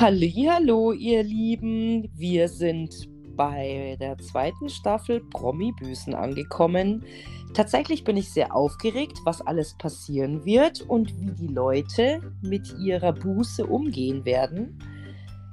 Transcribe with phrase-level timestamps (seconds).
[0.00, 2.08] Hallo, ihr Lieben.
[2.14, 7.04] Wir sind bei der zweiten Staffel Promi-Büßen angekommen.
[7.52, 13.12] Tatsächlich bin ich sehr aufgeregt, was alles passieren wird und wie die Leute mit ihrer
[13.12, 14.78] Buße umgehen werden.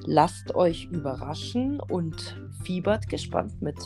[0.05, 3.80] Lasst euch überraschen und fiebert gespannt mit.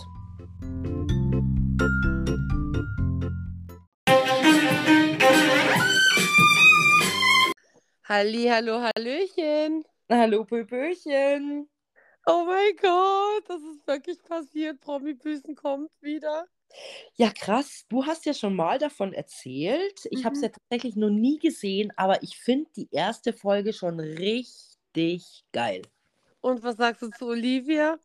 [8.04, 9.86] Halli, hallo, hallöchen.
[10.10, 11.68] Hallo, Pöpöchen.
[12.26, 14.80] Oh mein Gott, das ist wirklich passiert.
[14.82, 16.48] Promi-Büßen kommt wieder.
[17.18, 17.86] Ja, krass.
[17.90, 20.02] Du hast ja schon mal davon erzählt.
[20.12, 20.42] Ich habe es Mhm.
[20.42, 25.82] ja tatsächlich noch nie gesehen, aber ich finde die erste Folge schon richtig geil.
[26.42, 27.98] Und was sagst du zu Olivia?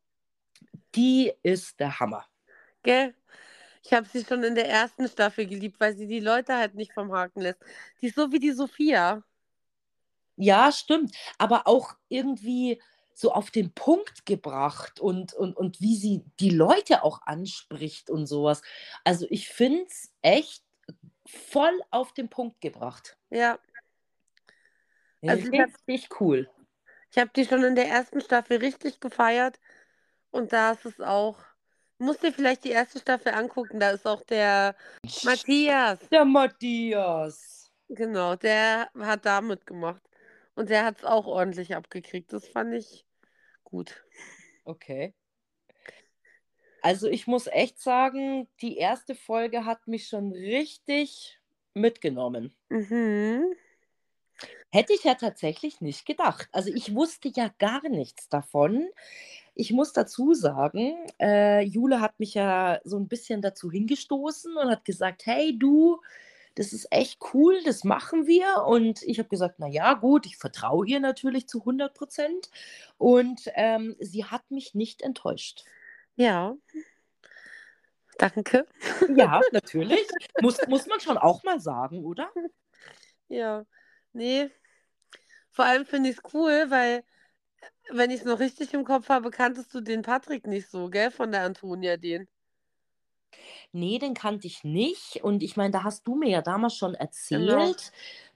[0.95, 2.25] Die ist der Hammer.
[2.83, 3.15] Gell?
[3.85, 6.93] Ich habe sie schon in der ersten Staffel geliebt, weil sie die Leute halt nicht
[6.95, 7.61] vom Haken lässt.
[8.03, 9.25] Die ist so wie die Sophia.
[10.37, 11.15] Ja, stimmt.
[11.39, 12.81] Aber auch irgendwie
[13.15, 18.27] so auf den Punkt gebracht und, und, und wie sie die Leute auch anspricht und
[18.27, 18.63] sowas.
[19.05, 20.65] Also ich finde es echt
[21.27, 23.17] voll auf den Punkt gebracht.
[23.31, 23.59] Ja,
[25.27, 26.51] Also ich hab- Richtig cool.
[27.11, 29.61] ich habe die schon in der ersten Staffel richtig gefeiert.
[30.31, 31.39] Und da ist es auch.
[31.99, 33.79] Musst dir vielleicht die erste Staffel angucken.
[33.79, 34.75] Da ist auch der
[35.23, 36.01] Matthias.
[36.11, 37.71] Der Matthias.
[37.89, 40.03] Genau, der hat da mitgemacht.
[40.55, 42.33] Und der hat es auch ordentlich abgekriegt.
[42.33, 43.05] Das fand ich
[43.65, 44.05] gut.
[44.65, 45.15] Okay.
[46.83, 51.41] Also ich muss echt sagen, die erste Folge hat mich schon richtig
[51.73, 52.55] mitgenommen.
[52.69, 53.55] Mhm.
[54.71, 56.49] Hätte ich ja tatsächlich nicht gedacht.
[56.53, 58.89] Also ich wusste ja gar nichts davon.
[59.55, 64.69] Ich muss dazu sagen, äh, Jule hat mich ja so ein bisschen dazu hingestoßen und
[64.69, 66.01] hat gesagt, hey du,
[66.55, 68.65] das ist echt cool, das machen wir.
[68.67, 72.51] Und ich habe gesagt, na ja, gut, ich vertraue ihr natürlich zu 100 Prozent.
[72.97, 75.65] Und ähm, sie hat mich nicht enttäuscht.
[76.17, 76.57] Ja.
[78.19, 78.67] Danke.
[79.17, 80.07] Ja, natürlich.
[80.41, 82.31] muss, muss man schon auch mal sagen, oder?
[83.29, 83.67] Ja.
[84.13, 84.51] Nee.
[85.51, 87.05] Vor allem finde ich es cool, weil,
[87.91, 91.11] wenn ich es noch richtig im Kopf habe, kanntest du den Patrick nicht so, gell?
[91.11, 92.29] Von der Antonia, den.
[93.73, 95.23] Nee, den kannte ich nicht.
[95.23, 97.73] Und ich meine, da hast du mir ja damals schon erzählt, Genau.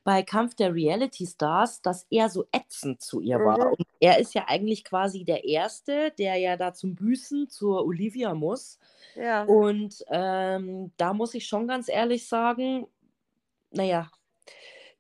[0.04, 3.58] bei Kampf der Reality Stars, dass er so ätzend zu ihr war.
[3.58, 3.72] Mhm.
[3.72, 8.34] Und er ist ja eigentlich quasi der Erste, der ja da zum Büßen zur Olivia
[8.34, 8.78] muss.
[9.14, 9.44] Ja.
[9.44, 12.86] Und ähm, da muss ich schon ganz ehrlich sagen,
[13.70, 14.10] naja,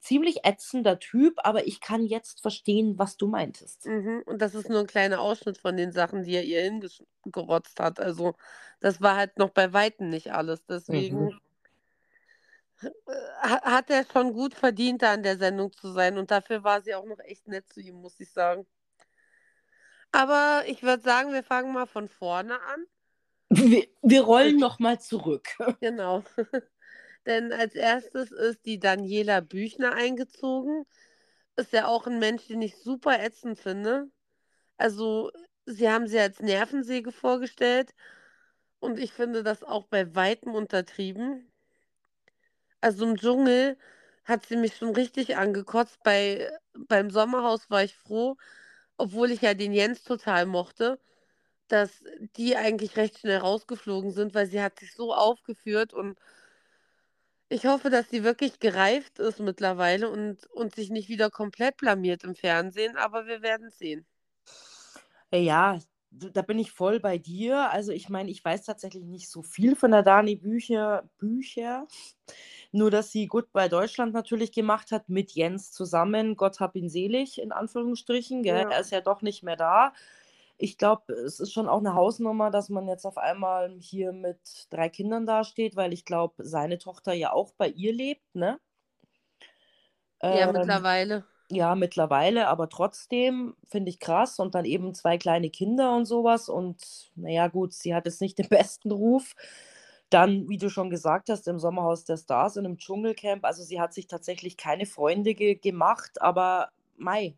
[0.00, 3.86] ziemlich ätzender Typ, aber ich kann jetzt verstehen, was du meintest.
[3.86, 4.22] Mhm.
[4.26, 8.00] Und das ist nur ein kleiner Ausschnitt von den Sachen, die er ihr hingerotzt hat.
[8.00, 8.34] Also,
[8.80, 10.64] das war halt noch bei Weitem nicht alles.
[10.66, 11.40] Deswegen Mhm.
[13.42, 16.16] ha- hat er schon gut verdient, da in der Sendung zu sein.
[16.16, 18.66] Und dafür war sie auch noch echt nett zu ihm, muss ich sagen.
[20.12, 22.86] Aber ich würde sagen, wir fangen mal von vorne an.
[23.50, 25.48] Wir, wir rollen nochmal zurück.
[25.80, 26.22] Genau.
[27.28, 30.86] Denn als erstes ist die Daniela Büchner eingezogen.
[31.56, 34.10] Ist ja auch ein Mensch, den ich super ätzend finde.
[34.78, 35.30] Also,
[35.66, 37.94] sie haben sie als Nervensäge vorgestellt.
[38.80, 41.52] Und ich finde das auch bei Weitem untertrieben.
[42.80, 43.76] Also im Dschungel
[44.24, 45.98] hat sie mich schon richtig angekotzt.
[46.02, 48.36] Bei, beim Sommerhaus war ich froh,
[48.96, 50.98] obwohl ich ja den Jens total mochte,
[51.68, 52.02] dass
[52.36, 56.18] die eigentlich recht schnell rausgeflogen sind, weil sie hat sich so aufgeführt und
[57.50, 62.24] ich hoffe, dass sie wirklich gereift ist mittlerweile und, und sich nicht wieder komplett blamiert
[62.24, 64.06] im Fernsehen, aber wir werden sehen.
[65.32, 65.78] Ja,
[66.10, 67.70] d- da bin ich voll bei dir.
[67.70, 71.86] Also ich meine, ich weiß tatsächlich nicht so viel von der Dani Bücher, Bücher.
[72.72, 76.36] Nur, dass sie gut bei Deutschland natürlich gemacht hat, mit Jens zusammen.
[76.36, 78.42] Gott hab ihn selig, in Anführungsstrichen.
[78.42, 78.64] Gell?
[78.64, 78.70] Ja.
[78.70, 79.92] Er ist ja doch nicht mehr da.
[80.58, 84.66] Ich glaube, es ist schon auch eine Hausnummer, dass man jetzt auf einmal hier mit
[84.70, 88.60] drei Kindern dasteht, weil ich glaube, seine Tochter ja auch bei ihr lebt, ne?
[90.28, 91.24] Ja, Ähm, mittlerweile.
[91.50, 96.48] ja, mittlerweile, aber trotzdem finde ich krass und dann eben zwei kleine Kinder und sowas
[96.48, 99.34] und naja, gut, sie hat jetzt nicht den besten Ruf.
[100.10, 103.80] Dann, wie du schon gesagt hast, im Sommerhaus der Stars und im Dschungelcamp, also sie
[103.80, 107.36] hat sich tatsächlich keine Freunde ge gemacht, aber mei,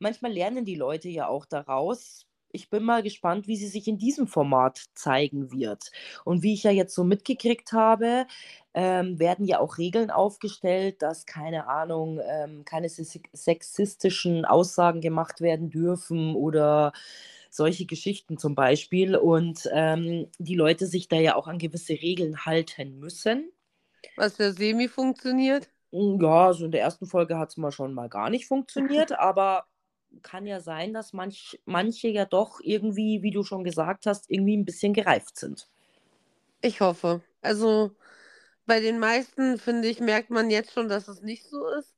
[0.00, 2.26] manchmal lernen die Leute ja auch daraus.
[2.52, 5.90] Ich bin mal gespannt, wie sie sich in diesem Format zeigen wird.
[6.24, 8.26] Und wie ich ja jetzt so mitgekriegt habe,
[8.74, 15.40] ähm, werden ja auch Regeln aufgestellt, dass keine Ahnung, ähm, keine se- sexistischen Aussagen gemacht
[15.40, 16.92] werden dürfen oder
[17.50, 19.16] solche Geschichten zum Beispiel.
[19.16, 23.50] Und ähm, die Leute sich da ja auch an gewisse Regeln halten müssen.
[24.14, 25.68] Was ja semi funktioniert.
[25.92, 29.66] Ja, so in der ersten Folge hat es mal schon mal gar nicht funktioniert, aber
[30.22, 34.54] kann ja sein, dass manch manche ja doch irgendwie, wie du schon gesagt hast, irgendwie
[34.56, 35.68] 'n bisschen gereift sind.
[36.62, 37.22] Ich hoffe.
[37.42, 37.94] Also,
[38.66, 41.94] bei den meisten, finde ich, merkt man jetzt schon, dass es nicht so ist.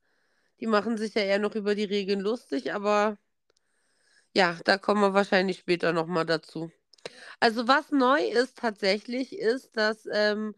[0.61, 3.19] Die machen sich ja eher noch über die Regeln lustig, aber
[4.35, 6.71] ja, da kommen wir wahrscheinlich später noch mal dazu.
[7.41, 10.55] Also, was neu ist tatsächlich, ist, dass, ähm,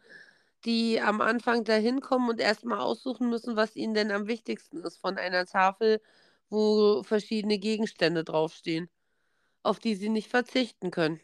[0.66, 4.78] die am Anfang da hinkommen und erst mal aussuchen müssen, was ihnen denn am wichtigsten
[4.84, 6.00] ist von einer Tafel,
[6.50, 8.90] wo verschiedene Gegenstände draufstehen,
[9.64, 11.20] auf die sie nicht verzichten können.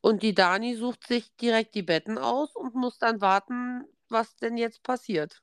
[0.00, 4.56] Und die Dani sucht sich direkt die Betten aus und muss dann warten, was denn
[4.56, 5.42] jetzt passiert.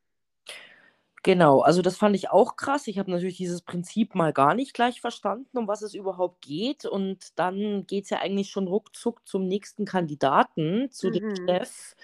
[1.24, 2.88] Genau, also das fand ich auch krass.
[2.88, 6.86] Ich habe natürlich dieses Prinzip mal gar nicht gleich verstanden, um was es überhaupt geht.
[6.86, 11.42] Und dann geht's ja eigentlich schon ruckzuck zum nächsten Kandidaten, zu dem Mhm.
[11.44, 11.96] Steff,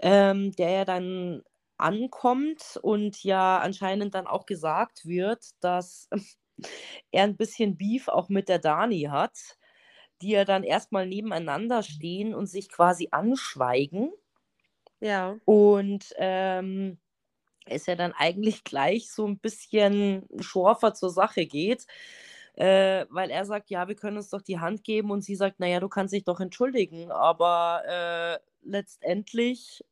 [0.00, 1.42] ähm, der ja dann
[1.78, 6.08] ankommt und ja anscheinend dann auch gesagt wird, dass
[7.12, 9.34] er 'n bisschen Beef auch mit der Dani hat,
[10.22, 14.12] die ja dann erst mal nebeneinander stehen und sich quasi anschweigen.
[15.00, 15.38] Ja.
[15.48, 16.98] Und, ähm,
[17.66, 21.86] es ja dann eigentlich gleich so 'n bisschen scharfer zur Sache geht,
[22.56, 25.56] äh, weil er sagt: „Ja, wir können uns doch die Hand geben.“ Und sie sagt:
[25.60, 29.84] „Na ja, du kannst dich doch entschuldigen.“ Aber, äh, letztendlich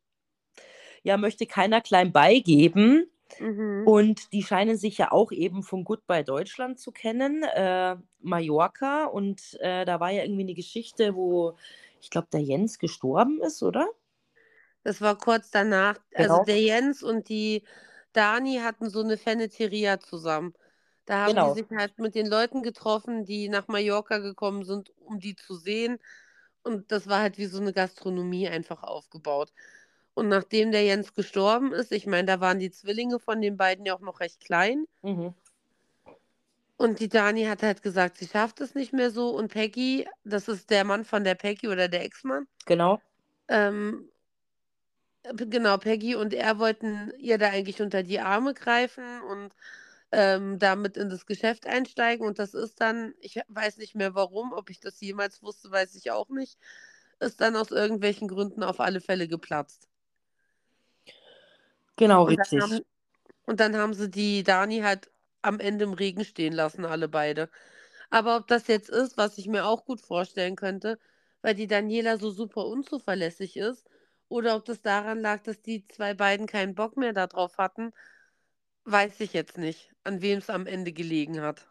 [1.05, 3.09] ja, möchte keiner klein beigeben.
[3.39, 3.95] Mhm.
[4.03, 9.05] Und die scheinen sich ja auch eben von Goodbye Deutschland zu kennen, äh, Mallorca.
[9.05, 11.57] Und, äh, da war ja irgendwie 'ne Geschichte, wo
[12.01, 13.89] ich glaube, der Jens gestorben ist, oder?
[14.85, 15.97] Das war kurz danach.
[16.13, 16.45] Also, Genau.
[16.45, 17.63] der Jens und die
[18.13, 20.53] Dani hatten so 'ne Feneteria zusammen.
[21.05, 21.55] Da haben die Genau.
[21.55, 25.97] sich halt mit den Leuten getroffen, die nach Mallorca gekommen sind, um die zu sehen.
[26.63, 29.51] Und das war halt wie so 'ne Gastronomie einfach aufgebaut.
[30.15, 33.85] Und nachdem der Jens gestorben ist ich meine, da waren die Zwillinge von den beiden
[33.85, 35.35] ja auch noch recht klein Mhm.
[36.77, 40.47] und die Dani hat halt gesagt, sie schafft es nicht mehr so und Peggy, das
[40.47, 43.01] ist der Mann von der Peggy oder der Ex-Mann Genau.
[43.49, 44.09] ähm
[45.23, 49.55] äh, genau, Peggy und er wollten ihr da eigentlich unter die Arme greifen und,
[50.11, 52.25] ähm, da mit in das Geschäft einsteigen.
[52.27, 55.95] Und das ist dann ich weiß nicht mehr warum, ob ich das jemals wusste, weiß
[55.95, 56.59] ich auch nicht,
[57.19, 59.89] ist dann aus irgendwelchen Gründen auf alle Fälle geplatzt.
[61.97, 62.61] Genau, Und dann richtig.
[62.61, 62.85] haben
[63.47, 65.11] und dann haben sie die Dani halt
[65.43, 67.49] am Ende im Regen stehen lassen, alle beide.
[68.11, 70.99] Aber ob das jetzt ist, was ich mir auch gut vorstellen könnte,
[71.41, 73.85] weil die Daniela so super unzuverlässig ist,
[74.29, 77.93] oder ob das daran lag, dass die 2 beiden keinen Bock mehr da drauf hatten,
[78.85, 81.67] weiß ich jetzt nicht, an wem's am Ende gelegen hat.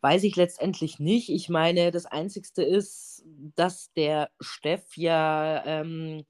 [0.00, 1.30] Weiß ich letztendlich nicht.
[1.30, 3.22] Ich meine, das Einzigste ist,
[3.56, 6.24] dass der Steff ja, ähm,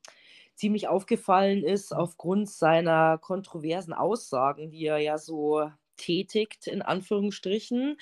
[0.55, 7.97] ziemlich aufgefallen ist aufgrund seiner kontroversen Aussagen, die er ja so tätigt in Anführungsstrichen.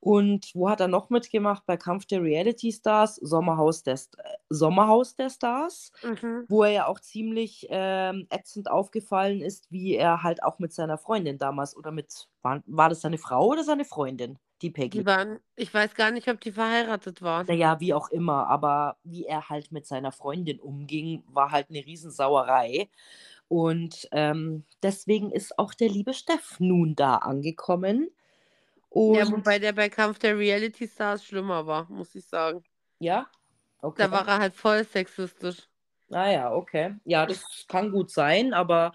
[0.00, 1.64] Und wo hat er noch mitgemacht?
[1.66, 6.46] Bei Kampf der Reality Stars, Sommerhaus der St äh, Sommerhaus der Stars, Mhm.
[6.48, 10.98] wo er ja auch ziemlich, ähm, ätzend aufgefallen ist, wie er halt auch mit seiner
[10.98, 15.04] Freundin damals oder mit war war das seine Frau oder seine Freundin, die Peggy?
[15.04, 17.48] Die waren ich weiß gar nicht, ob die verheiratet waren.
[17.48, 21.68] Na ja, wie auch immer, aber wie er halt mit seiner Freundin umging, war halt
[21.70, 22.88] 'ne Riesensauerei.
[23.48, 28.10] Und, ähm, deswegen ist auch der liebe Steff nun da angekommen.
[29.06, 32.64] Ja, Und wobei der bei Kampf der Reality Stars schlimmer war, muss ich sagen.
[33.00, 33.28] Ja?
[33.98, 34.10] Da Okay.
[34.10, 35.68] war er halt voll sexistisch.
[36.12, 36.96] Ah ja, okay.
[37.04, 38.92] Ja, das kann gut sein, aber,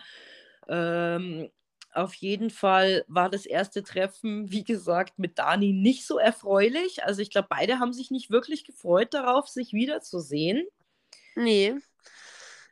[0.68, 1.50] ähm,
[1.94, 3.82] auf jeden Fall war das 1.
[3.84, 7.04] Treffen, wie gesagt, mit Dani nicht so erfreulich.
[7.04, 10.68] Also, ich glaube, beide haben sich nicht wirklich gefreut darauf, sich wiederzusehen.
[11.38, 11.82] Ne,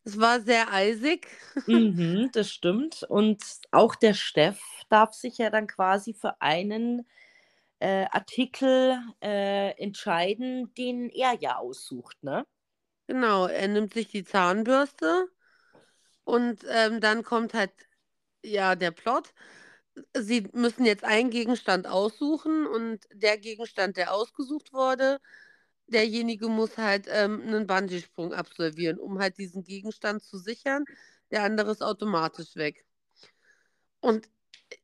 [0.07, 1.27] es war sehr eisig.
[1.65, 3.03] Mhm, das stimmt.
[3.03, 7.05] Und auch der Steff darf sich ja dann quasi für einen,
[7.79, 12.45] äh, Artikel, äh, entscheiden, den er ja aussucht, ne?
[13.07, 15.27] Genau, er nimmt sich die Zahnbürste
[16.25, 17.71] und, ähm, dann kommt halt,
[18.43, 19.33] ja, der Plot.
[20.15, 25.19] Sie müssen jetzt einen Gegenstand aussuchen und der Gegenstand, der ausgesucht wurde,
[25.87, 30.85] derjenige muss halt, ähm, 'nen Bungeesprung absolvieren, um halt diesen Gegenstand zu sichern.
[31.31, 32.83] Der andere ist automatisch weg.
[34.03, 34.29] Und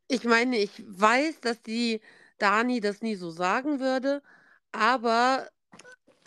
[0.08, 2.02] ich meine, ich weiß, dass die
[2.40, 4.24] Dani das nie so sagen würde,
[4.72, 5.50] aber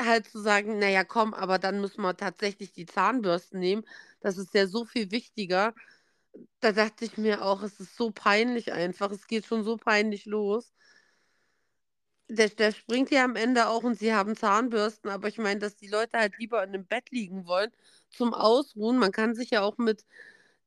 [0.00, 3.85] halt zu sagen: „Na ja, komm, aber dann müssen wir tatsächlich die Zahnbürsten nehmen.
[4.21, 5.75] Das ist ja so viel wichtiger.“
[6.61, 9.11] Da dachte ich mir auch, es ist so peinlich einfach.
[9.12, 10.75] Es geht schon so peinlich los.
[12.30, 15.76] Der der springt ja am Ende auch und sie haben Zahnbürsten, aber ich meine, dass
[15.76, 17.71] die Leute halt lieber in 'nem Bett liegen wollen
[18.11, 18.99] zum Ausruhen.
[18.99, 20.04] Man kann sich ja auch mit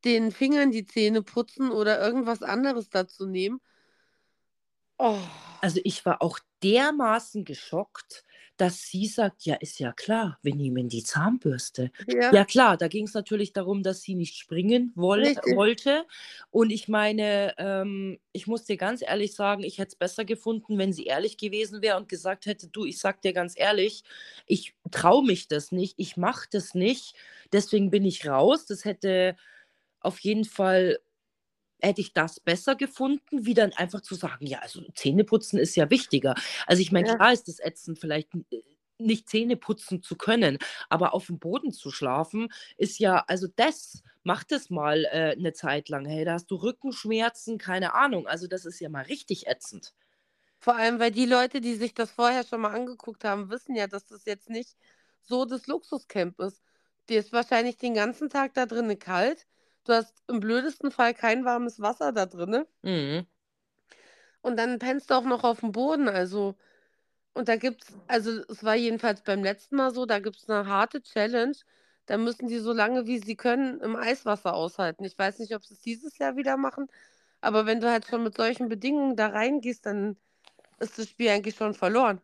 [0.05, 3.59] den Fingern die Zähne putzen oder irgendwas anderes dazu nehmen.
[5.01, 5.17] Oh.
[5.61, 8.25] Also ich war auch dermaßen geschockt,
[8.59, 11.91] dass sie sagt, ja, ist ja klar, wir nehmen die Zahnbürste.
[12.07, 15.43] Ja, Ja klar, da ging es natürlich darum, dass sie nicht springen woll richtig.
[15.45, 16.05] wollte.
[16.51, 20.77] Und ich meine, ähm, ich muss dir ganz ehrlich sagen, ich hätte es besser gefunden,
[20.77, 24.03] wenn sie ehrlich gewesen wäre und gesagt hätte, du, ich sag dir ganz ehrlich,
[24.45, 27.15] ich traue mich das nicht, ich mache das nicht,
[27.53, 28.65] deswegen bin ich raus.
[28.65, 29.35] Das hätte
[30.01, 30.99] auf jeden Fall
[31.81, 35.89] hätte ich das besser gefunden, wie dann einfach zu sagen, ja, also Zähneputzen ist ja
[35.89, 36.35] wichtiger.
[36.67, 37.15] Also ich meine, Ja.
[37.15, 38.61] klar ist es ätzend, vielleicht äh,
[38.97, 40.57] nicht Zähne putzen zu können,
[40.89, 45.53] aber auf dem Boden zu schlafen ist ja, also das, mach das mal äh, eine
[45.53, 46.05] Zeit lang.
[46.05, 48.27] Hey, da hast du Rückenschmerzen, keine Ahnung.
[48.27, 49.93] Also das ist ja mal richtig ätzend.
[50.59, 53.87] Vor allem, weil die Leute, die sich das vorher schon mal angeguckt haben, wissen ja,
[53.87, 54.77] dass das jetzt nicht
[55.21, 56.61] so das Luxuscamp ist.
[57.09, 59.47] Dir ist wahrscheinlich den ganzen Tag da drinnen kalt.
[59.89, 62.67] Du hast im blödesten Fall kein warmes Wasser da drinnen.
[62.83, 63.25] Mhm.
[64.41, 66.07] Und dann pennst du auch noch auf dem Boden.
[66.07, 66.53] Also,
[67.33, 71.01] und da gibt's, also es war jedenfalls beim letzten Mal so, da gibt's eine harte
[71.01, 71.57] Challenge.
[72.05, 75.05] Da müssen die so lange wie sie können im Eiswasser aushalten.
[75.05, 76.87] Ich weiß nicht, ob sie es dieses Jahr wieder machen,
[77.41, 80.17] aber wenn du halt schon mit solchen Bedingungen da reingehst, dann
[80.77, 82.21] ist das Spiel eigentlich schon verloren.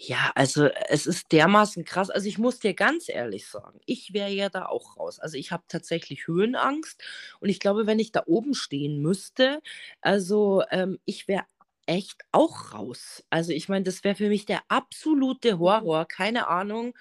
[0.00, 2.08] Ja, also es ist dermaßen krass.
[2.10, 5.18] Also ich muss dir ganz ehrlich sagen, ich wäre ja da auch raus.
[5.18, 7.02] Also ich habe tatsächlich Höhenangst
[7.40, 9.60] und ich glaube, wenn ich da oben stehen müsste,
[10.00, 11.44] also ähm, ich wäre
[11.86, 13.24] echt auch raus.
[13.30, 16.04] Also ich meine, das wäre für mich der absolute Horror.
[16.06, 16.94] Keine Ahnung.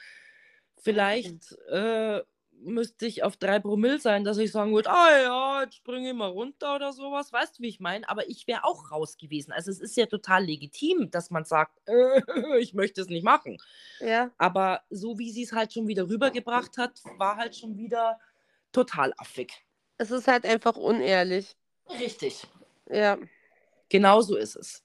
[0.78, 2.22] Vielleicht äh,
[2.60, 6.16] müsste ich auf drei Promille sein, dass ich sagen würde, ah ja, jetzt springe ich
[6.16, 7.32] mal runter oder sowas.
[7.32, 8.08] Weißt du, wie ich meine?
[8.10, 9.52] Aber ich wäre auch raus gewesen.
[9.52, 12.22] Also es ist ja total legitim, dass man sagt, äh,
[12.60, 13.58] ich möchte es nicht machen.
[14.00, 18.20] Ja, Aber so wie sie es halt schon wieder rübergebracht hat, war halt schon wieder
[18.72, 19.54] total affig.
[19.98, 21.56] es ist halt einfach unehrlich.
[22.00, 22.48] Richtig.
[22.90, 23.18] Ja,
[23.90, 24.84] Genau so ist es.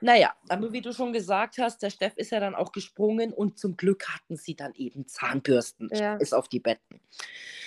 [0.00, 3.58] Naja, aber wie du schon gesagt hast, der Steff ist ja dann auch gesprungen und
[3.58, 5.90] zum Glück hatten sie dann eben Zahnbürsten.
[5.92, 6.16] Ja.
[6.16, 7.00] Ist auf die Betten.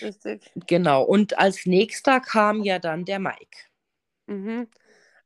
[0.02, 0.52] richtig.
[0.68, 1.04] Genau.
[1.04, 3.58] Und als nächster kam ja dann der Mike.
[4.28, 4.68] Mhm.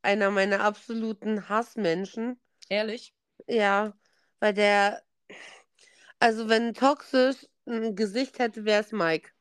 [0.01, 2.39] Einer meiner absoluten Hassmenschen.
[2.69, 3.13] Ehrlich?
[3.47, 3.93] Ja,
[4.39, 5.03] weil der,
[6.19, 9.34] also wenn toxisch ein Gesicht hätte, wäre es Mike.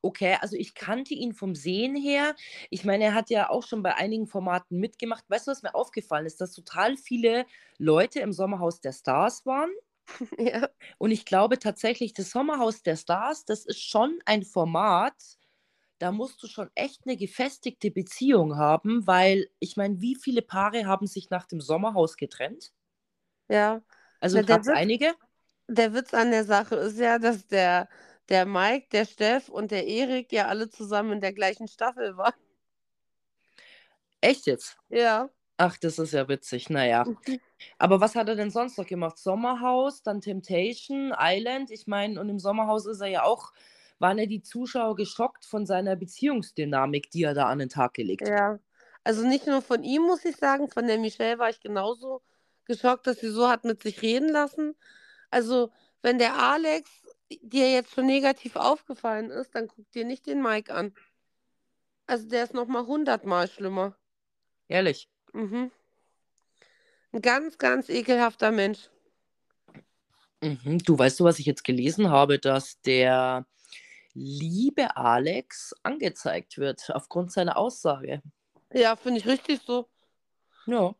[0.00, 2.36] Okay, also ich kannte ihn vom Sehen her.
[2.70, 5.24] Ich meine, er hat ja auch schon bei einigen Formaten mitgemacht.
[5.28, 6.40] Weißt du, was mir aufgefallen ist?
[6.40, 7.46] Dass total viele
[7.78, 9.70] Leute im Sommerhaus der Stars waren.
[10.38, 15.14] Ja, Und ich glaube tatsächlich, das Sommerhaus der Stars, das ist schon ein Format,
[15.98, 20.86] da musst du schon echt eine gefestigte Beziehung haben, weil ich meine, wie viele Paare
[20.86, 22.72] haben sich nach dem Sommerhaus getrennt?
[23.48, 23.82] ja.
[24.20, 25.14] Also gab es einige?
[25.68, 27.88] Der Witz an der Sache ist ja, dass der,
[28.28, 32.34] der Mike, der Steff und der Erik ja alle zusammen in der gleichen Staffel waren.
[34.20, 34.76] Echt jetzt?
[34.88, 35.30] Ja.
[35.56, 36.70] Ach, das ist ja witzig.
[36.70, 37.04] Naja.
[37.78, 39.18] Aber was hat er denn sonst noch gemacht?
[39.18, 41.70] Sommerhaus, dann Temptation, Island.
[41.70, 43.52] Ich meine, und im Sommerhaus ist er ja auch,
[43.98, 48.22] waren ja die Zuschauer geschockt von seiner Beziehungsdynamik, die er da an den Tag gelegt
[48.22, 48.28] hat.
[48.28, 48.58] Ja.
[49.04, 52.22] Also nicht nur von ihm, muss ich sagen, von der Michelle war ich genauso
[52.66, 54.76] geschockt, dass sie so hat mit sich reden lassen.
[55.30, 56.90] Also, wenn der Alex
[57.30, 60.94] dir jetzt schon negativ aufgefallen ist, dann guck dir nicht den Mike an.
[62.06, 63.96] Also, der ist nochmal hundertmal schlimmer.
[64.68, 65.08] Ehrlich.
[65.32, 65.70] Mhm.
[67.12, 68.90] Ein ganz, ganz ekelhafter Mensch.
[70.40, 70.78] Mhm.
[70.78, 73.46] Du weißt du, was ich jetzt gelesen habe, dass der
[74.14, 78.22] liebe Alex angezeigt wird aufgrund seiner Aussage.
[78.72, 79.88] Ja, finde ich richtig so.
[80.66, 80.94] Ja.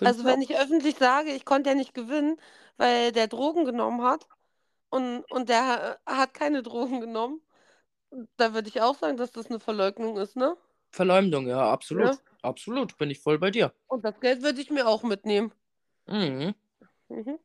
[0.00, 2.40] Also, wenn ich öffentlich sage, ich konnte ja nicht gewinnen,
[2.76, 4.26] weil der Drogen genommen hat
[4.90, 7.40] und, und der hat keine Drogen genommen,
[8.36, 10.56] da würde ich auch sagen, dass das eine Verleugnung ist, ne?
[10.90, 12.06] Verleumdung, ja, absolut.
[12.06, 12.18] Ja.
[12.42, 13.72] Absolut, bin ich voll bei dir.
[13.86, 15.52] Und das Geld würde ich mir auch mitnehmen.
[16.06, 16.54] Mhm.
[17.08, 17.38] Mhm.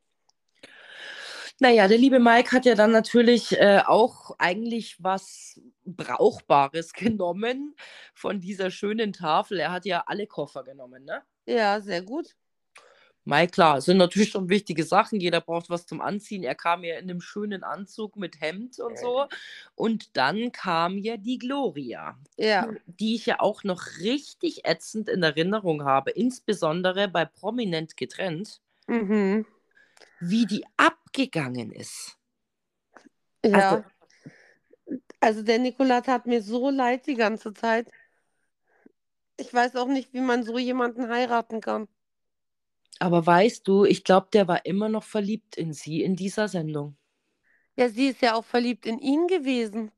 [1.59, 7.75] Naja, der liebe Mike hat ja dann natürlich äh, auch eigentlich was Brauchbares genommen
[8.13, 9.59] von dieser schönen Tafel.
[9.59, 11.23] Er hat ja alle Koffer genommen, ne?
[11.45, 12.35] Ja, sehr gut.
[13.27, 15.19] Mike, klar, sind natürlich schon wichtige Sachen.
[15.19, 16.43] Jeder braucht was zum Anziehen.
[16.43, 19.25] Er kam ja in einem schönen Anzug mit Hemd und so.
[19.73, 25.23] Und dann kam ja die Gloria, Ja, die ich ja auch noch richtig ätzend in
[25.23, 29.47] Erinnerung habe, insbesondere bei Prominent getrennt, mhm.
[30.19, 32.17] wie die abgegangen ist.
[33.43, 33.83] Ja.
[35.19, 37.89] Also der Nikola tat mir so leid die ganze Zeit.
[39.37, 41.87] Ich weiß auch nicht, wie man so jemanden heiraten kann.
[42.99, 46.97] Aber weißt du, ich glaube, der war immer noch verliebt in sie in dieser Sendung.
[47.77, 49.91] Ja, sie ist ja auch verliebt in ihn gewesen.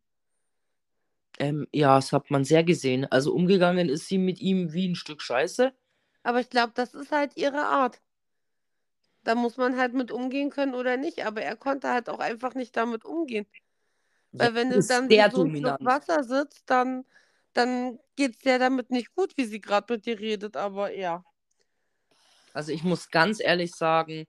[1.40, 3.06] Ähm, ja, das hat man sehr gesehen.
[3.12, 5.74] Also umgegangen ist sie mit ihm wie ein Stück Scheiße.
[6.22, 8.00] Aber ich glaube, das ist halt ihre Art.
[9.24, 11.26] Da muss man halt mit umgehen können oder nicht.
[11.26, 13.46] Aber er konnte halt auch einfach nicht damit umgehen.
[14.32, 15.80] Ja, Weil wenn ist dann sehr so dominant.
[15.80, 17.06] Wasser sitzt, dann,
[17.54, 20.58] dann geht es dir damit nicht gut, wie sie gerade mit dir redet.
[20.58, 21.26] Aber ja.
[22.58, 24.26] Also ich muss ganz ehrlich sagen,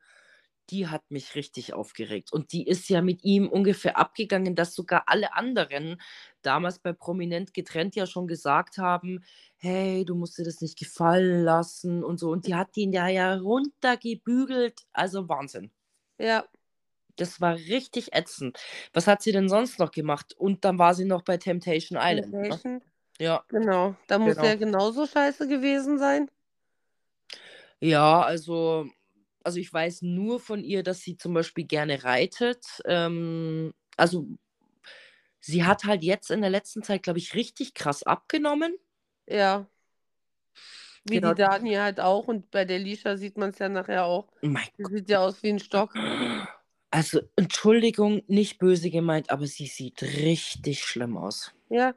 [0.70, 2.30] die hat mich richtig aufgeregt.
[2.30, 5.98] Und die ist ja mit ihm ungefähr abgegangen, dass sogar alle anderen
[6.42, 9.24] damals bei Prominent getrennt ja schon gesagt haben,
[9.56, 12.30] hey, du musst dir das nicht gefallen lassen und so.
[12.30, 14.82] Und die hat ihn ja, ja runtergebügelt.
[14.92, 15.70] Also Wahnsinn.
[16.18, 16.44] Ja,
[17.16, 18.58] Das war richtig ätzend.
[18.92, 20.34] Was hat sie denn sonst noch gemacht?
[20.36, 22.32] Und dann war sie noch bei Temptation Island.
[22.32, 22.42] Ne?
[22.42, 22.82] Temptation.
[23.18, 23.96] Ja, Genau.
[24.06, 24.48] Da muss Genau.
[24.48, 26.30] ja genauso scheiße gewesen sein.
[27.80, 28.88] Ja, also,
[29.44, 32.64] also ich weiß nur von ihr, dass sie zum Beispiel gerne reitet.
[32.86, 34.26] Ähm, also
[35.40, 38.74] sie hat halt jetzt in der letzten Zeit, glaube ich, richtig krass abgenommen.
[39.26, 39.68] Ja.
[41.04, 41.30] Wie Genau.
[41.30, 42.28] die Dani halt auch.
[42.28, 44.28] Und bei der Lisha sieht man es ja nachher auch.
[44.42, 45.94] Mein Die sieht ja aus wie ein Stock.
[46.90, 51.52] Also, Entschuldigung, nicht böse gemeint, aber sie sieht richtig schlimm aus.
[51.70, 51.94] Ja.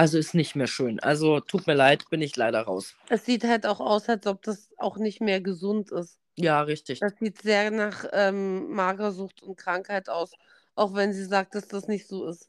[0.00, 0.98] Also ist nicht mehr schön.
[1.00, 2.96] Also tut mir leid, bin ich leider raus.
[3.10, 6.18] Es sieht halt auch aus, als ob das auch nicht mehr gesund ist.
[6.36, 7.00] Ja, richtig.
[7.00, 10.32] Das sieht sehr nach ähm, Magersucht und Krankheit aus.
[10.74, 12.48] Auch wenn sie sagt, dass das nicht so ist.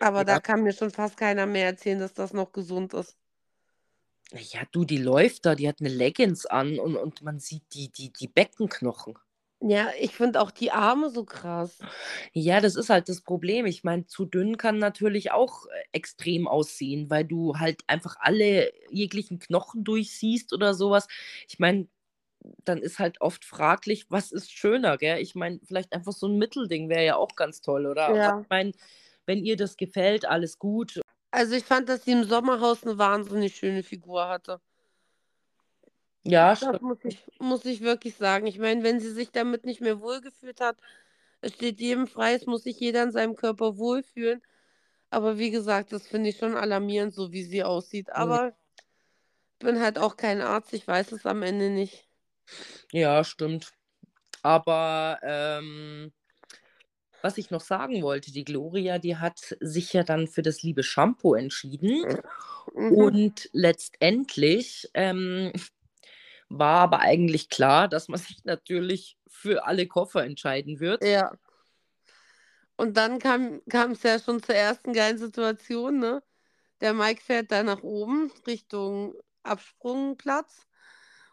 [0.00, 0.24] Aber Ja.
[0.24, 3.16] da kann mir schon fast keiner mehr erzählen, dass das noch gesund ist.
[4.32, 7.88] Ja, du, die läuft da, die hat eine Leggings an und, und man sieht die,
[7.88, 9.16] die, die Beckenknochen.
[9.64, 11.78] Ja, ich finde auch die Arme so krass.
[12.32, 13.64] Ja, das ist halt das Problem.
[13.66, 18.72] Ich meine, zu dünn kann natürlich auch äh, extrem aussehen, weil du halt einfach alle
[18.90, 21.06] jeglichen Knochen durchsiehst oder sowas.
[21.48, 21.86] Ich meine,
[22.64, 25.20] dann ist halt oft fraglich, was ist schöner, gell?
[25.20, 28.14] Ich meine, vielleicht einfach so ein Mittelding wäre ja auch ganz toll, oder?
[28.16, 28.40] Ja.
[28.40, 28.72] Ich meine,
[29.26, 31.00] wenn ihr das gefällt, alles gut.
[31.30, 34.60] Also ich fand, dass sie im Sommerhaus eine wahnsinnig schöne Figur hatte.
[36.24, 36.82] Ja, Das stimmt.
[36.82, 38.46] muss ich, muss ich wirklich sagen.
[38.46, 40.76] Ich meine, wenn sie sich damit nicht mehr wohlgefühlt hat,
[41.40, 44.42] es steht jedem frei, es muss sich jeder in seinem Körper wohlfühlen.
[45.10, 48.10] Aber wie gesagt, das finde ich schon alarmierend, so wie sie aussieht.
[48.12, 48.54] Aber
[49.58, 52.06] ich bin halt auch kein Arzt, ich weiß es am Ende nicht.
[52.92, 53.72] Ja, stimmt.
[54.42, 56.12] Aber ähm,
[57.22, 60.82] was ich noch sagen wollte, die Gloria, die hat sich ja dann für das liebe
[60.82, 62.04] Shampoo entschieden.
[62.74, 62.92] Mhm.
[62.92, 65.52] Und letztendlich ähm,
[66.58, 71.04] war aber eigentlich klar, dass man sich natürlich für alle Koffer entscheiden wird.
[71.04, 71.32] Ja.
[72.76, 76.22] Und dann kam es ja schon zur ersten geilen Situation, ne?
[76.80, 80.66] Der Mike fährt da nach oben Richtung Absprungplatz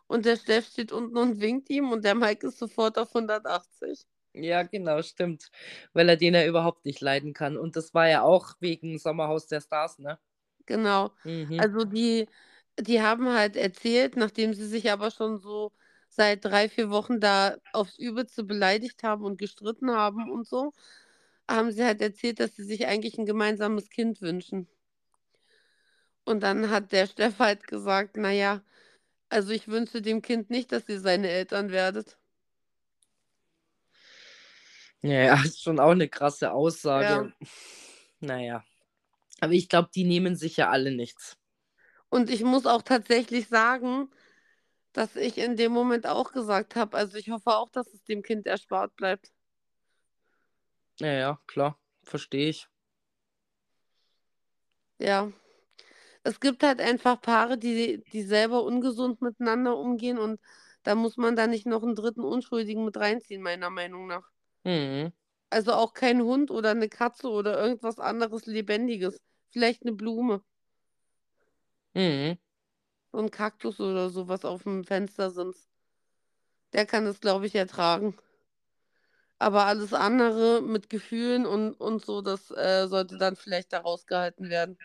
[0.05, 4.05] und der Steff steht unten und winkt ihm und der Mike ist sofort auf 180.
[4.33, 5.49] Ja, genau, stimmt.
[5.93, 7.57] Weil er den ja überhaupt nicht leiden kann.
[7.57, 10.19] Und das war ja auch wegen Sommerhaus der Stars, ne?
[10.65, 11.11] Genau.
[11.23, 11.59] Mhm.
[11.59, 12.27] Also die,
[12.79, 15.71] die haben halt erzählt, nachdem sie sich aber schon so
[16.09, 20.73] seit drei, vier Wochen da aufs Übelste beleidigt haben und gestritten haben und so,
[21.47, 24.67] haben sie halt erzählt, dass sie sich eigentlich ein gemeinsames Kind wünschen.
[26.25, 28.61] Und dann hat der Steff halt gesagt, naja,
[29.29, 32.17] also ich wünsche dem Kind nicht, dass ihr seine Eltern werdet.
[35.01, 37.33] Ja, ist schon auch eine krasse Aussage.
[37.39, 37.47] Ja.
[38.19, 38.63] Naja.
[39.39, 41.38] Aber ich glaube, die nehmen sich ja alle nichts.
[42.09, 44.09] Und ich muss auch tatsächlich sagen,
[44.93, 48.23] dass ich in dem Moment auch gesagt habe, also ich hoffe auch, dass es dem
[48.23, 49.31] Kind erspart bleibt.
[50.99, 51.79] Ja, ja, klar.
[52.03, 52.67] Verstehe ich.
[54.99, 55.31] Ja.
[56.23, 60.39] Es gibt halt einfach Paare, die, die selber ungesund miteinander umgehen und
[60.83, 64.29] da muss man da nicht noch einen dritten Unschuldigen mit reinziehen, meiner Meinung nach.
[64.63, 65.13] Mhm.
[65.49, 69.21] Also auch kein Hund oder eine Katze oder irgendwas anderes Lebendiges.
[69.51, 70.43] Vielleicht eine Blume,
[71.93, 72.37] Mhm.
[73.11, 75.69] so ein Kaktus oder sowas auf dem Fenstersims.
[76.73, 78.15] Der kann es, glaube ich, ertragen.
[79.39, 84.49] Aber alles andere mit Gefühlen und, und so, das äh, sollte dann vielleicht da rausgehalten
[84.49, 84.77] werden.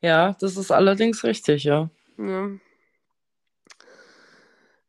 [0.00, 1.90] Ja, das ist allerdings richtig, ja.
[2.16, 2.50] Ja.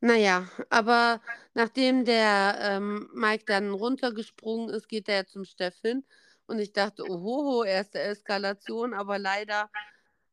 [0.02, 1.20] Naja, aber
[1.56, 6.06] nachdem der ähm, Mike dann runtergesprungen ist, geht er zum Steff hin.
[6.48, 9.70] Und ich dachte, ohoho, erste Eskalation, aber leider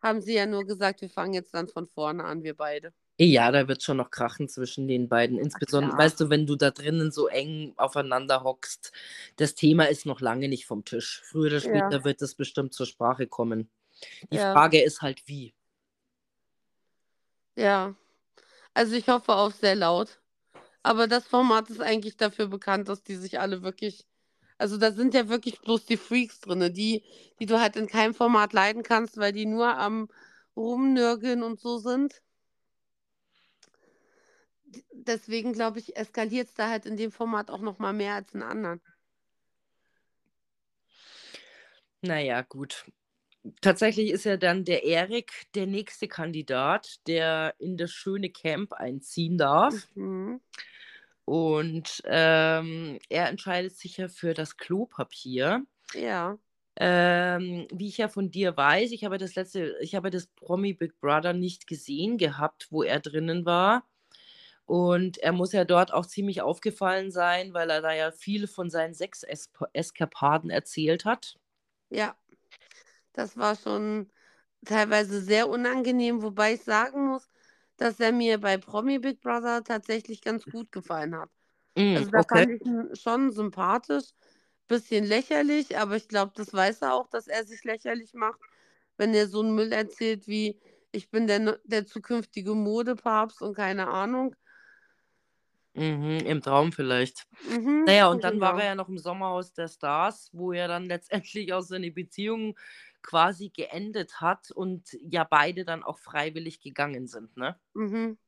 [0.03, 2.93] haben sie ja nur gesagt, wir fangen jetzt dann von vorne an, wir beide.
[3.19, 5.39] Ja, da wird schon noch krachen zwischen den beiden.
[5.39, 8.93] Insbesondere, weißt du, wenn du da drinnen so eng aufeinander hockst,
[9.37, 11.23] das Thema ist noch lange nicht vom Tisch.
[11.25, 11.61] Früher oder Ja.
[11.61, 13.71] später wird es bestimmt zur Sprache kommen.
[14.33, 14.53] Die Ja.
[14.53, 15.55] Frage ist halt wie.
[17.57, 17.95] Ja,
[18.75, 20.21] also ich hoffe auf sehr laut.
[20.83, 24.07] Aber das Format ist eigentlich dafür bekannt, dass die sich alle wirklich,
[24.63, 27.03] Also da sind ja wirklich bloß die Freaks drin, die,
[27.41, 30.09] die du halt in keinem Format leiden kannst, weil die nur am
[30.57, 32.23] Rumnörgeln und so sind.
[34.93, 38.33] Deswegen glaube ich, eskaliert es da halt in dem Format auch noch mal mehr als
[38.35, 38.81] in anderen.
[42.03, 42.85] Naja, gut.
[43.63, 49.39] Tatsächlich ist ja dann der Erik der nächste Kandidat, der in das schöne Camp einziehen
[49.39, 49.89] darf.
[49.97, 50.41] Mhm.
[51.25, 55.65] Und ähm, er entscheidet sich ja für das Klopapier.
[55.95, 56.39] Ja.
[56.77, 60.73] Ähm, wie ich ja von dir weiß, ich habe das letzte, ich habe das Promi
[60.73, 63.87] Big Brother nicht gesehen gehabt, wo er drinnen war.
[64.65, 68.71] Und er muss ja dort auch ziemlich aufgefallen sein, weil er da ja viel von
[68.71, 71.37] seinen Sex-Eskapaden erzählt hat.
[71.91, 72.17] Ja,
[73.13, 74.11] das war schon
[74.65, 77.29] teilweise sehr unangenehm, wobei ich sagen muss,
[77.83, 81.31] dass er mir bei Promi Big Brother tatsächlich ganz gut gefallen hat.
[81.77, 82.25] Mm, Also da okay.
[82.25, 84.11] fand ich ihn schon sympathisch,
[84.69, 88.41] bisschen lächerlich, aber ich glaube, das weiß er auch, dass er sich lächerlich macht,
[88.99, 90.61] wenn er so einen Müll erzählt wie
[90.93, 94.37] ich bin der, ne- der zukünftige Modepapst und keine Ahnung.
[95.75, 97.27] Mhm, Im Traum vielleicht.
[97.45, 98.59] Mhm, Naja, und dann war genau.
[98.59, 102.59] er ja noch im Sommerhaus der Stars, wo er dann letztendlich auch seine Beziehung
[103.03, 107.59] quasi geendet hat und ja beide dann auch freiwillig gegangen sind, ne?
[107.75, 108.19] Mhm.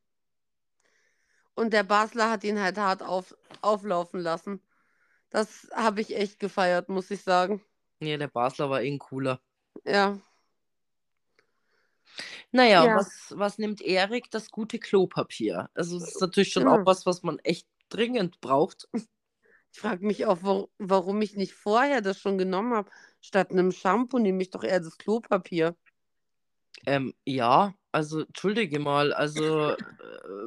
[1.55, 4.61] Und der Basler hat ihn halt hart auf, auflaufen lassen.
[5.31, 7.63] Das habe ich echt gefeiert, muss ich sagen.
[8.01, 9.41] Nee, der Basler war eh cooler.
[9.85, 10.19] Ja.
[12.53, 12.97] Naja, Ja.
[12.97, 14.31] was, was nimmt Erik?
[14.31, 15.71] Das gute Klopapier.
[15.75, 16.83] Also das ist natürlich schon Genau.
[16.83, 18.89] auch was, was man echt dringend braucht.
[19.75, 22.89] Ich frage mich auch, wo, warum ich nicht vorher das schon genommen habe.
[23.21, 25.75] Statt einem Shampoo nehme ich doch eher das Klopapier.
[26.87, 29.77] Ähm, ja, also entschuldige mal, also äh,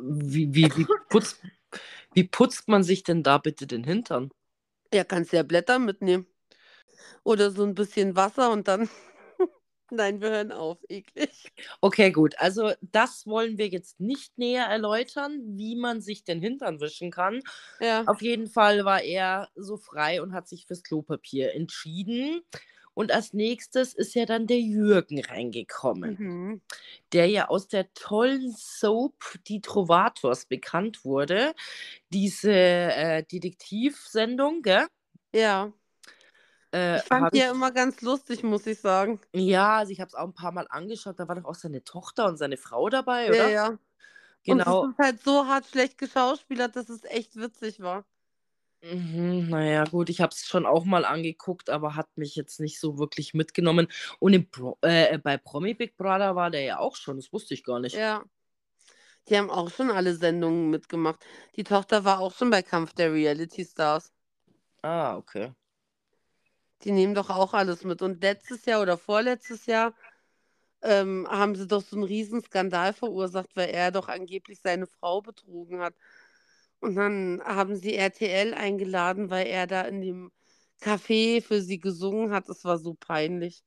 [0.01, 1.41] wie, wie, wie, putzt,
[2.13, 4.31] wie putzt man sich denn da bitte den Hintern?
[4.93, 6.25] Ja, kannst ja Blätter mitnehmen.
[7.25, 8.89] Oder so ein bisschen Wasser und dann.
[9.91, 10.80] Nein, wir hören auf.
[10.89, 11.52] Eklig.
[11.82, 12.36] Okay, gut.
[12.39, 17.41] Also das wollen wir jetzt nicht näher erläutern, wie man sich den Hintern wischen kann.
[17.80, 18.08] Ja.
[18.08, 22.41] Auf jeden Fall war er so frei und hat sich fürs Klopapier entschieden.
[22.93, 26.62] Und als nächstes ist ja dann der Jürgen reingekommen, Mhm.
[27.13, 31.54] der ja aus der tollen Soap Die Trovators bekannt wurde.
[32.12, 34.88] Diese äh, Detektivsendung, gell?
[35.34, 35.71] Ja.
[36.71, 39.21] Äh, Ich fand die ich, ja immer ganz lustig, muss ich sagen.
[39.34, 41.19] ja, also ich habe es auch ein paar Mal angeschaut.
[41.19, 43.49] Da war doch auch seine Tochter und seine Frau dabei, Ja, oder?
[43.49, 43.80] ja.
[44.45, 44.63] Und Genau.
[44.67, 48.06] es ist halt so hart schlecht geschauspielert, dass es echt witzig war.
[48.82, 52.80] Mhm, naja, gut, ich habe es schon auch mal angeguckt, aber hat mich jetzt nicht
[52.80, 53.88] so wirklich mitgenommen.
[54.19, 57.63] Und Pro äh, bei Promi Big Brother war der ja auch schon, das wusste ich
[57.63, 58.01] gar nicht.
[58.01, 58.23] Ja.
[59.30, 61.23] Die haben auch schon alle Sendungen mitgemacht.
[61.56, 64.12] Die Tochter war auch schon bei Kampf der Reality Stars.
[64.84, 65.53] Ah, okay.
[66.83, 68.01] Die nehmen doch auch alles mit.
[68.01, 69.93] Und letztes Jahr oder vorletztes Jahr
[70.81, 75.21] ähm, haben sie doch so einen riesen Skandal verursacht, weil er doch angeblich seine Frau
[75.21, 75.95] betrogen hat.
[76.79, 80.31] Und dann haben sie RTL eingeladen, weil er da in dem
[80.81, 82.49] Café für sie gesungen hat.
[82.49, 83.63] Es war so peinlich.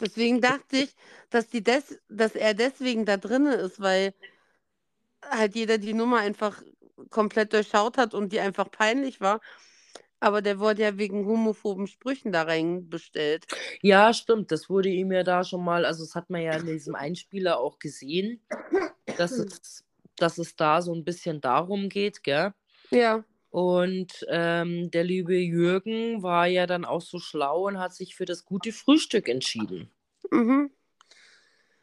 [0.00, 0.94] Deswegen dachte ich,
[1.30, 4.14] dass, die des, dass er deswegen da drin ist, weil
[5.22, 6.62] halt jeder die Nummer einfach
[7.10, 9.40] komplett durchschaut hat und die einfach peinlich war.
[10.20, 13.46] Aber der wurde ja wegen homophoben Sprüchen da reinbestellt.
[13.82, 16.66] Ja, stimmt, das wurde ihm ja da schon mal, also das hat man ja in
[16.66, 18.40] diesem Einspieler auch gesehen,
[19.16, 19.84] dass es,
[20.16, 22.52] dass es da so ein bisschen darum geht, gell?
[22.90, 23.24] Ja.
[23.50, 28.24] Und ähm, der liebe Jürgen war ja dann auch so schlau und hat sich für
[28.26, 29.90] das gute Frühstück entschieden.
[30.30, 30.70] Mhm.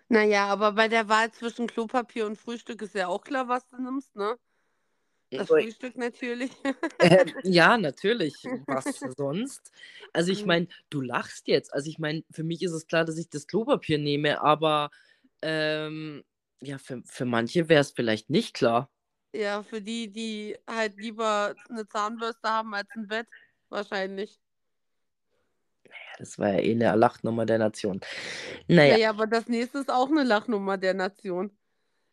[0.07, 3.81] Naja, aber bei der Wahl zwischen Klopapier und Frühstück ist ja auch klar, was du
[3.81, 4.37] nimmst, ne?
[5.31, 5.47] Das.
[5.47, 6.51] Frühstück natürlich.
[6.99, 8.49] Äh, ja, natürlich.
[8.67, 9.71] Was sonst?
[10.13, 10.47] Also ich Mhm.
[10.47, 11.73] meine, du lachst jetzt.
[11.73, 14.91] Also ich meine, für mich ist es klar, dass ich das Klopapier nehme, aber
[15.41, 16.23] ähm,
[16.61, 18.89] ja, für, für manche wäre es vielleicht nicht klar.
[19.33, 23.27] Ja, für die, die halt lieber eine Zahnbürste haben als ein Bett,
[23.69, 24.39] wahrscheinlich.
[25.85, 28.01] Ja, das war ja eh eine Lachnummer der Nation.
[28.67, 31.57] Naja, Naja, aber das nächste ist auch eine Lachnummer der Nation.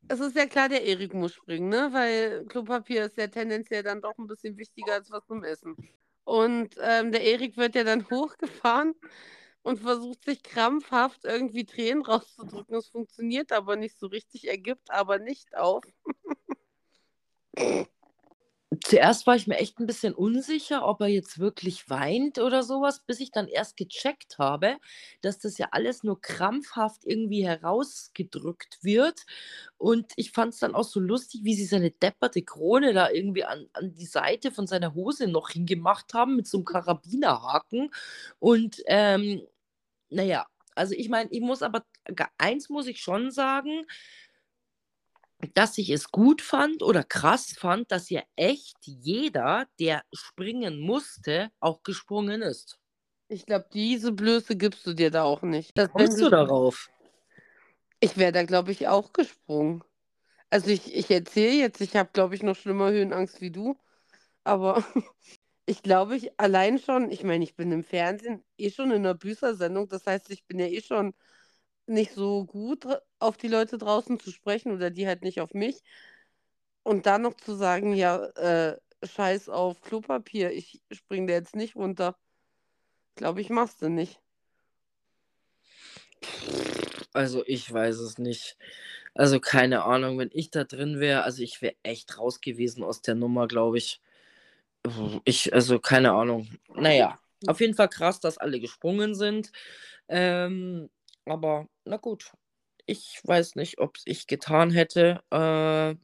[0.09, 1.89] Es ist ja klar, der Erik muss springen, ne?
[1.93, 5.77] Weil Klopapier ist ja tendenziell dann doch ein bisschen wichtiger als was zum Essen.
[6.25, 8.95] Und ähm, der Erik wird ja dann hochgefahren
[9.63, 12.77] und versucht sich krampfhaft irgendwie Tränen rauszudrücken.
[12.77, 15.85] Es funktioniert aber nicht so richtig, er gibt aber nicht auf.
[18.81, 23.01] Zuerst war ich mir echt ein bisschen unsicher, ob er jetzt wirklich weint oder sowas,
[23.05, 24.77] bis ich dann erst gecheckt habe,
[25.21, 29.21] dass das ja alles nur krampfhaft irgendwie herausgedrückt wird.
[29.77, 33.45] Und ich fand es dann auch so lustig, wie sie seine depperte Krone da irgendwie
[33.45, 37.91] an an die Seite von seiner Hose noch hingemacht haben mit so einem Karabinerhaken.
[38.39, 39.43] Und, ähm,
[40.11, 41.85] na ja, also ich meine, ich muss aber
[42.39, 43.85] eins muss ich schon sagen
[45.55, 51.51] dass ich es gut fand oder krass fand, dass ja echt jeder, der springen musste,
[51.61, 52.79] auch gesprungen ist.
[53.29, 55.77] Ich glaube, diese Blöße gibst du dir da auch nicht.
[55.77, 56.91] Wie kommst du darauf?
[58.01, 59.83] Ich wäre da, glaube ich, auch gesprungen.
[60.51, 63.77] Also ich, ich erzähle jetzt, ich habe, glaube ich, noch schlimmer Höhenangst wie du.
[64.45, 64.85] Aber
[65.67, 69.15] ich glaube, ich allein schon, ich meine, ich bin im Fernsehen eh schon in einer
[69.15, 69.89] Büßersendung.
[69.89, 71.15] Das heißt, ich bin ja eh schon
[71.87, 72.87] nicht so gut
[73.19, 75.83] auf die Leute draußen zu sprechen oder die halt nicht auf mich.
[76.85, 81.77] Und dann noch zu sagen, ja, äh, scheiß auf Klopapier, ich spring da jetzt nicht
[81.77, 82.17] runter.
[83.17, 84.21] Glaube ich, machst du nicht.
[87.13, 88.57] Also ich weiß es nicht.
[89.15, 93.03] Also keine Ahnung, wenn ich da drin wäre, also ich wäre echt raus gewesen aus
[93.03, 94.01] der Nummer, glaube ich.
[95.25, 96.49] Ich, also keine Ahnung.
[96.75, 99.53] Naja, auf jeden Fall krass, dass alle gesprungen sind.
[100.09, 100.91] Ähm,
[101.27, 102.33] aber na gut,
[102.87, 105.23] ich weiß nicht, ob es ich getan hätte.
[105.31, 105.97] Äh,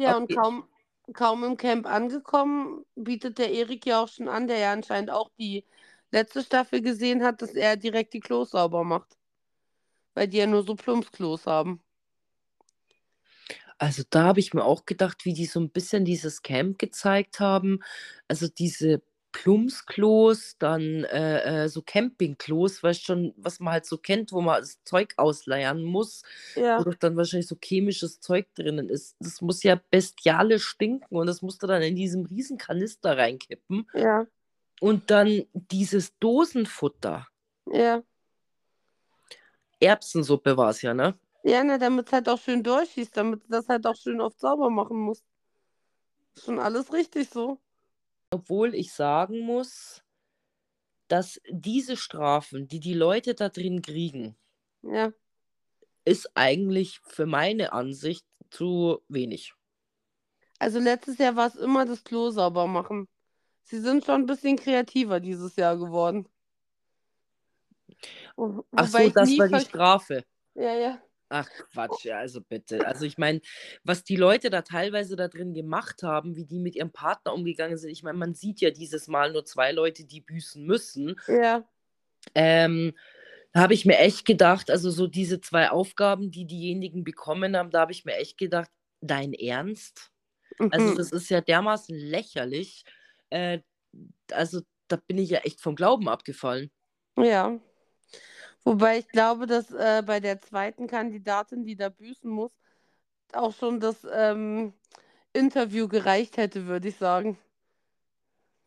[0.00, 0.64] ja, und kaum,
[1.12, 5.30] kaum im Camp angekommen, bietet der Erik ja auch schon an, der ja anscheinend auch
[5.38, 5.64] die
[6.10, 9.16] letzte Staffel gesehen hat, dass er direkt die Klos sauber macht.
[10.14, 11.80] Weil die ja nur so Plumpsklos haben.
[13.78, 17.40] Also da habe ich mir auch gedacht, wie die so ein bisschen dieses Camp gezeigt
[17.40, 17.80] haben.
[18.28, 24.30] Also diese Plumpsklos, dann äh, äh, so Campingklos, weißt schon, was man halt so kennt,
[24.32, 26.22] wo man das Zeug ausleiern muss,
[26.54, 26.78] Ja.
[26.78, 29.16] wo doch dann wahrscheinlich so chemisches Zeug drinnen ist.
[29.20, 33.88] Das muss ja bestialisch stinken und das musst du dann in diesem riesen Kanister reinkippen.
[33.94, 34.26] Ja.
[34.80, 37.26] Und dann dieses Dosenfutter.
[37.70, 38.02] Ja.
[39.80, 41.18] Erbsensuppe war es ja, ne?
[41.44, 44.38] Ja, ne, damit es halt auch schön durchschießt, damit du das halt auch schön oft
[44.38, 45.24] sauber machen musst.
[46.38, 47.58] Schon alles richtig so.
[48.36, 50.02] Obwohl ich sagen muss,
[51.08, 54.36] dass diese Strafen, die die Leute da drin kriegen,
[54.82, 55.12] Ja.
[56.06, 59.52] ist eigentlich für meine Ansicht zu wenig.
[60.58, 63.06] Also letztes Jahr war es immer das Klo sauber machen.
[63.64, 66.26] Sie sind schon ein bisschen kreativer dieses Jahr geworden.
[68.36, 70.24] Wo- Ach so, das war die Strafe.
[70.54, 71.02] Ja, ja.
[71.34, 72.86] Ach Quatsch, ja, also bitte.
[72.86, 73.40] Also ich meine,
[73.84, 77.78] was die Leute da teilweise da drin gemacht haben, wie die mit ihrem Partner umgegangen
[77.78, 77.88] sind.
[77.88, 81.18] Ich meine, man sieht ja dieses Mal nur zwei Leute, die büßen müssen.
[81.26, 81.66] Ja.
[82.34, 82.92] Ähm,
[83.54, 87.70] da habe ich mir echt gedacht, also so diese zwei Aufgaben, die diejenigen bekommen haben,
[87.70, 90.10] da habe ich mir echt gedacht, dein Ernst?
[90.70, 90.96] Also Mhm.
[90.96, 92.84] das ist ja dermaßen lächerlich.
[93.30, 93.60] Äh,
[94.32, 96.70] also da bin ich ja echt vom Glauben abgefallen.
[97.16, 97.58] Ja.
[98.64, 102.52] Wobei ich glaube, dass äh, bei der zweiten Kandidatin, die da büßen muss,
[103.32, 104.72] auch schon das ähm,
[105.32, 107.38] Interview gereicht hätte, würde ich sagen.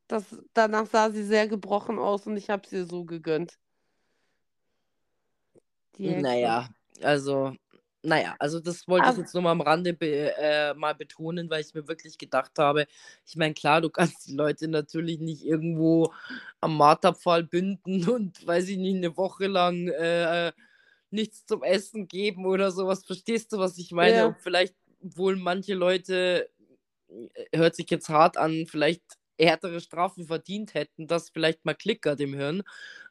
[0.08, 3.58] Das, danach sah sie sehr gebrochen aus und ich habe sie so gegönnt.
[5.97, 6.21] Die Hexe.
[6.21, 6.69] Naja,
[7.01, 7.55] also,
[8.05, 11.61] naja, also das wollte ich jetzt nur mal am Rande be äh, mal betonen, weil
[11.61, 12.87] ich mir wirklich gedacht habe,
[13.25, 16.13] ich meine, klar, du kannst die Leute natürlich nicht irgendwo
[16.61, 20.51] am Marterpfahl binden und, weiß ich nicht, eine Woche lang äh,
[21.09, 23.05] nichts zum Essen geben oder sowas.
[23.05, 24.15] Verstehst du, was ich meine?
[24.15, 24.25] Ja.
[24.27, 26.49] Und vielleicht wohl manche Leute,
[27.09, 29.03] äh, hört sich jetzt hart an, vielleicht
[29.37, 32.63] härtere Strafen verdient hätten, das vielleicht mal klickert im Hirn.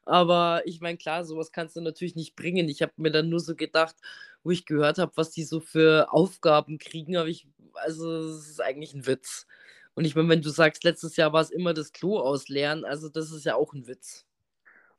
[0.07, 2.69] Aber ich meine, klar, sowas kannst du natürlich nicht bringen.
[2.69, 3.97] Ich habe mir dann nur so gedacht,
[4.43, 8.61] wo ich gehört habe, was die so für Aufgaben kriegen, habe ich, also es ist
[8.61, 9.47] eigentlich ein Witz.
[9.95, 13.09] Und ich meine, wenn du sagst, letztes Jahr war es immer das Klo ausleeren, also
[13.09, 14.27] das ist ja auch ein Witz.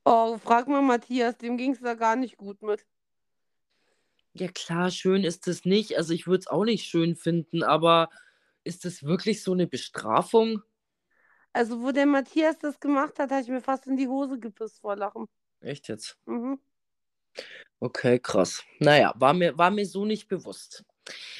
[0.03, 2.85] Oh, frag mal Matthias, dem ging es da gar nicht gut mit.
[4.33, 5.97] Ja klar, schön ist es nicht.
[5.97, 8.09] Also ich würde es auch nicht schön finden, aber
[8.63, 10.61] ist das wirklich so eine Bestrafung?
[11.55, 14.81] Also, wo der Matthias das gemacht hat, habe ich mir fast in die Hose gepisst
[14.81, 15.25] vor Lachen.
[15.61, 16.17] Echt jetzt?
[16.25, 16.59] Mhm.
[17.79, 18.61] Okay, krass.
[18.79, 20.83] Naja, war mir, war mir so nicht bewusst.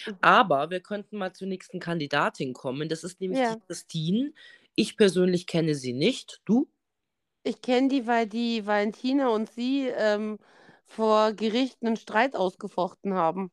[0.08, 0.18] Mhm.
[0.22, 2.88] Aber wir könnten mal zur nächsten Kandidatin kommen.
[2.88, 3.56] Das ist nämlich Ja.
[3.56, 4.34] die Christine.
[4.76, 6.42] Ich persönlich kenne sie nicht.
[6.46, 6.70] Du?
[7.44, 10.40] Ich kenne die, weil die Valentina und sie ähm,
[10.86, 13.52] vor Gericht einen Streit ausgefochten haben.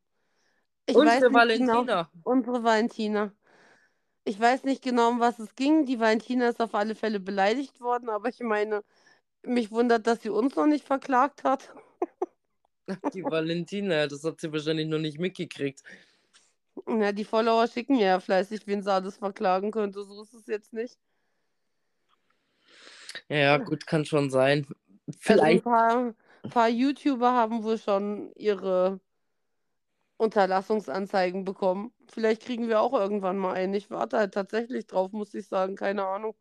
[0.87, 2.11] Ich weiß Unsere genau, Valentina.
[2.23, 3.33] unsere Valentina.
[4.25, 5.85] Ich weiß nicht genau, um was es ging.
[5.85, 8.85] Die Valentina ist auf alle Fälle beleidigt worden, aber ich meine,
[9.43, 11.73] mich wundert, dass sie uns noch nicht verklagt hat.
[13.15, 15.83] Die Valentina, das hat sie wahrscheinlich noch nicht mitgekriegt.
[16.87, 20.05] Na, die Follower schicken mir ja fleißig, wen sie alles verklagen könnte.
[20.05, 20.99] So ist es jetzt nicht.
[23.29, 24.67] Ja, gut, kann schon sein.
[24.67, 25.65] Also ein Vielleicht.
[25.65, 26.15] paar,
[26.49, 29.01] paar YouTuber haben wohl schon ihre
[30.17, 31.93] Unterlassungsanzeigen bekommen.
[32.09, 33.75] Vielleicht kriegen wir auch irgendwann mal einen.
[33.75, 35.77] Ich warte halt tatsächlich drauf, muss ich sagen.
[35.77, 36.37] Keine Ahnung.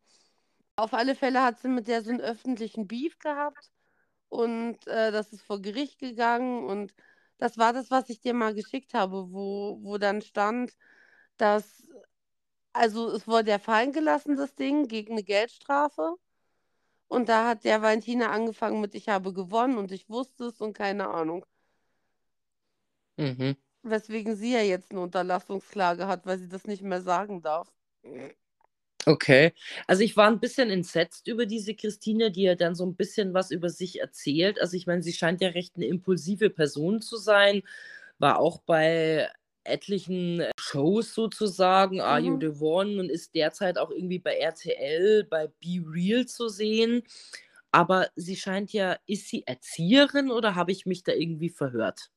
[0.76, 3.70] Auf alle Fälle hat sie mit der so einen öffentlichen Beef gehabt
[4.28, 6.94] und äh, das ist vor Gericht gegangen und
[7.38, 10.72] das war das, was ich dir mal geschickt habe, wo, wo dann stand,
[11.38, 11.88] dass,
[12.72, 16.16] also es wurde ja fallen gelassen, das Ding, gegen eine Geldstrafe.
[17.08, 20.72] Und da hat der Valentina angefangen mit, ich habe gewonnen und ich wusste es und
[20.72, 21.46] keine Ahnung.
[23.22, 23.56] Mhm.
[23.84, 27.72] Weswegen sie ja jetzt eine Unterlassungsklage hat, weil sie das nicht mehr sagen darf.
[29.06, 29.52] Okay.
[29.88, 33.34] Also ich war ein bisschen entsetzt über diese Christine, die ja dann so ein bisschen
[33.34, 34.60] was über sich erzählt.
[34.60, 37.62] Also ich meine, sie scheint ja recht eine impulsive Person zu sein,
[38.18, 39.28] war auch bei
[39.64, 42.40] etlichen Shows sozusagen, Are You Mhm.
[42.40, 47.02] the One und ist derzeit auch irgendwie bei RTL, bei Be Real zu sehen.
[47.72, 52.10] Aber sie scheint ja, ist sie Erzieherin oder habe ich mich da irgendwie verhört?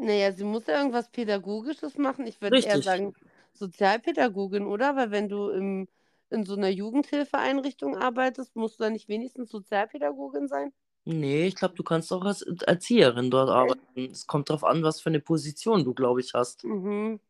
[0.00, 2.26] Naja, sie muss ja irgendwas Pädagogisches machen.
[2.26, 2.84] Ich würde eher Richtig.
[2.86, 3.14] sagen
[3.52, 4.96] Sozialpädagogin, oder?
[4.96, 5.88] Weil wenn du im,
[6.30, 10.72] in so einer Jugendhilfeeinrichtung arbeitest, musst du da nicht wenigstens Sozialpädagogin sein?
[11.04, 14.10] Nee, ich glaube, du kannst auch als Erzieherin dort arbeiten.
[14.10, 16.64] Es kommt drauf an, was für eine Position du, glaube ich, hast.
[16.64, 17.20] Mhm.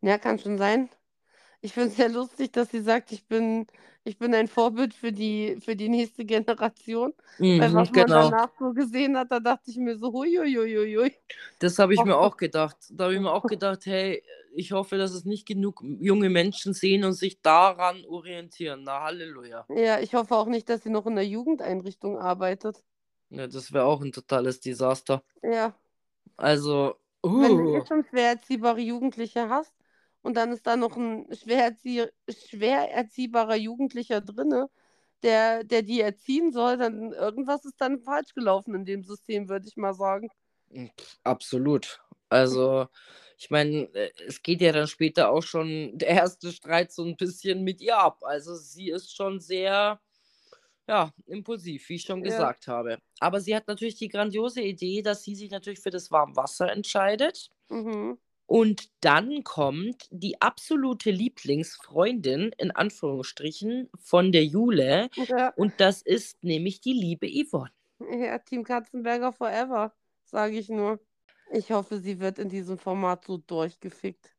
[0.00, 0.90] Ja, kann schon sein.
[1.62, 3.66] Ich finde es sehr lustig, dass sie sagt, ich bin,
[4.04, 7.14] ich bin ein Vorbild für die, für die nächste Generation.
[7.56, 8.30] Weil Mhm, was man genau.
[8.30, 11.14] danach so gesehen hat, da dachte ich mir so, huiuiuiui.
[11.58, 12.76] Das habe ich mir auch gedacht.
[12.90, 14.22] Da habe ich mir auch gedacht, hey,
[14.54, 18.82] ich hoffe, dass es nicht genug junge Menschen sehen und sich daran orientieren.
[18.84, 19.66] Na, Halleluja.
[19.68, 22.84] Ja, ich hoffe auch nicht, dass sie noch in der Jugendeinrichtung arbeitet.
[23.30, 25.24] Ja, das wäre auch ein totales Desaster.
[25.42, 25.74] Ja.
[26.36, 26.96] Also,
[27.36, 29.74] Wenn du uh, schon schwer erziehbare Jugendliche hast
[30.22, 34.68] und dann ist da noch ein schwer, erzie schwer erziehbarer Jugendlicher drinne,
[35.22, 39.68] der, der die erziehen soll, dann irgendwas ist dann falsch gelaufen in dem System, würde
[39.68, 40.28] ich mal sagen.
[40.96, 42.00] pf, absolut.
[42.28, 42.88] Also,
[43.38, 47.16] ich meine, äh, es geht ja dann später auch schon der erste Streit so ein
[47.16, 48.18] bisschen mit ihr ab.
[48.22, 50.00] Also, sie ist schon sehr,
[50.88, 52.24] ja, impulsiv, wie ich schon Ja.
[52.24, 52.98] gesagt habe.
[53.20, 57.50] Aber sie hat natürlich die grandiose Idee, dass sie sich natürlich für das Warmwasser entscheidet.
[57.70, 58.18] Mhm.
[58.52, 65.08] Und dann kommt die absolute Lieblingsfreundin, in Anführungsstrichen, von der Jule.
[65.14, 67.70] Ja, Und das ist nämlich die liebe Yvonne.
[68.10, 69.94] ja, Team Katzenberger forever,
[70.26, 71.00] sage ich nur.
[71.50, 74.34] Ich hoffe, sie wird in diesem Format so durchgefickt.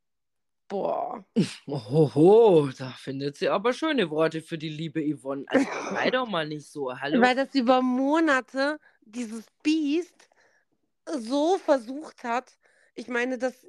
[0.68, 1.24] Boah.
[1.66, 5.44] Ohoho, da findet sie aber schöne Worte für die liebe Yvonne.
[5.48, 6.96] Also sei doch mal nicht so.
[6.96, 7.20] Hallo?
[7.20, 10.30] Weil das über Monate dieses Biest
[11.18, 12.52] so versucht hat.
[12.94, 13.66] Ich meine, das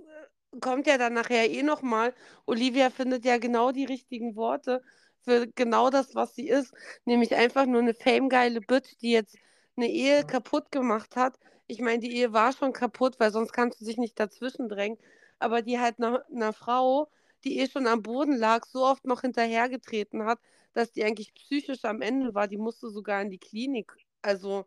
[0.62, 2.14] kommt ja dann nachher eh nochmal.
[2.46, 4.82] Olivia findet ja genau die richtigen Worte
[5.24, 6.74] für genau das, was sie ist.
[7.06, 9.38] Nämlich einfach nur eine famegeile Bitch, die jetzt
[9.76, 11.38] eine Ehe kaputt gemacht hat.
[11.68, 14.98] Ich meine, die Ehe war schon kaputt, weil sonst kannst du dich nicht dazwischen drängen.
[15.40, 17.10] Aber die halt einer, einer Frau,
[17.44, 20.40] die eh schon am Boden lag, so oft noch hinterhergetreten hat,
[20.74, 22.48] dass die eigentlich psychisch am Ende war.
[22.48, 23.94] Die musste sogar in die Klinik.
[24.22, 24.66] Also,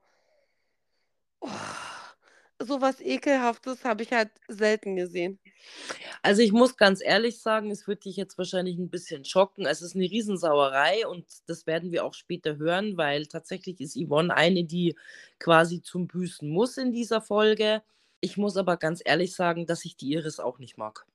[1.41, 1.49] oh,
[2.59, 5.39] sowas Ekelhaftes habe ich halt selten gesehen.
[6.23, 9.67] Also ich muss ganz ehrlich sagen, es wird dich jetzt wahrscheinlich ein bisschen schocken.
[9.67, 14.35] Es ist eine Riesensauerei und das werden wir auch später hören, weil tatsächlich ist Yvonne
[14.35, 14.97] eine, die
[15.39, 17.83] quasi zum Büßen muss in dieser Folge.
[18.21, 21.07] Ich muss aber ganz ehrlich sagen, dass ich die Iris auch nicht mag.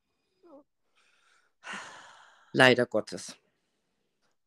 [2.54, 3.36] Leider Gottes.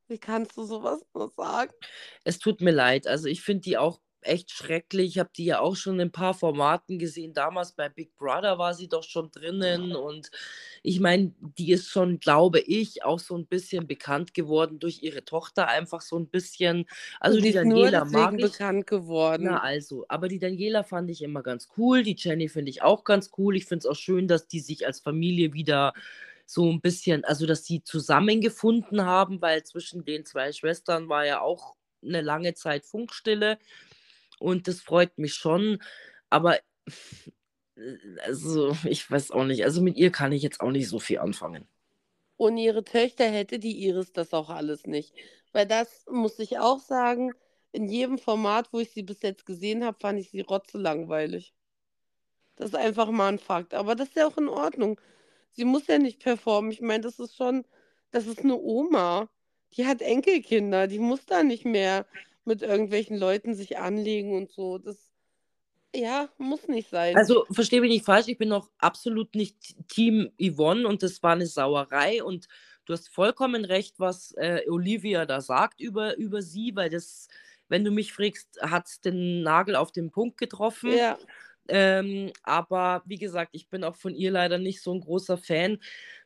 [0.08, 1.72] Wie kannst du sowas nur sagen?
[2.22, 3.08] Es tut mir leid.
[3.08, 5.08] Also ich finde die auch echt schrecklich.
[5.08, 7.32] Ich habe die ja auch schon in ein paar Formaten gesehen.
[7.32, 9.94] Damals bei Big Brother war sie doch schon drinnen.
[9.94, 10.30] Und
[10.82, 15.24] ich meine, die ist schon, glaube ich, auch so ein bisschen bekannt geworden durch ihre
[15.24, 15.68] Tochter.
[15.68, 16.86] Einfach so ein bisschen.
[17.20, 18.42] Also die die Daniela mag ich.
[18.42, 19.44] bekannt geworden.
[19.44, 22.02] Na also, aber die Daniela fand ich immer ganz cool.
[22.02, 23.56] Die Jenny finde ich auch ganz cool.
[23.56, 25.92] Ich finde es auch schön, dass die sich als Familie wieder
[26.46, 31.40] so ein bisschen, also dass die zusammengefunden haben, weil zwischen den zwei Schwestern war ja
[31.40, 33.58] auch eine lange Zeit Funkstille.
[34.38, 35.82] Und das freut mich schon.
[36.30, 36.58] Aber
[37.76, 37.80] äh,
[38.24, 39.64] also, ich weiß auch nicht.
[39.64, 41.66] Also mit ihr kann ich jetzt auch nicht so viel anfangen.
[42.36, 45.14] Ohne ihre Töchter hätte die Iris das auch alles nicht.
[45.52, 47.32] Weil das muss ich auch sagen,
[47.72, 51.54] in jedem Format, wo ich sie bis jetzt gesehen habe, fand ich sie rotzelangweilig.
[52.56, 53.74] Das ist einfach mal ein Fakt.
[53.74, 55.00] Aber das ist ja auch in Ordnung.
[55.52, 56.70] Sie muss ja nicht performen.
[56.70, 57.64] Ich meine, das ist schon,
[58.10, 59.28] das ist eine Oma.
[59.72, 60.86] Die hat Enkelkinder.
[60.86, 62.06] Die muss da nicht mehr
[62.46, 64.78] mit irgendwelchen Leuten sich anlegen und so.
[64.78, 64.96] Das,
[65.94, 67.16] Ja, muss nicht sein.
[67.16, 71.32] Also, verstehe mich nicht falsch, ich bin auch absolut nicht Team Yvonne und das war
[71.32, 72.48] eine Sauerei und
[72.84, 77.28] du hast vollkommen recht, was, äh, Olivia da sagt über über sie, weil das
[77.68, 80.92] wenn du mich fragst, hat's den Nagel auf den Punkt getroffen.
[80.92, 81.18] Ja.
[81.68, 85.78] Ähm, aber wie gesagt, ich bin auch von ihr leider nicht so ein großer Fan.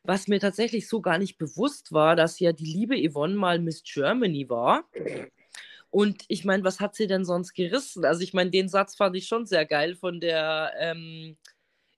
[0.02, 3.82] Was mir tatsächlich so gar nicht bewusst war, dass ja die liebe Yvonne mal Miss
[3.82, 4.84] Germany war.
[5.90, 8.04] Und ich meine, was hat sie denn sonst gerissen?
[8.04, 11.36] Also ich meine, den Satz fand ich schon sehr geil von der ähm,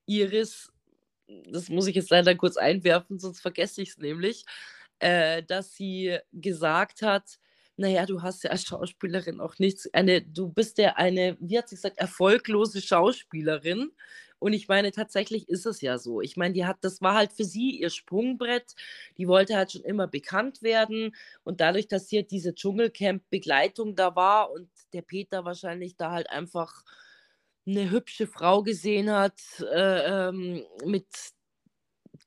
[0.07, 0.73] Iris.
[1.47, 4.45] Das muss ich jetzt leider kurz einwerfen, sonst vergesse ich es nämlich,
[4.99, 7.39] äh, dass sie gesagt hat,
[7.77, 11.69] naja, du hast ja als Schauspielerin auch nichts, eine, du bist ja eine, wie hat
[11.69, 13.93] sie gesagt, erfolglose Schauspielerin.
[14.43, 16.21] Und ich meine, tatsächlich ist es ja so.
[16.21, 18.75] Ich meine, die hat, das war halt für sie ihr Sprungbrett.
[19.17, 21.15] Die wollte halt schon immer bekannt werden.
[21.45, 26.83] Und dadurch, dass hier diese Dschungelcamp-Begleitung da war und der Peter wahrscheinlich da halt einfach
[27.65, 31.07] eine hübsche Frau gesehen hat, äh, ähm, mit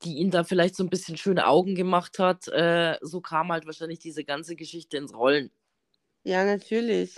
[0.04, 3.66] die ihn da vielleicht so ein bisschen schöne Augen gemacht hat, äh, so kam halt
[3.66, 5.52] wahrscheinlich diese ganze Geschichte ins Rollen.
[6.24, 7.16] Ja, natürlich.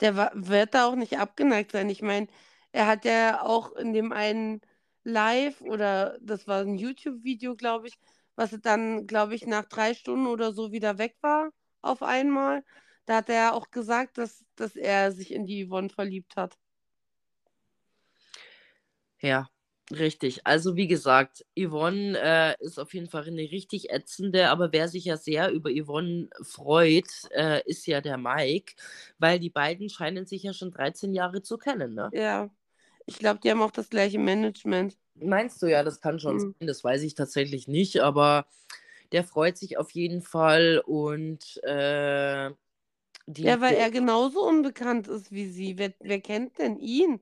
[0.00, 1.88] Der wird da auch nicht abgeneigt sein.
[1.88, 2.28] Ich meine,
[2.76, 4.60] er hat ja auch in dem einen
[5.04, 7.98] Live oder das war ein YouTube-Video, glaube ich,
[8.36, 11.50] was dann, glaube ich, nach drei Stunden oder so wieder weg war
[11.82, 12.64] auf einmal.
[13.06, 16.58] Da hat er ja auch gesagt, dass, dass er sich in die Yvonne verliebt hat.
[19.20, 19.48] Ja,
[19.92, 20.46] richtig.
[20.46, 25.06] Also wie gesagt, Yvonne äh, ist auf jeden Fall eine richtig ätzende, aber wer sich
[25.06, 28.74] ja sehr über Yvonne freut, äh, ist ja der Mike,
[29.18, 32.12] weil die beiden scheinen sich ja schon 13 Jahre zu kennen, ne?
[32.12, 32.50] Ja.
[33.06, 34.96] Ich glaube, die haben auch das gleiche Management.
[35.14, 36.54] Meinst du ja, das kann schon Hm.
[36.58, 38.46] sein, das weiß ich tatsächlich nicht, aber
[39.12, 42.50] der freut sich auf jeden Fall und äh,
[43.26, 45.78] die Ja, weil er genauso unbekannt ist wie sie.
[45.78, 47.20] Wer, wer kennt denn ihn?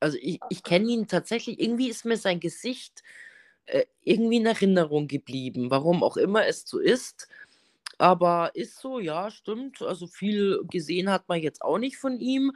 [0.00, 3.02] Also ich, ich kenne ihn tatsächlich, irgendwie ist mir sein Gesicht
[3.66, 7.28] äh, irgendwie in Erinnerung geblieben, warum auch immer es so ist.
[7.98, 9.82] Aber ist so, ja, stimmt.
[9.82, 12.52] Also viel gesehen hat man jetzt auch nicht von ihm.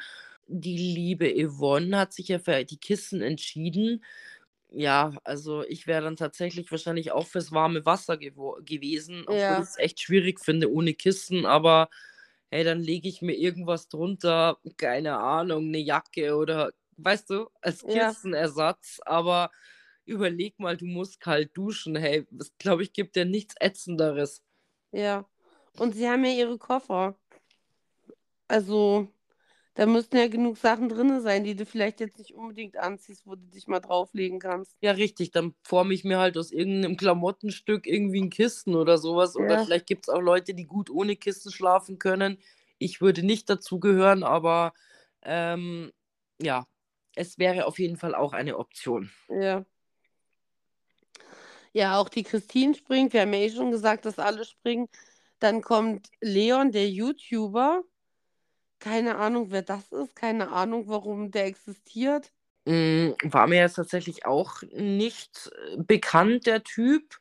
[0.46, 4.04] Die liebe Yvonne hat sich ja für die Kissen entschieden.
[4.70, 9.58] Ja, also ich wäre dann tatsächlich wahrscheinlich auch fürs warme Wasser gewo- gewesen, obwohl Ja.
[9.58, 11.46] ich es echt schwierig finde ohne Kissen.
[11.46, 11.88] Aber
[12.50, 17.82] hey, dann lege ich mir irgendwas drunter, keine Ahnung, eine Jacke oder, weißt du, als
[17.88, 18.08] Ja.
[18.08, 19.00] Kissenersatz.
[19.04, 19.50] Aber
[20.04, 21.96] überleg mal, du musst kalt duschen.
[21.96, 24.42] Hey, das glaube ich, gibt dir nichts Ätzenderes.
[24.92, 25.24] Ja.
[25.78, 27.16] Und sie haben ja ihre Koffer.
[28.48, 29.08] Also,
[29.74, 33.34] da müssten ja genug Sachen drin sein, die du vielleicht jetzt nicht unbedingt anziehst, wo
[33.34, 34.76] du dich mal drauflegen kannst.
[34.80, 39.34] Ja, richtig, dann forme ich mir halt aus irgendeinem Klamottenstück irgendwie ein Kissen oder sowas.
[39.36, 39.64] Oder Ja.
[39.64, 42.38] vielleicht gibt es auch Leute, die gut ohne Kissen schlafen können.
[42.78, 44.74] Ich würde nicht dazugehören, aber
[45.22, 45.92] ähm,
[46.40, 46.66] ja,
[47.16, 49.10] es wäre auf jeden Fall auch eine Option.
[49.28, 49.64] Ja.
[51.72, 53.12] Ja, auch die Christine springt.
[53.12, 54.88] Wir haben ja eh schon gesagt, dass alle springen.
[55.40, 57.82] Dann kommt Leon, der YouTuber.
[58.78, 60.14] Keine Ahnung, wer das ist.
[60.16, 62.32] Keine Ahnung, warum der existiert.
[62.66, 67.18] Mm, War mir jetzt tatsächlich auch nicht äh, bekannt, der Typ.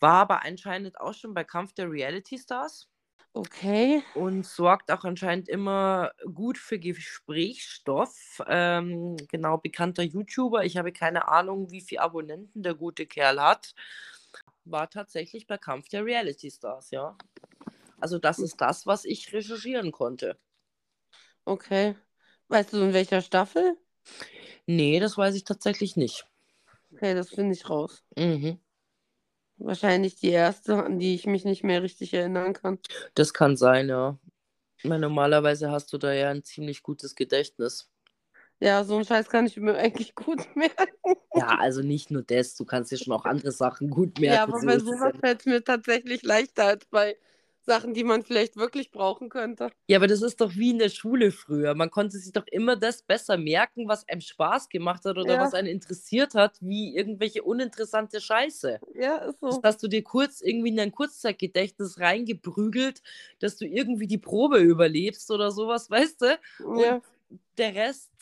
[0.00, 2.88] War aber anscheinend auch schon bei Kampf der Reality Stars.
[3.34, 4.02] Okay.
[4.14, 8.42] und sorgt auch anscheinend immer gut für Gesprächsstoff.
[8.48, 10.64] Ähm, genau, bekannter YouTuber.
[10.64, 13.74] Ich habe keine Ahnung, wie viele Abonnenten der gute Kerl hat.
[14.64, 17.16] War tatsächlich bei Kampf der Reality Stars, ja.
[18.00, 20.38] Also das ist das, was ich recherchieren konnte.
[21.46, 21.94] Okay.
[22.48, 23.76] Weißt du, in welcher Staffel?
[24.66, 26.26] Nee, das weiß ich tatsächlich nicht.
[26.92, 28.04] Okay, das finde ich raus.
[28.16, 28.58] Mhm.
[29.58, 32.78] Wahrscheinlich die erste, an die ich mich nicht mehr richtig erinnern kann.
[33.14, 34.18] Das kann sein, ja.
[34.82, 37.88] Meine, normalerweise hast du da ja ein ziemlich gutes Gedächtnis.
[38.60, 40.92] Ja, so einen Scheiß kann ich mir eigentlich gut merken.
[41.34, 44.26] Ja, also nicht nur das, du kannst dir schon auch andere Sachen gut merken.
[44.26, 47.16] Ja, aber so bei sowas fällt es mir tatsächlich leichter als bei
[47.66, 49.70] Sachen, die man vielleicht wirklich brauchen könnte.
[49.88, 51.74] Ja, aber das ist doch wie in der Schule früher.
[51.74, 55.40] Man konnte sich doch immer das besser merken, was einem Spaß gemacht hat oder Ja.
[55.42, 58.80] was einen interessiert hat, wie irgendwelche uninteressante Scheiße.
[58.94, 59.62] Ja, ist Das so.
[59.64, 63.02] hast du dir kurz irgendwie in dein Kurzzeitgedächtnis reingeprügelt,
[63.40, 66.38] dass du irgendwie die Probe überlebst oder sowas, weißt du?
[66.64, 67.00] Und Ja,
[67.58, 68.12] der Rest,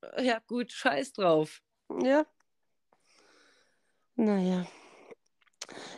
[0.00, 1.62] äh, ja gut, scheiß drauf.
[2.02, 2.24] ja.
[4.18, 4.66] Naja.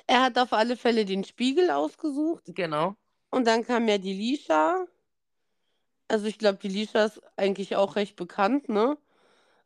[0.07, 2.97] Er hat auf alle Fälle den Spiegel ausgesucht Genau.
[3.31, 4.87] und dann kam ja die Lisha.
[6.09, 8.97] Also ich glaube, die Lisha ist eigentlich auch recht bekannt, ne?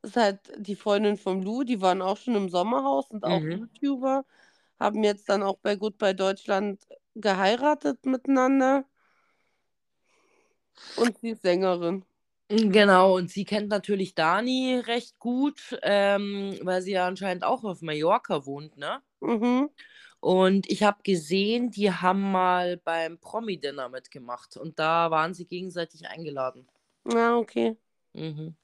[0.02, 3.68] Ist halt die Freundin vom Lou, die waren auch schon im Sommerhaus und auch Mhm.
[3.72, 4.24] YouTuber,
[4.80, 6.80] haben jetzt dann auch bei Goodbye Deutschland
[7.14, 8.84] geheiratet miteinander.
[10.96, 12.04] Und sie ist Sängerin.
[12.48, 17.80] Genau, und sie kennt natürlich Dani recht gut, ähm, weil sie ja anscheinend auch auf
[17.80, 19.00] Mallorca wohnt, ne?
[19.22, 19.70] Mhm.
[20.20, 26.06] Und ich habe gesehen, die haben mal beim Promi-Dinner mitgemacht und da waren sie gegenseitig
[26.08, 26.68] eingeladen.
[27.04, 27.76] Ah, okay.
[28.12, 28.54] Mhm.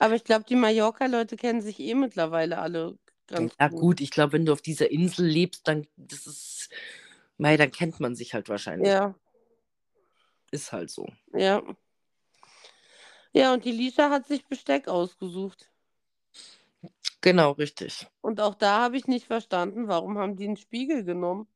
[0.00, 2.98] Aber ich glaube, die Mallorca-Leute kennen sich eh mittlerweile alle
[3.28, 3.80] ganz Ja gut.
[3.80, 6.68] gut, ich glaube, wenn du auf dieser Insel lebst, dann das ist
[7.38, 8.88] mei, dann kennt man sich halt wahrscheinlich.
[8.88, 9.14] Ja,
[10.50, 11.06] Ist halt so.
[11.32, 11.62] ja.
[13.32, 15.68] Ja, und die Lisha hat sich Besteck ausgesucht.
[17.20, 18.06] Genau, richtig.
[18.20, 21.46] Und auch da habe ich nicht verstanden, warum haben die einen Spiegel genommen.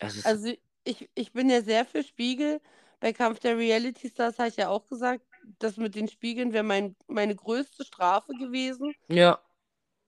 [0.00, 0.52] Also, Also
[0.84, 2.60] ich, ich bin ja sehr für Spiegel.
[3.00, 5.22] Bei Kampf der Reality Stars habe ich ja auch gesagt,
[5.58, 8.94] das mit den Spiegeln wäre mein, meine größte Strafe gewesen.
[9.08, 9.38] ja,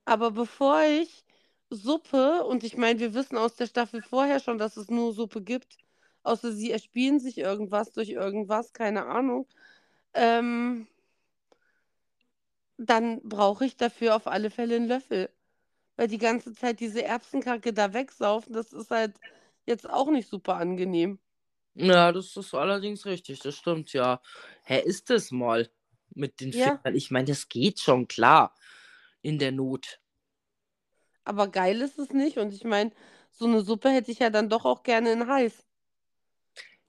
[0.04, 1.24] Aber bevor ich
[1.70, 5.42] Suppe, und ich meine, wir wissen aus der Staffel vorher schon, dass es nur Suppe
[5.42, 5.76] gibt,
[6.22, 9.46] außer sie erspielen sich irgendwas durch irgendwas, keine Ahnung,
[10.14, 10.88] ähm,
[12.78, 15.30] dann brauche ich dafür auf alle Fälle einen Löffel.
[15.96, 19.20] Weil die ganze Zeit diese Erbsenkacke da wegsaufen, das ist halt
[19.66, 21.20] jetzt auch nicht super angenehm.
[21.74, 24.20] ja, das ist allerdings richtig, das stimmt, ja.
[24.64, 25.70] Hä, ist das mal
[26.14, 26.82] mit den Ja.
[26.82, 26.94] Fingern?
[26.96, 28.54] Ich meine, das geht schon klar
[29.22, 30.00] in der Not.
[31.24, 32.38] Aber geil ist es nicht.
[32.38, 32.90] Und ich meine,
[33.30, 35.64] so eine Suppe hätte ich ja dann doch auch gerne in heiß.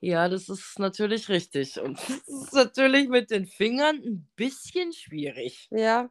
[0.02, 1.80] Ja, das ist natürlich richtig.
[1.80, 1.98] Und
[2.28, 5.68] das ist natürlich mit den Fingern ein bisschen schwierig.
[5.72, 6.10] Ja.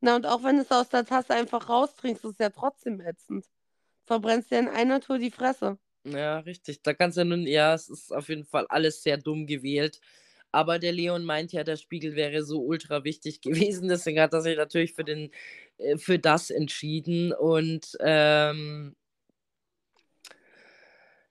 [0.00, 3.00] Na, und auch wenn du es aus der Tasse einfach raustrinkst, ist es ja trotzdem
[3.00, 3.46] ätzend.
[4.04, 5.78] Verbrennst dir in einer Tour die Fresse.
[6.04, 6.82] Ja, richtig.
[6.82, 10.00] Da kannst du ja nun, ja, es ist auf jeden Fall alles sehr dumm gewählt.
[10.52, 13.88] Aber der Leon meint ja, der Spiegel wäre so ultra wichtig gewesen.
[13.88, 15.30] Deswegen hat er sich natürlich für, den,
[15.78, 17.32] äh, für das entschieden.
[17.32, 18.94] Und ähm,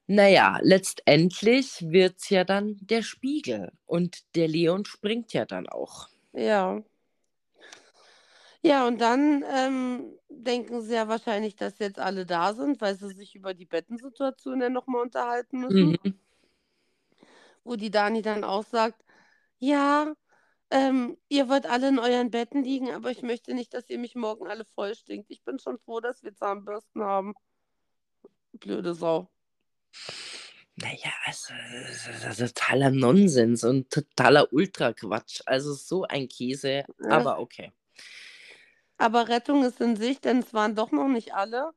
[0.07, 3.71] naja, letztendlich wird es ja dann der Spiegel.
[3.85, 6.07] Und der Leon springt ja dann auch.
[6.33, 6.81] Ja.
[8.61, 13.09] Ja, und dann ähm, denken sie ja wahrscheinlich, dass jetzt alle da sind, weil sie
[13.09, 15.97] sich über die Bettensituation ja nochmal unterhalten müssen.
[16.03, 16.19] Mhm.
[17.65, 19.03] Wo die Dani dann auch sagt,
[19.59, 20.13] ja,
[20.69, 24.15] ähm, ihr wollt alle in euren Betten liegen, aber ich möchte nicht, dass ihr mich
[24.15, 25.29] morgen alle voll stinkt.
[25.29, 27.35] Ich bin schon froh, dass wir Zahnbürsten haben.
[28.53, 29.32] Blöde Sau.
[30.75, 31.53] Naja, also,
[32.23, 35.41] das ist totaler Nonsens und totaler Ultraquatsch.
[35.45, 37.09] Also so ein Käse, Ja.
[37.09, 37.71] aber okay.
[38.97, 41.71] Aber Rettung ist in Sicht, denn es waren doch noch nicht alle.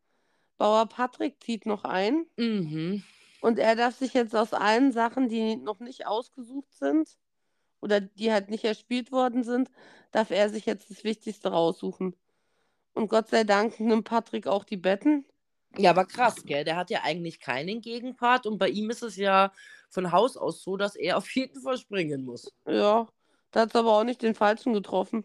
[0.59, 3.03] Bauer Patrick zieht noch ein Mhm.
[3.41, 7.09] und er darf sich jetzt aus allen Sachen, die noch nicht ausgesucht sind
[7.81, 9.71] oder die halt nicht erspielt worden sind,
[10.13, 12.15] darf er sich jetzt das Wichtigste raussuchen.
[12.95, 15.27] Und Gott sei Dank nimmt Patrick auch die Betten.
[15.79, 16.65] Ja, aber krass, gell?
[16.65, 19.53] Der hat ja eigentlich keinen Gegenpart und bei ihm ist es ja
[19.91, 22.53] von Haus aus so, dass er auf jeden Fall springen muss.
[22.67, 23.07] Ja,
[23.51, 25.25] da hat es aber auch nicht den Falschen getroffen.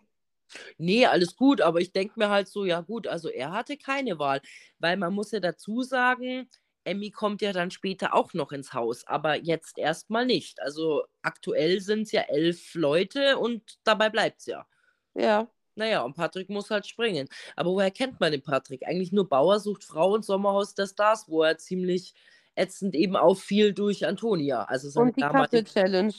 [0.77, 4.19] Nee, alles gut, aber ich denke mir halt so, ja gut, also er hatte keine
[4.19, 4.41] Wahl,
[4.79, 6.49] weil man muss ja dazu sagen,
[6.83, 10.61] Emmy kommt ja dann später auch noch ins Haus, aber jetzt erstmal nicht.
[10.61, 14.65] Also aktuell sind es ja elf Leute und dabei bleibt es ja.
[15.13, 17.28] Ja, Naja, und Patrick muss halt springen.
[17.55, 18.86] Aber woher kennt man den Patrick?
[18.86, 22.13] Eigentlich nur Bauer sucht Frau und Sommerhaus der Stars, wo er ziemlich
[22.55, 24.63] ätzend eben auffiel durch Antonia.
[24.65, 26.13] Also seine und die damalige- Kaffee-Challenge.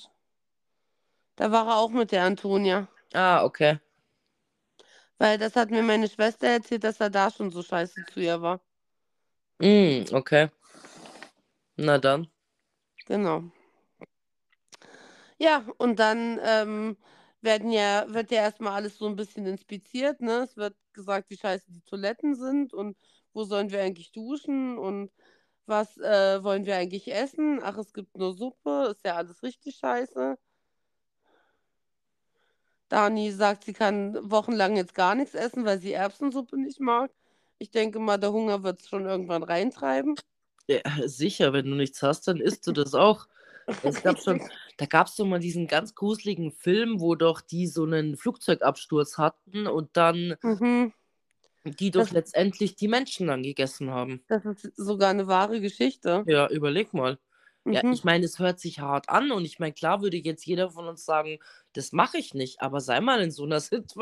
[1.36, 2.88] Da war er auch mit der Antonia.
[3.12, 3.78] Ah, okay.
[5.18, 8.40] Weil das hat mir meine Schwester erzählt, dass er da schon so scheiße zu ihr
[8.40, 8.60] war.
[9.58, 10.48] Mm, okay.
[11.76, 12.28] Na dann.
[13.06, 13.44] Genau.
[15.38, 16.96] Ja, und dann ähm,
[17.42, 20.42] werden ja, wird ja erstmal alles so ein bisschen inspiziert, ne?
[20.44, 22.96] Es wird gesagt, wie scheiße die Toiletten sind und
[23.32, 25.10] wo sollen wir eigentlich duschen und
[25.66, 27.60] was äh, wollen wir eigentlich essen?
[27.62, 30.36] Ach, es gibt nur Suppe, ist ja alles richtig scheiße.
[32.88, 37.10] Dani sagt, sie kann wochenlang jetzt gar nichts essen, weil sie Erbsensuppe nicht mag.
[37.58, 40.14] Ich denke mal, der Hunger wird es schon irgendwann reintreiben.
[40.68, 43.26] Ja, sicher, wenn du nichts hast, dann isst du das auch.
[43.84, 44.42] Es gab schon,
[44.82, 49.16] da gab es doch mal diesen ganz gruseligen Film, wo doch die so einen Flugzeugabsturz
[49.16, 50.92] hatten und dann Mhm.
[51.64, 54.24] die doch Das- letztendlich die Menschen dann gegessen haben.
[54.26, 56.24] Das ist sogar eine wahre Geschichte.
[56.26, 57.20] Ja, überleg mal.
[57.64, 57.92] Ja, Mhm.
[57.92, 60.88] ich meine, es hört sich hart an und ich meine, klar würde jetzt jeder von
[60.88, 61.38] uns sagen,
[61.74, 63.60] das mache ich nicht, aber sei mal in so einer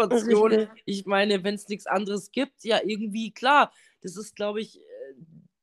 [0.38, 0.52] Situation.
[0.52, 0.82] Richtig.
[0.86, 3.70] Ich meine, wenn es nichts anderes gibt, ja, irgendwie klar.
[4.00, 4.80] Das ist, glaube ich, äh,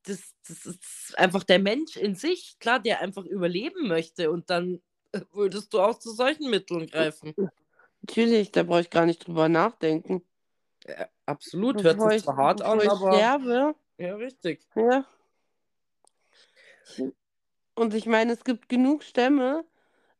[0.03, 4.79] das, das ist einfach der Mensch in sich, klar, der einfach überleben möchte und dann
[5.31, 7.33] würdest du auch zu solchen Mitteln greifen.
[8.01, 10.23] Natürlich, da brauche ich gar nicht drüber nachdenken.
[10.87, 14.65] Ja, absolut, hört sich ich, zwar hart an, ich aber sterbe, ja, richtig.
[14.75, 15.05] ja.
[17.75, 19.65] Und ich meine, es gibt genug Stämme,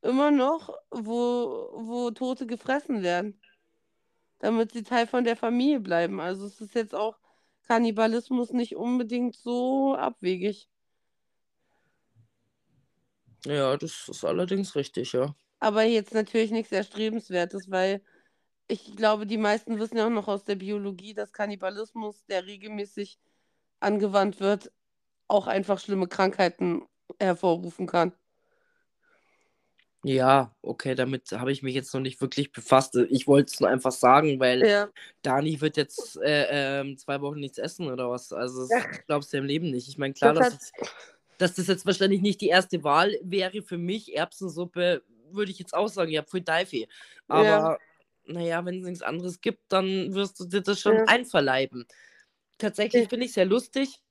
[0.01, 3.39] immer noch, wo, wo Tote gefressen werden.
[4.39, 6.19] Damit sie Teil von der Familie bleiben.
[6.19, 7.17] Also es ist jetzt auch
[7.67, 10.69] Kannibalismus nicht unbedingt so abwegig.
[13.47, 15.33] Ja, das ist allerdings richtig, ja.
[15.59, 18.01] Aber jetzt natürlich nichts Erstrebenswertes, weil
[18.67, 23.17] ich glaube, die meisten wissen ja auch noch aus der Biologie, dass Kannibalismus, der regelmäßig
[23.79, 24.71] angewandt wird,
[25.29, 26.83] auch einfach schlimme Krankheiten
[27.19, 28.11] hervorrufen kann.
[30.03, 32.95] Ja, okay, damit habe ich mich jetzt noch nicht wirklich befasst.
[33.09, 34.89] Ich wollte es nur einfach sagen, weil Ja.
[35.21, 38.31] Dani wird jetzt äh, ähm, zwei Wochen nichts essen oder was.
[38.31, 38.85] Also, das Ja.
[39.07, 39.87] glaubst du im Leben nicht.
[39.87, 40.71] Ich meine, klar, Das dass, es-
[41.37, 44.15] dass das jetzt wahrscheinlich nicht die erste Wahl wäre für mich.
[44.15, 46.87] Erbsensuppe würde ich jetzt auch sagen, ja, pfui Teufel.
[47.27, 47.79] Aber
[48.25, 51.05] naja, wenn es nichts anderes gibt, dann wirst du dir das schon Ja.
[51.05, 51.85] einverleiben.
[52.57, 53.09] Tatsächlich Ja.
[53.09, 54.01] finde ich es sehr lustig,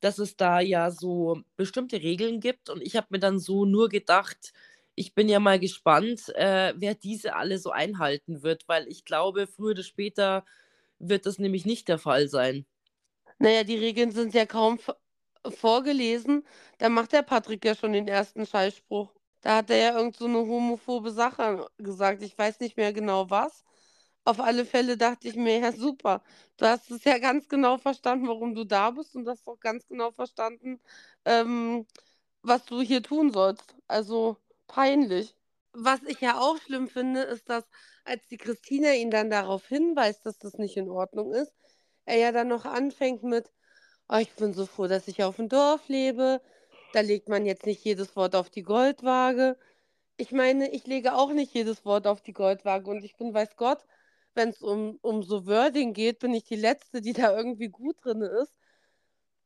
[0.00, 2.70] dass es da ja so bestimmte Regeln gibt.
[2.70, 4.52] Und ich habe mir dann so nur gedacht,
[4.94, 9.46] ich bin ja mal gespannt, äh, wer diese alle so einhalten wird, weil ich glaube,
[9.46, 10.44] früher oder später
[10.98, 12.66] wird das nämlich nicht der Fall sein.
[13.38, 14.78] Naja, die Regeln sind ja kaum
[15.48, 16.44] vorgelesen.
[16.78, 19.12] Da macht der Patrick ja schon den ersten Scheißspruch.
[19.40, 22.22] Da hat er ja irgend so eine homophobe Sache gesagt.
[22.22, 23.64] Ich weiß nicht mehr genau was.
[24.24, 26.22] Auf alle Fälle dachte ich mir, ja super,
[26.58, 29.86] du hast es ja ganz genau verstanden, warum du da bist und hast auch ganz
[29.88, 30.78] genau verstanden,
[31.24, 31.86] ähm,
[32.42, 33.74] was du hier tun sollst.
[33.88, 34.36] Also
[34.68, 35.34] peinlich.
[35.72, 37.64] Was ich ja auch schlimm finde, ist, dass
[38.04, 41.52] als die Christina ihn dann darauf hinweist, dass das nicht in Ordnung ist,
[42.04, 43.52] er ja dann noch anfängt mit,
[44.10, 46.40] oh, ich bin so froh, dass ich auf dem Dorf lebe.
[46.92, 49.56] Da legt man jetzt nicht jedes Wort auf die Goldwaage.
[50.16, 53.56] Ich meine, ich lege auch nicht jedes Wort auf die Goldwaage und ich bin, weiß
[53.56, 53.84] Gott,
[54.34, 57.96] wenn es um, um so Wording geht, bin ich die Letzte, die da irgendwie gut
[58.04, 58.54] drin ist.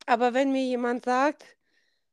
[0.07, 1.45] Aber wenn mir jemand sagt,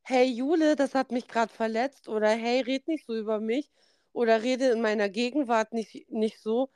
[0.03, 3.71] hey Jule, das hat mich gerade verletzt oder hey, red nicht so über mich
[4.13, 6.69] oder rede in meiner Gegenwart nicht, nicht so,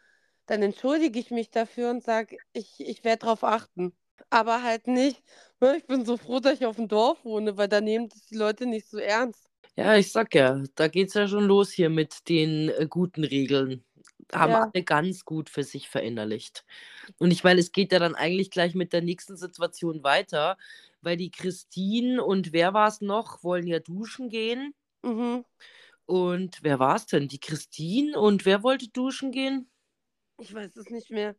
[0.48, 3.96] dann entschuldige ich mich dafür und sage, ich, ich werde darauf achten.
[4.30, 5.24] Aber halt nicht,
[5.60, 8.26] ne, ich bin so froh, dass ich auf dem Dorf wohne, weil da nehmen das
[8.28, 9.50] die Leute nicht so ernst.
[9.78, 13.84] Ja, ich sag ja, da geht's ja schon los hier mit den äh, guten Regeln.
[14.34, 14.74] Haben Ja.
[14.74, 16.66] alle ganz gut für sich verinnerlicht.
[17.20, 20.58] Und ich meine, es geht ja dann eigentlich gleich mit der nächsten Situation weiter,
[21.02, 24.76] weil die Christine und wer war es noch, wollen ja duschen gehen.
[25.04, 25.46] Mhm.
[26.08, 27.28] Und wer war es denn?
[27.28, 29.70] Die Christine und wer wollte duschen gehen?
[30.38, 31.36] Ich weiß es nicht mehr.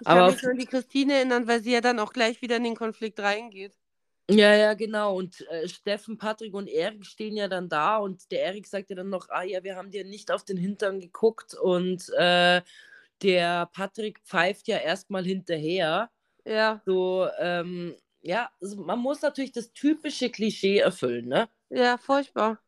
[0.00, 2.42] Ich Aber kann mich nur an die Christine erinnern, weil sie ja dann auch gleich
[2.42, 3.76] wieder in den Konflikt reingeht.
[4.30, 5.16] Ja, ja, genau.
[5.16, 8.96] Und äh, Steffen, Patrick und Erik stehen ja dann da und der Erik sagt ja
[8.96, 12.60] dann noch, ah ja, wir haben dir nicht auf den Hintern geguckt und äh,
[13.22, 16.10] der Patrick pfeift ja erstmal hinterher.
[16.44, 21.48] Ja, So, ähm, ja, also man muss natürlich das typische Klischee erfüllen, ne?
[21.70, 22.58] ja, furchtbar.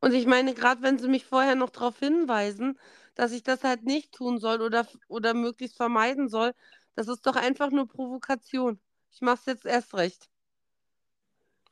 [0.00, 2.78] Und ich meine, gerade wenn sie mich vorher noch darauf hinweisen,
[3.14, 6.54] dass ich das halt nicht tun soll oder, oder möglichst vermeiden soll,
[6.94, 8.80] das ist doch einfach nur Provokation.
[9.12, 10.28] Ich mach's jetzt erst recht.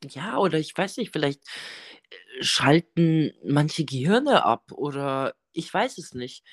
[0.09, 1.43] Ja, oder ich weiß nicht, vielleicht
[2.11, 6.45] äh, schalten manche Gehirne ab oder ich weiß es nicht.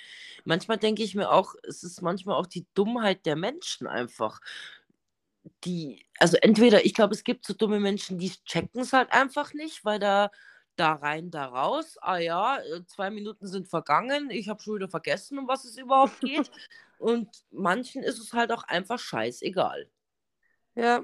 [0.43, 4.41] Manchmal denke ich mir auch, es ist manchmal auch die Dummheit der Menschen einfach.
[5.63, 9.53] Die, also entweder, ich glaube, es gibt so dumme Menschen, die checken es halt einfach
[9.53, 10.29] nicht, weil da,
[10.79, 14.89] da rein, da raus, ah ja, äh, zwei Minuten sind vergangen, ich habe schon wieder
[14.89, 16.49] vergessen, um was es überhaupt geht.
[16.99, 19.89] Und manchen ist es halt auch einfach scheißegal.
[20.75, 21.03] Ja,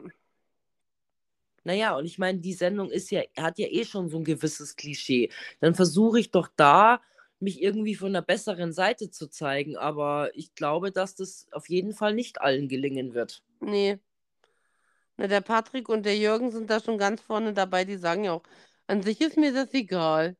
[1.63, 4.76] Naja, und ich meine, die Sendung ist ja, hat ja eh schon so ein gewisses
[4.76, 5.30] Klischee.
[5.61, 7.01] Dann versuche ich doch da,
[7.39, 9.78] mich irgendwie von einer besseren Seite zu zeigen.
[9.78, 13.43] Aber ich glaube, dass das auf jeden Fall nicht allen gelingen wird.
[13.61, 13.99] nee.
[15.17, 17.86] Na, der Patrick und der Jürgen sind da schon ganz vorne dabei.
[17.86, 18.43] Die sagen ja auch,
[18.88, 20.36] an sich ist mir das egal.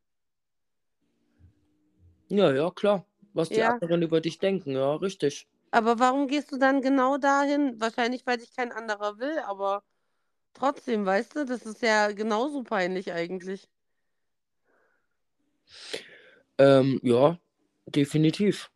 [2.30, 3.06] Ja, ja, klar.
[3.34, 3.72] Was die Ja.
[3.74, 5.48] anderen über dich denken, ja, richtig.
[5.72, 7.80] Aber warum gehst du dann genau dahin?
[7.82, 9.84] Wahrscheinlich, weil dich kein anderer will, aber
[10.54, 13.70] trotzdem, weißt du, das ist ja genauso peinlich eigentlich.
[16.58, 17.39] Ähm, ja,
[17.88, 18.70] definitiv.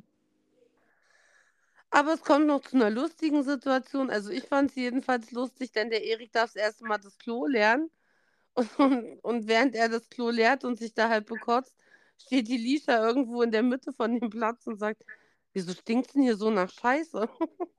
[1.89, 4.09] Aber es kommt noch zu einer lustigen Situation.
[4.09, 7.45] Also ich fand es jedenfalls lustig, denn der Erik darf das erste Mal das Klo
[7.47, 7.89] lernen.
[8.77, 11.75] Und, und, während er das Klo leert und sich da halt bekotzt,
[12.19, 15.03] steht die Lisha irgendwo in der Mitte von dem Platz und sagt,
[15.53, 17.29] wieso stinkt's denn hier so nach Scheiße?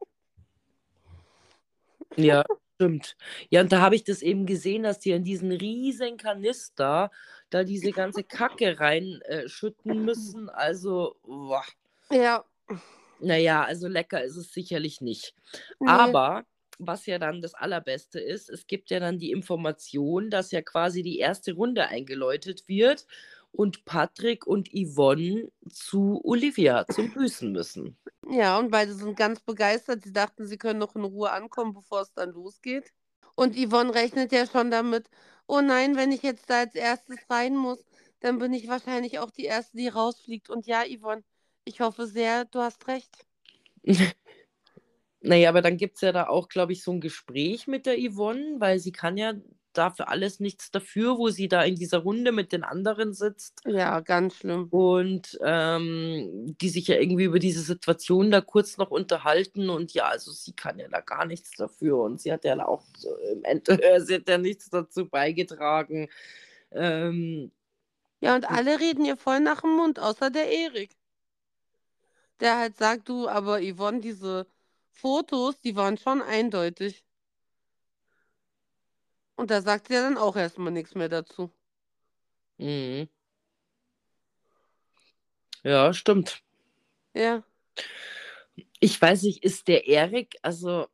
[2.16, 3.16] Ja, stimmt.
[3.48, 7.10] Ja, und da habe ich das eben gesehen, dass die in diesen riesen Kanister
[7.50, 10.48] da diese ganze Kacke reinschütten müssen.
[10.48, 11.64] Also, boah.
[12.10, 12.44] Ja,
[13.20, 15.34] Naja, also lecker ist es sicherlich nicht.
[15.80, 15.88] nee.
[15.88, 16.44] Aber
[16.78, 21.02] was ja dann das Allerbeste ist, es gibt ja dann die Information, dass ja quasi
[21.02, 23.06] die erste Runde eingeläutet wird
[23.52, 27.96] und Patrick und Yvonne zu Olivia zum Büßen müssen.
[28.30, 30.04] Ja, und beide sind ganz begeistert.
[30.04, 32.92] Sie dachten, sie können noch in Ruhe ankommen, bevor es dann losgeht.
[33.34, 35.08] Und Yvonne rechnet ja schon damit,
[35.46, 37.84] oh nein, wenn ich jetzt da als erstes rein muss,
[38.20, 40.50] dann bin ich wahrscheinlich auch die Erste, die rausfliegt.
[40.50, 41.22] Und ja, Yvonne,
[41.64, 43.26] ich hoffe sehr, du hast recht.
[45.20, 47.96] naja, aber dann gibt es ja da auch, glaube ich, so ein Gespräch mit der
[47.98, 49.34] Yvonne, weil sie kann ja
[49.72, 53.60] dafür alles nichts dafür, wo sie da in dieser Runde mit den anderen sitzt.
[53.66, 54.68] Ja, ganz schlimm.
[54.70, 60.08] Und ähm, die sich ja irgendwie über diese Situation da kurz noch unterhalten und ja,
[60.08, 63.44] also sie kann ja da gar nichts dafür und sie hat ja auch so im
[63.44, 66.08] Ende, sie hat ja nichts dazu beigetragen.
[66.72, 67.52] Ähm,
[68.20, 70.96] ja, und alle reden ihr voll nach dem Mund, außer der Erik.
[72.40, 74.46] Der halt sagt, du, aber Yvonne, diese
[74.99, 77.05] Fotos, die waren schon eindeutig.
[79.36, 81.53] Und da sagt sie ja dann auch erstmal nichts mehr dazu.
[82.59, 83.09] Mhm.
[85.62, 86.42] Ja, stimmt.
[87.14, 87.44] Ja.
[88.80, 90.88] Ich weiß nicht, ist der Erik, also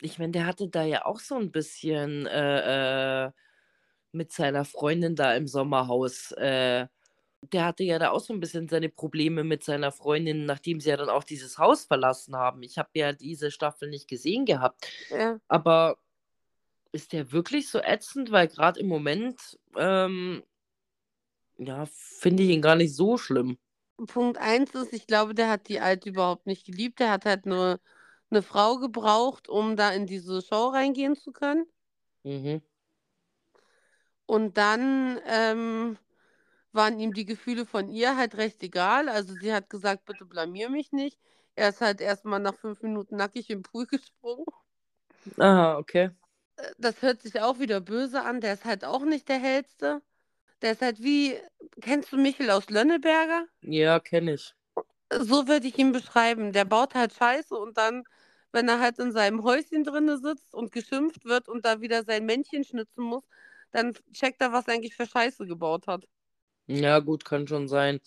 [0.00, 3.30] ich meine, der hatte da ja auch so ein bisschen äh, äh,
[4.12, 6.32] mit seiner Freundin da im Sommerhaus.
[6.32, 6.86] Äh,
[7.52, 10.90] der hatte ja da auch so ein bisschen seine Probleme mit seiner Freundin, nachdem sie
[10.90, 12.62] ja dann auch dieses Haus verlassen haben.
[12.62, 14.88] Ich habe ja diese Staffel nicht gesehen gehabt.
[15.10, 15.38] Ja.
[15.48, 15.98] Aber
[16.92, 18.32] ist der wirklich so ätzend?
[18.32, 20.42] Weil gerade im Moment, ähm,
[21.58, 23.58] ja, finde ich ihn gar nicht so schlimm.
[24.06, 27.00] Punkt 1 ist, ich glaube, der hat die Alte überhaupt nicht geliebt.
[27.00, 27.80] Der hat halt nur
[28.30, 31.66] eine Frau gebraucht, um da in diese Show reingehen zu können.
[32.24, 32.60] Mhm.
[34.26, 35.96] Und dann ähm,
[36.76, 39.08] waren ihm die Gefühle von ihr halt recht egal.
[39.08, 41.18] Also sie hat gesagt, bitte blamier mich nicht.
[41.56, 44.46] Er ist halt erstmal nach fünf Minuten nackig im Pool gesprungen.
[45.38, 46.10] Ah, okay
[46.78, 48.40] das hört sich auch wieder böse an.
[48.40, 50.02] Der ist halt auch nicht der hellste.
[50.62, 51.38] Der ist halt wie,
[51.80, 53.46] kennst du Michel aus Lönneberger?
[53.62, 54.54] Ja, kenne ich.
[55.10, 56.52] So würde ich ihn beschreiben.
[56.52, 58.04] Der baut halt Scheiße und dann,
[58.52, 62.24] wenn er halt in seinem Häuschen drinne sitzt und geschimpft wird und da wieder sein
[62.26, 63.24] Männchen schnitzen muss,
[63.72, 66.04] dann checkt er, was er eigentlich für Scheiße gebaut hat.
[66.68, 68.00] Ja, gut, kann schon sein.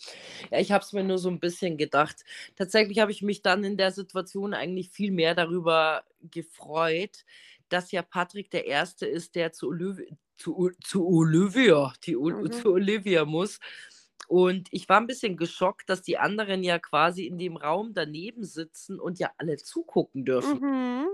[0.51, 2.23] Ja, ich habe es mir nur so ein bisschen gedacht.
[2.55, 7.25] Tatsächlich habe ich mich dann in der Situation eigentlich viel mehr darüber gefreut,
[7.69, 10.05] dass ja Patrick der Erste ist, der zu, Olivia,
[10.37, 12.51] zu, zu Olivia, die, mhm.
[12.51, 13.59] zu Olivia muss.
[14.27, 18.43] Und ich war ein bisschen geschockt, dass die anderen ja quasi in dem Raum daneben
[18.43, 20.59] sitzen und ja alle zugucken dürfen.
[20.59, 21.07] Mhm.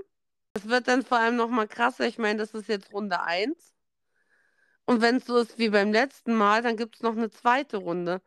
[0.53, 2.07] Das wird dann vor allem nochmal krasser.
[2.07, 3.74] Ich meine, das ist jetzt Runde 1.
[4.85, 7.77] Und wenn es so ist wie beim letzten Mal, dann gibt es noch eine zweite
[7.77, 8.21] Runde,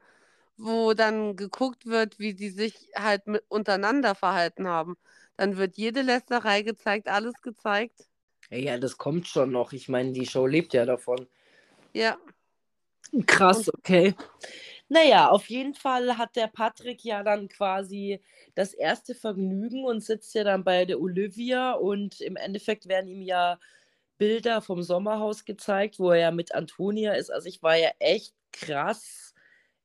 [0.56, 4.96] wo dann geguckt wird, wie die sich halt mit untereinander verhalten haben.
[5.36, 8.08] Dann wird jede Lästerei gezeigt, alles gezeigt.
[8.50, 9.72] Ja, das kommt schon noch.
[9.72, 11.28] Ich meine, die Show lebt ja davon.
[11.92, 12.18] Ja.
[13.26, 14.14] Krass, okay.
[14.88, 18.20] Naja, auf jeden Fall hat der Patrick ja dann quasi
[18.54, 23.22] das erste Vergnügen und sitzt ja dann bei der Olivia und im Endeffekt werden ihm
[23.22, 23.58] ja
[24.18, 27.30] Bilder vom Sommerhaus gezeigt, wo er ja mit Antonia ist.
[27.30, 29.34] Also ich war ja echt krass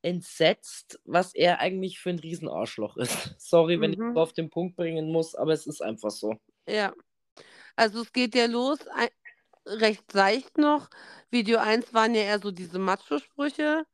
[0.02, 3.36] entsetzt, was er eigentlich für ein Riesenarschloch ist.
[3.40, 4.02] Sorry, wenn mhm.
[4.02, 6.36] ich es auf den Punkt bringen muss, aber es ist einfach so.
[6.68, 6.94] Ja.
[7.76, 9.10] Also es geht ja los, ein,
[9.66, 10.90] recht seicht noch.
[11.32, 13.86] Video 1 waren ja eher so diese Macho-Sprüche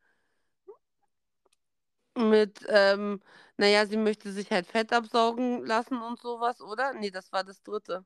[2.16, 3.22] mit, ähm,
[3.58, 6.94] naja, sie möchte sich halt Fett absaugen lassen und sowas, oder?
[6.94, 8.06] Nee, das war das dritte.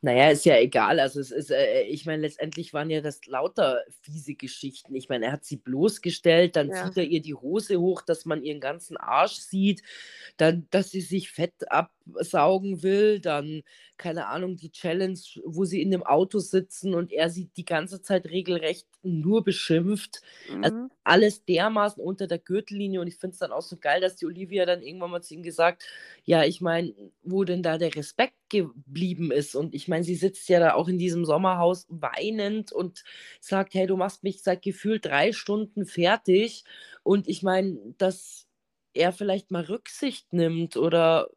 [0.00, 1.00] Naja, ist ja egal.
[1.00, 4.94] Also es ist, äh, ich meine, letztendlich waren ja das lauter fiese Geschichten.
[4.94, 6.84] Ich meine, er hat sie bloßgestellt, dann ja.
[6.84, 9.82] zieht er ihr die Hose hoch, dass man ihren ganzen Arsch sieht,
[10.36, 11.54] dann, dass sie sich Fett
[12.14, 13.62] absaugen will, dann,
[13.96, 18.02] keine Ahnung, die Challenge, wo sie in dem Auto sitzen und er sie die ganze
[18.02, 20.22] Zeit regelrecht nur beschimpft.
[20.60, 20.84] Also mhm.
[20.84, 24.16] Also alles dermaßen unter der Gürtellinie und ich finde es dann auch so geil, dass
[24.16, 25.84] die Olivia dann irgendwann mal zu ihm gesagt,
[26.24, 30.48] ja, ich meine, wo denn da der Respekt geblieben ist und ich meine, sie sitzt
[30.48, 33.04] ja da auch in diesem Sommerhaus weinend und
[33.40, 36.64] sagt, hey, du machst mich seit gefühlt drei Stunden fertig
[37.02, 38.46] und ich meine, dass
[38.94, 41.28] er vielleicht mal Rücksicht nimmt oder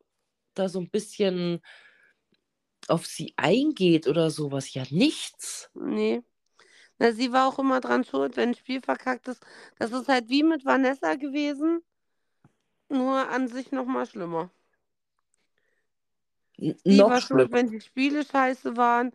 [0.60, 1.62] da so ein bisschen
[2.88, 5.70] auf sie eingeht oder sowas, ja nichts.
[5.74, 6.24] Nee.
[7.00, 9.46] Na, sie war auch immer dran schuld, wenn ein Spiel verkackt ist.
[9.78, 11.84] Das ist halt wie mit Vanessa gewesen,
[12.90, 14.50] nur an sich nochmal schlimmer.
[16.58, 19.12] N sie noch war schuld, wenn die Spiele scheiße waren.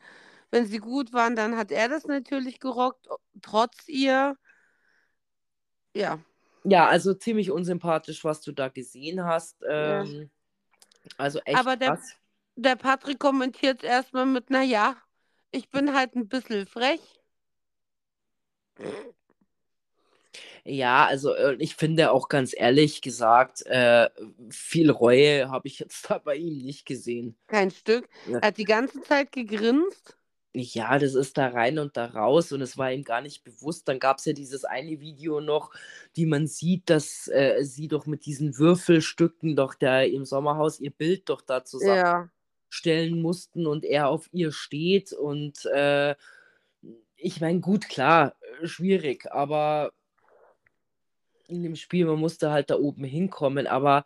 [0.50, 3.08] Wenn sie gut waren, dann hat er das natürlich gerockt,
[3.40, 4.36] trotz ihr.
[5.94, 6.20] Ja.
[6.64, 9.56] Ja, also ziemlich unsympathisch, was du da gesehen hast.
[9.68, 10.41] Ähm, ja.
[11.18, 12.16] Also echt Aber der, krass.
[12.56, 14.96] der Patrick kommentiert erstmal mit, naja,
[15.50, 17.00] ich bin halt ein bisschen frech.
[20.64, 24.08] Ja, also äh, ich finde auch ganz ehrlich gesagt, äh,
[24.50, 27.36] viel Reue habe ich jetzt da bei ihm nicht gesehen.
[27.48, 28.08] Kein Stück.
[28.26, 30.16] Er hat die ganze Zeit gegrinst.
[30.54, 33.88] Ja, das ist da rein und da raus und es war ihm gar nicht bewusst.
[33.88, 35.70] Dann gab es ja dieses eine Video noch,
[36.16, 40.90] die man sieht, dass äh, sie doch mit diesen Würfelstücken doch da im Sommerhaus ihr
[40.90, 43.22] Bild doch da zusammenstellen Ja.
[43.22, 45.12] mussten und er auf ihr steht.
[45.14, 46.16] Und äh,
[47.16, 49.92] ich meine, gut, klar, äh, schwierig, aber
[51.48, 54.04] in dem Spiel, man musste halt da oben hinkommen, aber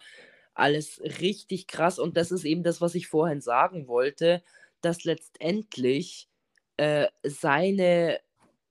[0.55, 1.99] alles richtig krass.
[1.99, 4.43] Und das ist eben das, was ich vorhin sagen wollte,
[4.81, 6.29] dass letztendlich
[6.77, 8.21] äh, seine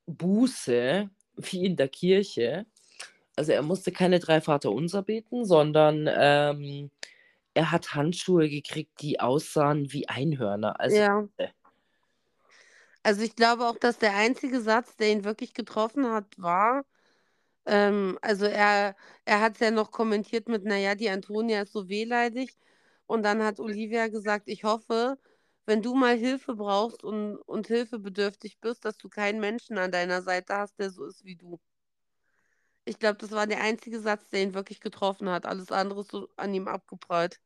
[0.06, 2.66] Buße, wie in der Kirche,
[3.36, 6.90] also er musste keine drei Vaterunser beten, sondern ähm,
[7.54, 10.80] er hat Handschuhe gekriegt, die aussahen wie Einhörner.
[10.80, 11.28] Also, Ja.
[13.04, 16.84] Also ich glaube auch, dass der einzige Satz, der ihn wirklich getroffen hat, war,
[17.66, 18.96] ähm, also er,
[19.26, 22.56] er hat es ja noch kommentiert mit, naja, die Antonia ist so wehleidig.
[23.08, 25.18] Und dann hat Olivia gesagt, ich hoffe,
[25.66, 30.22] wenn du mal Hilfe brauchst und, und hilfebedürftig bist, dass du keinen Menschen an deiner
[30.22, 31.60] Seite hast, der so ist wie du.
[32.86, 35.46] Ich glaube, das war der einzige Satz, der ihn wirklich getroffen hat.
[35.46, 37.40] Alles andere ist so an ihm abgeprallt.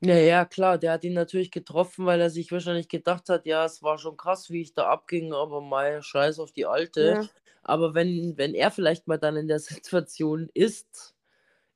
[0.00, 3.64] Ja, ja, klar, der hat ihn natürlich getroffen, weil er sich wahrscheinlich gedacht hat, ja,
[3.64, 7.14] es war schon krass, wie ich da abging, aber mein Scheiß auf die Alte.
[7.14, 7.28] Ja.
[7.64, 11.16] Aber wenn, wenn er vielleicht mal dann in der Situation ist,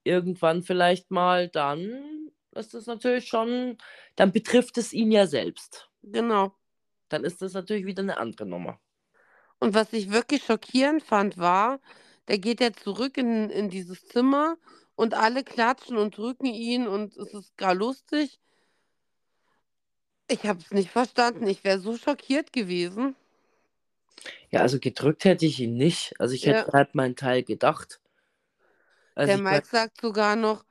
[0.04, 2.11] irgendwann vielleicht mal, dann
[2.52, 3.78] ist natürlich schon,
[4.16, 5.88] dann betrifft es ihn ja selbst.
[6.02, 6.54] Genau.
[7.08, 8.80] Dann ist das natürlich wieder eine andere Nummer.
[9.58, 11.80] Und was ich wirklich schockierend fand, war,
[12.28, 14.56] der geht ja zurück in, in dieses Zimmer
[14.96, 18.40] und alle klatschen und drücken ihn und es ist gar lustig.
[20.28, 21.46] Ich habe es nicht verstanden.
[21.46, 23.16] Ich wäre so schockiert gewesen.
[24.50, 26.14] Ja, also gedrückt hätte ich ihn nicht.
[26.18, 26.52] Also ich Ja.
[26.54, 28.00] hätte halt meinen Teil gedacht.
[29.14, 30.64] Also Der Mike sagt sogar noch,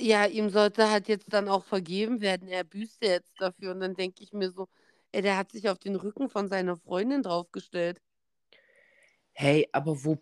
[0.00, 2.48] ja, ihm sollte halt jetzt dann auch vergeben werden.
[2.48, 3.72] Er büßt jetzt dafür.
[3.72, 4.68] Und dann denke ich mir so,
[5.12, 8.00] ey, der hat sich auf den Rücken von seiner Freundin draufgestellt.
[9.32, 10.18] hey, aber wo,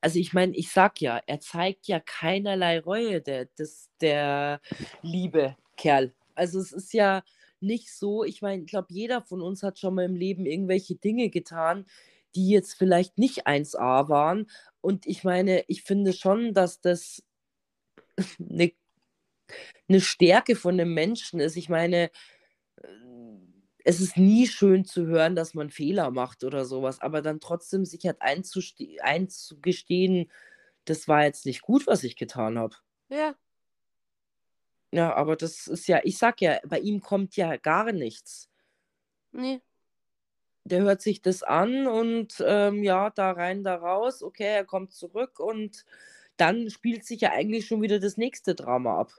[0.00, 4.60] also ich meine, ich sag ja, er zeigt ja keinerlei Reue, der, das, der
[5.02, 6.14] liebe Kerl.
[6.34, 7.22] Also es ist ja
[7.60, 10.96] nicht so, ich meine, ich glaube, jeder von uns hat schon mal im Leben irgendwelche
[10.96, 11.86] Dinge getan,
[12.34, 14.50] die jetzt vielleicht nicht 1A waren.
[14.80, 17.22] Und ich meine, ich finde schon, dass das
[18.50, 18.72] eine,
[19.88, 21.56] eine Stärke von einem Menschen ist.
[21.56, 22.10] Ich meine,
[22.82, 22.86] äh,
[23.84, 27.84] es ist nie schön zu hören, dass man Fehler macht oder sowas, aber dann trotzdem
[27.84, 30.30] sich halt einzugestehen,
[30.86, 32.76] das war jetzt nicht gut, was ich getan habe.
[33.08, 33.34] Ja,
[34.92, 38.48] Ja, aber das ist ja, ich sag ja, bei ihm kommt ja gar nichts.
[39.32, 39.60] nee.
[40.66, 44.94] Der hört sich das an und ähm, ja, da rein, da raus, okay, er kommt
[44.94, 45.84] zurück und
[46.38, 49.12] dann spielt sich ja eigentlich schon wieder das nächste Drama ab.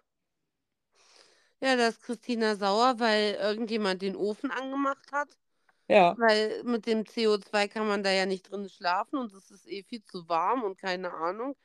[1.61, 5.29] Ja, da ist Christina sauer, weil irgendjemand den Ofen angemacht hat.
[5.87, 6.15] Ja.
[6.17, 9.83] Weil mit dem CO2 kann man da ja nicht drin schlafen und es ist eh
[9.83, 11.55] viel zu warm und keine Ahnung.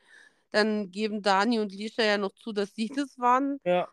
[0.51, 3.61] Dann geben Dani und Lisha ja noch zu, dass sie das waren.
[3.64, 3.88] Ja.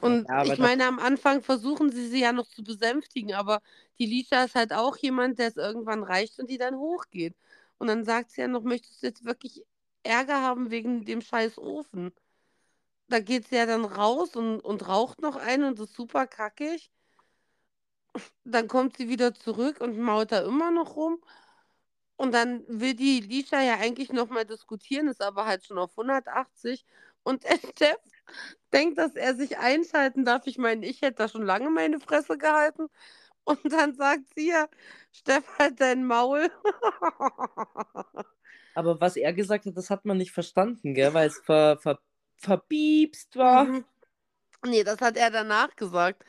[0.00, 3.60] Und Ja, ich meine, am Anfang versuchen sie sie ja noch zu besänftigen, aber
[3.98, 7.34] die Lisha ist halt auch jemand, der es irgendwann reicht und die dann hochgeht.
[7.78, 9.64] Und dann sagt sie ja noch, möchtest du jetzt wirklich
[10.02, 12.12] Ärger haben wegen dem scheiß Ofen?
[13.08, 16.90] Da geht sie ja dann raus und, und raucht noch einen und ist super kackig.
[18.44, 21.22] Dann kommt sie wieder zurück und mault da immer noch rum.
[22.16, 26.84] Und dann will die Lisha ja eigentlich nochmal diskutieren, ist aber halt schon auf 180.
[27.22, 27.96] Und der Chef
[28.72, 30.46] denkt, dass er sich einschalten darf.
[30.46, 32.88] Ich meine, ich hätte da schon lange meine Fresse gehalten.
[33.44, 34.68] Und dann sagt sie ja,
[35.12, 36.50] Steff, halt dein Maul.
[38.74, 41.14] Aber was er gesagt hat, das hat man nicht verstanden, gell?
[41.14, 41.98] Weil es ver, ver,
[42.38, 43.66] verbiebst war.
[43.66, 43.84] Mhm.
[44.64, 46.24] Nee, das hat er danach gesagt.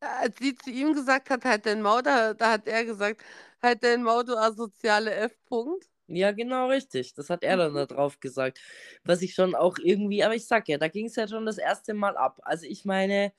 [0.00, 3.22] Als sie zu ihm gesagt hat, halt dein Maul, da, da hat er gesagt,
[3.62, 5.88] halt dein Maul, du asoziale F-Punkt.
[6.08, 7.14] Ja, genau richtig.
[7.14, 8.60] Das hat er dann da drauf gesagt.
[9.04, 11.58] Was ich schon auch irgendwie, aber ich sag ja, da ging es ja schon das
[11.58, 12.40] erste Mal ab.
[12.42, 13.32] Also ich meine,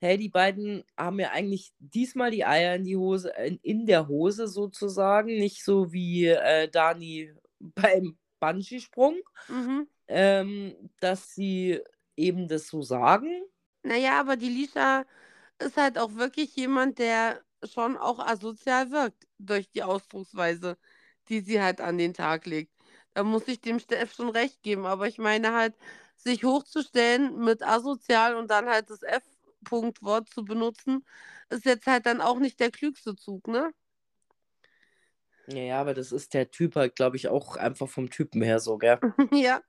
[0.00, 4.08] hey, die beiden haben ja eigentlich diesmal die Eier in die Hose, in, in der
[4.08, 9.16] Hose sozusagen, nicht so wie äh, Dani beim Bungee-Sprung,
[9.48, 9.86] Mhm.
[10.08, 11.80] Ähm, dass sie
[12.16, 13.28] eben das so sagen.
[13.82, 15.04] Naja, aber die Lisha
[15.58, 20.78] ist halt auch wirklich jemand, der schon auch asozial wirkt durch die Ausdrucksweise,
[21.28, 22.72] die sie halt an den Tag legt.
[23.14, 24.86] Da muss ich dem Steff schon recht geben.
[24.86, 25.76] Aber ich meine halt,
[26.16, 31.04] sich hochzustellen mit asozial und dann halt das F-Punkt-Wort zu benutzen,
[31.50, 33.72] ist jetzt halt dann auch nicht der klügste Zug, ne?
[35.46, 38.76] Ja, aber das ist der Typ halt, glaube ich, auch einfach vom Typen her so,
[38.78, 39.00] gell?
[39.32, 39.62] Ja.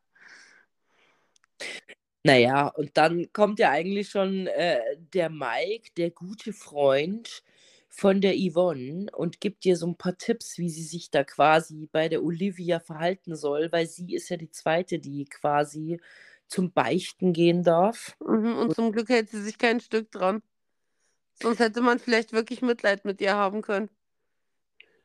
[2.26, 7.44] Na ja, und dann kommt ja eigentlich schon, äh, der Mike, der gute Freund
[7.88, 11.88] von der Yvonne und gibt ihr so 'n paar Tipps, wie sie sich da quasi
[11.92, 16.00] bei der Olivia verhalten soll, weil sie ist ja die Zweite, die quasi
[16.48, 18.18] zum Beichten gehen darf.
[18.22, 20.42] Mhm, und zum Glück hält sie sich kein Stück dran.
[21.42, 23.90] Sonst hätte man vielleicht wirklich Mitleid mit ihr haben können.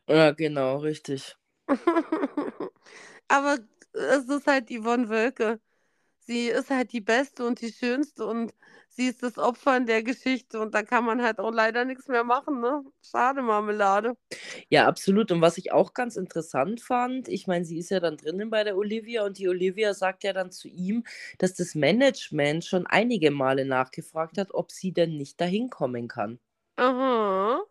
[0.09, 1.37] Ja, genau, richtig.
[3.29, 3.59] Aber
[3.93, 5.61] es ist halt Yvonne Wölke.
[6.27, 8.55] Sie ist halt die Beste und die Schönste und
[8.89, 12.09] sie ist das Opfer in der Geschichte und da kann man halt auch leider nix
[12.09, 12.83] mehr machen, ne?
[13.03, 14.15] Schade, Marmelade.
[14.69, 15.31] Ja, absolut.
[15.33, 18.65] Und was ich auch ganz interessant fand, ich meine, sie ist ja dann drinnen bei
[18.65, 21.05] der Olivia und die Olivia sagt ja dann zu ihm,
[21.39, 26.39] dass das Management schon einige Male nachgefragt hat, ob sie denn nicht da hinkommen kann.
[26.85, 27.65] Aha.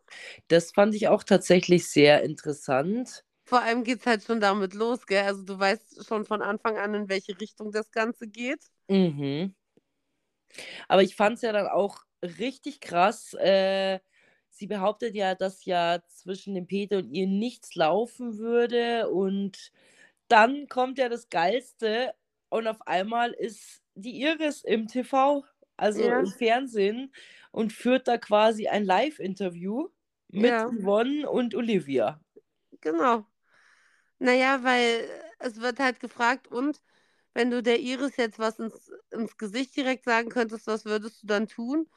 [0.47, 3.23] Das fand ich auch tatsächlich sehr interessant.
[3.53, 5.21] Vor allem geht's halt schon damit los, gell?
[5.25, 8.67] Also, du weißt schon von Anfang an, in welche Richtung das Ganze geht.
[8.89, 9.53] Mhm.
[10.89, 13.99] Aber ich fand's ja dann auch richtig krass, äh,
[14.49, 19.71] sie behauptet ja, dass ja zwischen dem Peter und ihr nichts laufen würde und
[20.29, 22.13] dann kommt ja das Geilste
[22.49, 25.43] und auf einmal ist die Iris im TV,
[25.77, 26.11] also Ja.
[26.13, 27.13] im Fernsehen
[27.51, 29.89] und führt da quasi ein Live-Interview
[30.31, 30.67] mit Ja.
[30.67, 32.21] Yvonne und Olivia.
[32.81, 33.25] Genau.
[34.23, 35.09] Na ja, weil
[35.39, 36.81] es wird halt gefragt: „Und
[37.33, 41.27] wenn du der Iris jetzt was ins ins Gesicht direkt sagen könntest, was würdest du
[41.27, 41.89] dann tun?“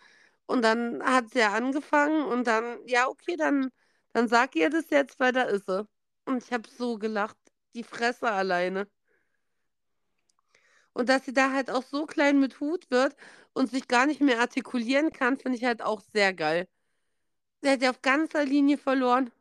[0.46, 3.70] Und dann hat sie ja angefangen und dann: „Ja, okay, dann
[4.12, 5.86] dann sag ihr das jetzt, weil da ist sie.“
[6.26, 7.38] Und ich habe so gelacht,
[7.76, 8.88] die Fresse alleine.
[10.94, 13.14] Und dass sie da halt auch so klein mit Hut wird
[13.52, 16.66] und sich gar nicht mehr artikulieren kann, finde ich halt auch sehr geil.
[17.62, 19.32] Sie hat ja auf ganzer Linie verloren.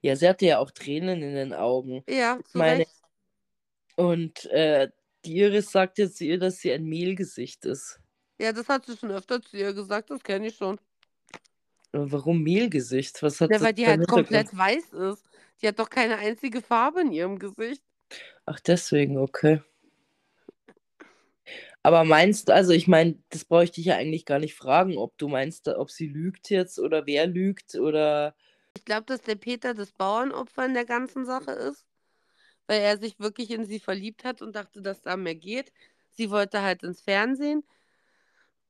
[0.00, 2.02] Ja, sie hatte ja auch Tränen in den Augen.
[2.08, 3.02] Ja, zu meine Recht.
[3.96, 4.88] und, äh,
[5.24, 8.00] die Iris sagt ja zu ihr, dass sie ein Mehlgesicht ist.
[8.38, 10.80] Ja, das hat sie schon öfter zu ihr gesagt, das kenne ich schon.
[11.92, 13.22] Aber warum Mehlgesicht?
[13.22, 15.28] Was hat Ja, weil die halt komplett weiß ist.
[15.60, 17.84] Die hat doch keine einzige Farbe in ihrem Gesicht.
[18.46, 19.60] Ach, deswegen, okay.
[21.84, 25.28] Aber meinst also, ich meine, das bräuchte ich ja eigentlich gar nicht fragen, ob du
[25.28, 28.34] meinst, ob sie lügt jetzt oder wer lügt oder
[28.74, 31.86] Ich glaube, dass der Peter das Bauernopfer in der ganzen Sache ist,
[32.66, 35.72] weil er sich wirklich in sie verliebt hat und dachte, dass da mehr geht.
[36.10, 37.64] Sie wollte halt ins Fernsehen.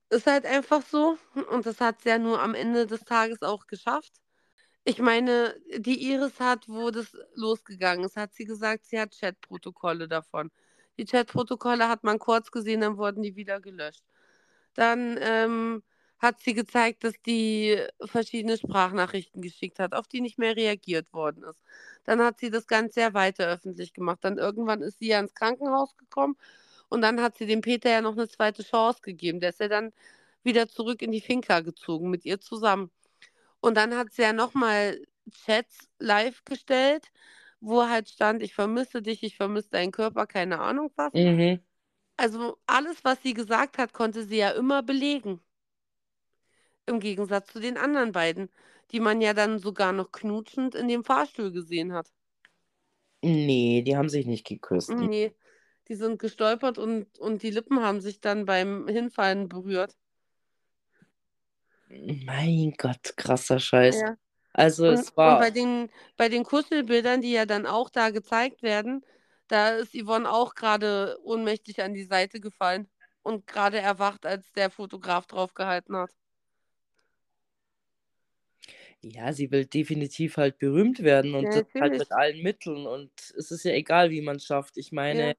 [0.09, 1.17] Ist halt einfach so
[1.49, 4.13] und das hat sie ja nur am Ende des Tages auch geschafft.
[4.85, 10.07] Ich meine, die Iris hat, wo das losgegangen ist, hat sie gesagt, sie hat Chatprotokolle
[10.07, 10.51] davon.
[10.97, 14.03] Die Chatprotokolle hat man kurz gesehen, dann wurden die wieder gelöscht.
[14.75, 15.83] Dann, ähm,
[16.23, 21.43] hat sie gezeigt, dass die verschiedene Sprachnachrichten geschickt hat, auf die nicht mehr reagiert worden
[21.45, 21.61] ist.
[22.05, 24.19] Dann hat sie das Ganze ja weiter öffentlich gemacht.
[24.23, 26.37] Dann irgendwann ist sie ja ins Krankenhaus gekommen
[26.89, 29.39] und dann hat sie dem Peter ja noch 'ne zweite Chance gegeben.
[29.41, 29.93] Der ist ja dann
[30.43, 32.91] wieder zurück in die Finca gezogen mit ihr zusammen.
[33.61, 35.01] Und dann hat sie ja noch mal
[35.45, 37.07] Chats live gestellt,
[37.61, 41.13] wo halt stand: „Ich vermisse dich, ich vermisse deinen Körper“, keine Ahnung was.
[41.13, 41.63] Mhm.
[42.19, 45.41] Also, alles, was sie gesagt hat, konnte sie ja immer belegen.
[46.85, 48.49] Im Gegensatz zu den anderen beiden,
[48.91, 52.11] die man ja dann sogar noch knutschend in dem Fahrstuhl gesehen hat.
[53.23, 54.89] Ne, die haben sich nicht geküsst.
[54.89, 55.33] Ne,
[55.87, 59.95] die sind gestolpert und und die Lippen haben sich dann beim Hinfallen berührt.
[61.89, 64.01] Mein Gott, krasser Scheiß.
[64.01, 64.17] Ja.
[64.53, 68.09] Also, Und es und war bei den bei den Kuschelbildern, die ja dann auch da
[68.09, 69.05] gezeigt werden,
[69.47, 72.89] da ist Yvonne auch grade ohnmächtig an die Seite gefallen
[73.23, 76.11] und grade erwacht, als der Fotograf drauf gehalten hat.
[79.05, 83.11] Ja, sie will definitiv halt berühmt werden und Ja, das halt mit allen Mitteln und
[83.37, 84.77] es ist ja egal, wie man's schafft.
[84.77, 85.35] Ich meine, Ja.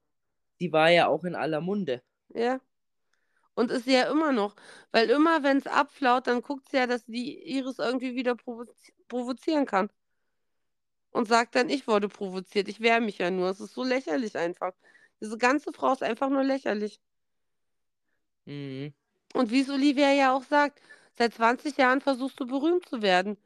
[0.59, 2.03] sie war ja auch in aller Munde.
[2.29, 2.59] Ja.
[3.55, 4.55] Und ist sie ja immer noch,
[4.91, 8.69] weil immer, wenn's abflaut, dann guckt sie ja, dass die Iris irgendwie wieder provoz
[9.09, 9.89] provozieren kann.
[11.13, 14.37] Und sagt dann: „Ich wurde provoziert, ich wehre mich ja nur.“ Es ist so lächerlich
[14.37, 14.73] einfach.
[15.21, 16.99] Diese ganze Frau ist einfach nur lächerlich.
[18.47, 18.93] Mhm.
[19.35, 20.81] Und wie's Olivia ja auch sagt:
[21.17, 23.37] „Seit 20 Jahren versuchst du berühmt zu werden.“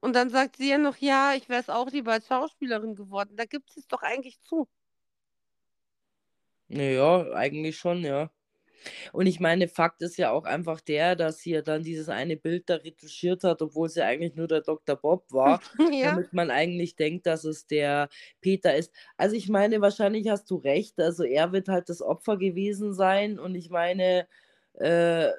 [0.00, 3.36] Und dann sagt sie ja noch: „Ja, ich wäre es auch lieber als Schauspielerin geworden.“
[3.36, 4.68] Da gibt sie's doch eigentlich zu.
[6.68, 8.30] Na ja, eigentlich schon, ja.
[9.12, 12.36] Und ich meine, Fakt ist ja auch einfach der, dass sie ja dann dieses eine
[12.36, 14.96] Bild da retuschiert hat, obwohl sie eigentlich nur der Dr.
[14.96, 16.20] Bob war, Ja.
[16.20, 18.08] damit man eigentlich denkt, dass es der
[18.40, 18.92] Peter ist.
[19.18, 23.38] Also, ich meine, wahrscheinlich hast du recht, also, er wird halt das Opfer gewesen sein
[23.40, 24.28] und ich meine,
[24.74, 25.30] äh,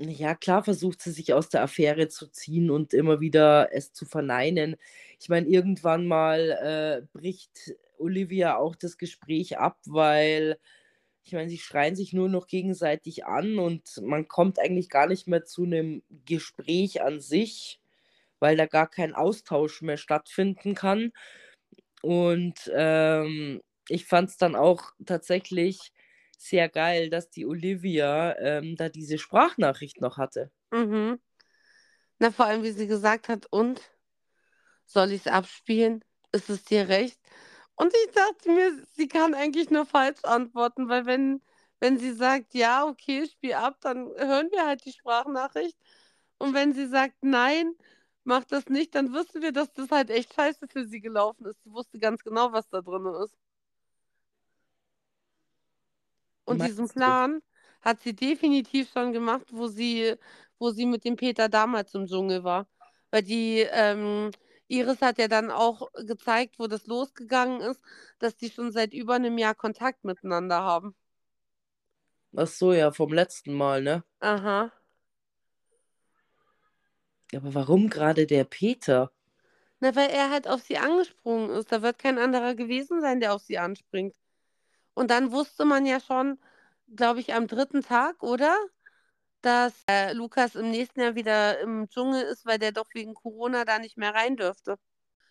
[0.00, 4.06] Ja, klar versucht sie sich aus der Affäre zu ziehen und immer wieder es zu
[4.06, 4.76] verneinen.
[5.18, 10.56] Ich meine, irgendwann mal, äh, bricht Olivia auch das Gespräch ab, weil
[11.24, 15.26] ich meine, sie schreien sich nur noch gegenseitig an und man kommt eigentlich gar nicht
[15.28, 17.80] mehr zu einem Gespräch an sich,
[18.40, 21.12] weil da gar kein Austausch mehr stattfinden kann.
[22.02, 25.92] Und, ähm, ich fand es dann auch tatsächlich
[26.38, 30.50] sehr geil, dass die Olivia, ähm, da diese Sprachnachricht noch hatte.
[30.72, 31.18] Mhm.
[32.20, 33.80] Na, vor allem, wie sie gesagt hat: „Und?
[34.86, 36.02] Soll ich's abspielen?
[36.32, 37.20] Ist es dir recht?“
[37.76, 41.42] Und ich dachte mir, sie kann eigentlich nur falsch antworten, weil wenn
[41.80, 45.78] wenn sie sagt: „Ja, okay, spiel ab“, dann hören wir halt die Sprachnachricht.
[46.38, 47.74] Und wenn sie sagt: „Nein,
[48.24, 51.62] mach das nicht“, dann wissen wir, dass das halt echt scheiße für sie gelaufen ist.
[51.64, 53.36] Sie wusste ganz genau, was da drin ist.
[56.48, 57.18] Und diesen du?
[57.18, 57.40] Plan
[57.82, 60.16] hat sie definitiv schon gemacht, wo sie
[60.58, 62.66] wo sie mit dem Peter damals im Dschungel war.
[63.10, 64.30] Weil die, ähm
[64.70, 67.80] Iris hat ja dann auch gezeigt, wo das losgegangen ist,
[68.18, 70.94] dass die schon seit über 'nem Jahr Kontakt miteinander haben.
[72.34, 74.02] Ach so, ja, vom letzten Mal, ne?
[74.20, 74.70] Aha.
[77.34, 79.10] Aber warum gerade der Peter?
[79.80, 81.72] Na, weil er halt auf sie angesprungen ist.
[81.72, 84.14] Da wird kein anderer gewesen sein, der auf sie anspringt.
[84.98, 86.40] Und dann wusste man ja schon,
[86.96, 87.82] glaube ich, am 3.
[87.82, 88.56] Tag, oder?
[89.42, 93.64] Dass, äh, Lukas im nächsten Jahr wieder im Dschungel ist, weil der doch wegen Corona
[93.64, 94.76] da nicht mehr rein dürfte.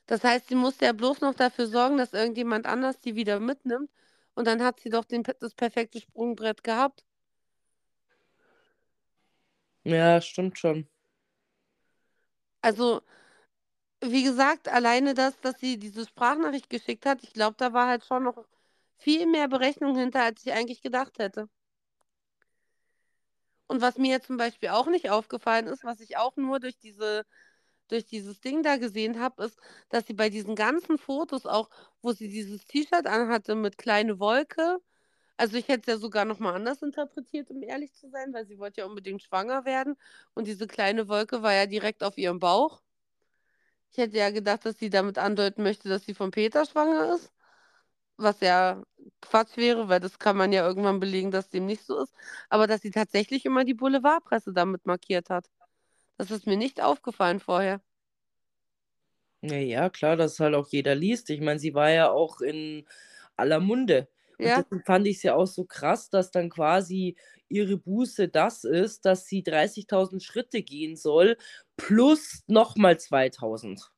[0.07, 3.91] Das heißt, sie musste ja bloß noch dafür sorgen, dass irgendjemand anders die wieder mitnimmt
[4.36, 7.05] und dann hat sie doch den das perfekte Sprungbrett gehabt.
[9.84, 10.88] Ja, stimmt schon.
[12.61, 13.01] Also,
[14.01, 18.05] wie gesagt, alleine das, dass sie diese Sprachnachricht geschickt hat, ich glaube, da war halt
[18.05, 18.45] schon noch
[18.98, 21.50] viel mehr Berechnung hinter, als ich eigentlich gedacht hätte.
[23.68, 27.26] Und was mir zum Beispiel auch nicht aufgefallen ist, was ich auch nur durch diese
[27.89, 31.70] durch dieses Ding da gesehen habe, ist, dass sie bei diesen ganzen Fotos auch,
[32.02, 34.80] wo sie dieses T-Shirt anhatte mit kleine Wolke
[35.38, 38.48] also, ich hätte es ja sogar noch mal anders interpretiert, um ehrlich zu sein, weil
[38.48, 39.95] sie wollte ja unbedingt schwanger werden
[40.34, 42.82] und diese kleine Wolke war ja direkt auf ihrem Bauch.
[43.91, 47.32] Ich hätte ja gedacht, dass sie damit andeuten möchte, dass sie von Peter schwanger ist,
[48.18, 48.84] was ja
[49.22, 52.13] Quatsch wäre, weil das kann man ja irgendwann belegen, dass dem nicht so ist.
[52.49, 55.49] Aber dass sie tatsächlich immer die Boulevardpresse damit markiert hat.
[56.18, 57.82] Das ist mir nicht aufgefallen vorher.
[59.43, 61.30] Ja, ja, klar, dass halt auch jeder liest.
[61.30, 62.86] Ich meine, sie war ja auch in
[63.36, 64.07] aller Munde.
[64.41, 64.57] Und Ja.
[64.57, 67.15] deswegen fand ich's ja auch so krass, dass dann quasi
[67.47, 71.38] ihre Buße das ist, dass sie 30.000 Schritte gehen soll
[71.78, 73.91] plus noch mal 2.000.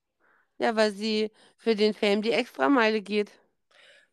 [0.59, 3.31] Ja, weil sie für den Fame die Extrameile geht.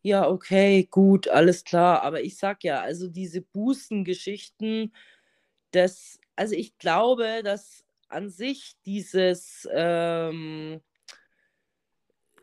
[0.06, 2.02] Ja, okay, gut, alles klar.
[2.02, 4.94] Aber ich sage ja, also diese Bußengeschichten,
[5.72, 10.80] das also ich glaube, dass an sich dieses, ähm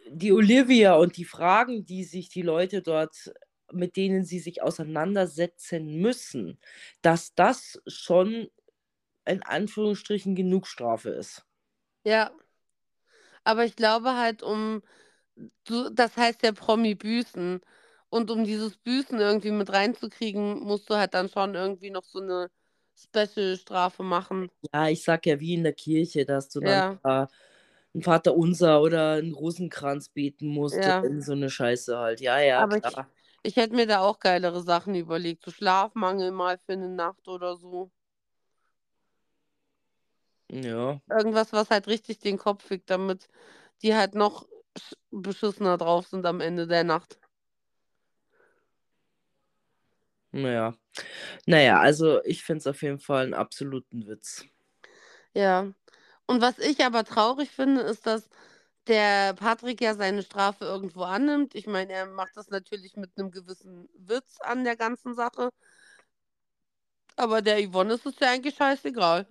[0.10, 3.34] die Olivia und die Fragen, die sich die Leute dort
[3.72, 6.60] mit denen sie sich auseinandersetzen müssen,
[7.02, 8.50] dass das schon
[9.26, 11.46] in Anführungsstrichen genug Strafe ist.
[12.04, 12.32] Ja.
[13.46, 14.84] Aber ich glaube halt, um
[15.66, 17.62] du das heißt ja Promi büßen.
[18.10, 22.20] Und um dieses Büßen irgendwie mit reinzukriegen, musst du halt dann schon irgendwie noch so
[22.20, 22.50] 'ne
[22.96, 24.52] Special-Strafe machen.
[24.74, 27.00] Ja, ich sage ja, wie in der Kirche, dass du dann Ja.
[27.04, 27.28] da
[27.94, 31.14] 'n Vaterunser oder 'n Rosenkranz beten musst, Ja.
[31.20, 32.22] so 'ne Scheiße halt.
[32.22, 33.14] Ja, ja, Aber ich klar.
[33.46, 37.58] ich hätte mir da auch geilere Sachen überlegt, so Schlafmangel mal für 'ne Nacht oder
[37.58, 37.92] so.
[40.50, 41.02] Ja.
[41.10, 43.28] Irgendwas, was halt richtig den Kopf fickt, damit
[43.82, 44.48] die halt noch
[45.12, 47.20] beschissener drauf sind am Ende der Nacht.
[50.36, 50.74] Na ja.
[51.48, 54.46] Na ja, also ich finde es auf jeden Fall 'n absoluten Witz.
[55.36, 55.74] Ja.
[56.28, 58.30] Und was ich aber traurig finde, ist, dass
[58.88, 61.56] der Patrick ja seine Strafe irgendwo annimmt.
[61.56, 65.52] Ich meine, er macht das natürlich mit 'nem gewissen Witz an der ganzen Sache.
[67.20, 69.28] Aber der Yvonne ist es ja eigentlich scheißegal.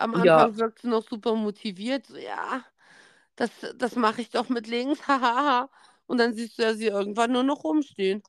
[0.00, 0.52] Am Ja.
[0.54, 2.64] Anfang wirkt sie noch super motiviert, so: „Ja,
[3.36, 5.70] das das mache ich doch mit links, ha, ha, ha.“
[6.06, 8.22] Und dann siehst du ja sie irgendwann nur noch rumstehen.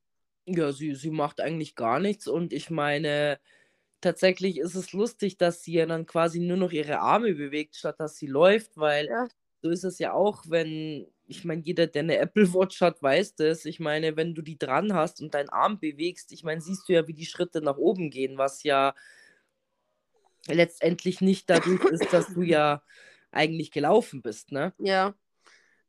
[0.47, 3.39] Ja, sie sie macht eigentlich gar nichts und ich meine,
[4.01, 7.99] tatsächlich ist es lustig, dass sie ja dann quasi nur noch ihre Arme bewegt, statt
[7.99, 9.27] dass sie läuft, weil Ja.
[9.61, 13.35] so ist es ja auch, wenn ich meine, jeder, der 'ne Apple Watch hat, weiß
[13.35, 13.65] das.
[13.65, 16.93] Ich meine, wenn du die dran hast und deinen Arm bewegst, ich meine, siehst du
[16.93, 18.93] ja, wie die Schritte nach oben gehen, was ja
[20.47, 22.81] letztendlich nicht dadurch ist, dass du ja
[23.33, 24.73] eigentlich gelaufen bist, ne?
[24.79, 25.13] Ja.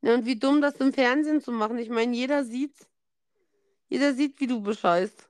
[0.03, 1.79] Ja, und wie dumm, das im Fernsehen zu machen.
[1.79, 2.89] Ich meine, jeder sieht's.
[3.91, 5.29] Jeder sieht, wie du bescheißt.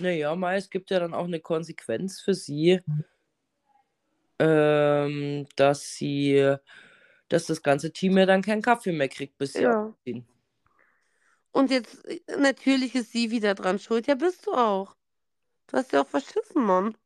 [0.00, 2.80] Na ja, mei, es gibt ja dann auch 'ne Konsequenz für sie.
[4.40, 6.56] ähm, dass sie
[7.28, 9.68] dass das ganze Team ja dann keinen Kaffee mehr kriegt, bis sie Ja.
[9.68, 10.26] ausziehen.
[11.54, 14.06] Und jetzt, äh, natürlich ist sie wieder dran schuld.
[14.06, 14.94] Ja, bist du auch.
[15.68, 16.96] Du hast ja auch verschissen, Mann.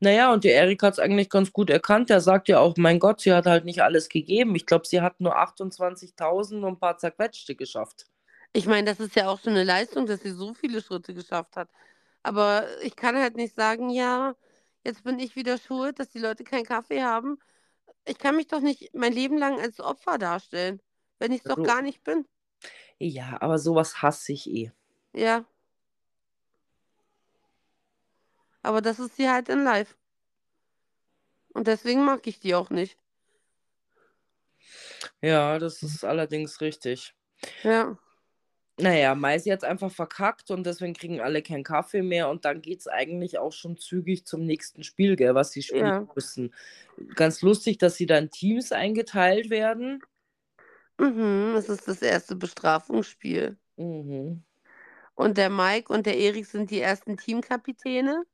[0.00, 2.10] Naja, und der Erik hat es eigentlich ganz gut erkannt.
[2.10, 4.54] Der sagt ja auch, mein Gott, sie hat halt nicht alles gegeben.
[4.54, 8.06] Ich glaube, sie hat nur 28.000 und ein paar zerquetschte geschafft.
[8.52, 11.56] Ich meine, das ist ja auch schon eine Leistung, dass sie so viele Schritte geschafft
[11.56, 11.68] hat.
[12.22, 14.34] Aber ich kann halt nicht sagen, ja,
[14.84, 17.38] jetzt bin ich wieder schuld, dass die Leute keinen Kaffee haben.
[18.06, 20.82] Ich kann mich doch nicht mein Leben lang als Opfer darstellen,
[21.20, 21.62] wenn ich es doch So.
[21.62, 22.26] gar nicht bin.
[22.98, 24.72] Ja, aber sowas hasse ich eh.
[25.12, 25.44] Ja.
[28.64, 29.96] Aber das ist sie halt in live.
[31.52, 32.98] Und deswegen mag ich die auch nicht.
[35.20, 37.14] Ja, das ist allerdings richtig.
[37.62, 37.96] Ja.
[38.78, 42.60] Naja, Maisi hat es einfach verkackt und deswegen kriegen alle keinen Kaffee mehr und dann
[42.60, 46.08] geht es eigentlich auch schon zügig zum nächsten Spiel, gell, was sie spielen Ja.
[46.16, 46.52] müssen.
[47.14, 50.02] Ganz lustig, dass sie dann Teams eingeteilt werden.
[50.98, 53.56] Mhm, es ist das erste Bestrafungsspiel.
[53.76, 54.42] Mhm.
[55.14, 58.24] Und der Mike und der Erik sind die ersten Teamkapitäne.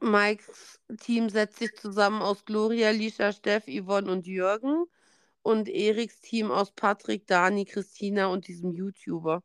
[0.00, 4.84] Mikes Team setzt sich zusammen aus Gloria, Lisha, Steff, Yvonne und Jürgen.
[5.42, 9.42] Und Eriks Team aus Patrick, Dani, Christina und diesem YouTuber.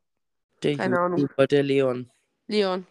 [0.62, 1.20] Der Keine Ahnung.
[1.20, 2.10] YouTuber, der Leon.
[2.46, 2.86] Leon.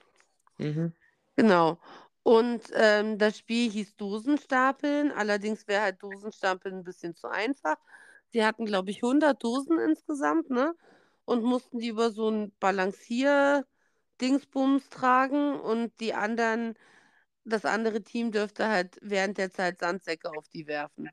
[0.58, 0.94] Mhm.
[1.36, 1.80] Genau.
[2.24, 5.12] Und ähm, das Spiel hieß Dosenstapeln.
[5.12, 7.78] Allerdings wäre halt Dosenstapeln ein bisschen zu einfach.
[8.32, 10.74] Sie hatten, glaube ich, 100 Dosen insgesamt, ne?
[11.26, 15.60] Und mussten die über so ein Balancier-Dingsbums tragen.
[15.60, 16.76] Und die anderen,
[17.46, 21.10] das andere Team dürfte halt während der Zeit Sandsäcke auf die werfen.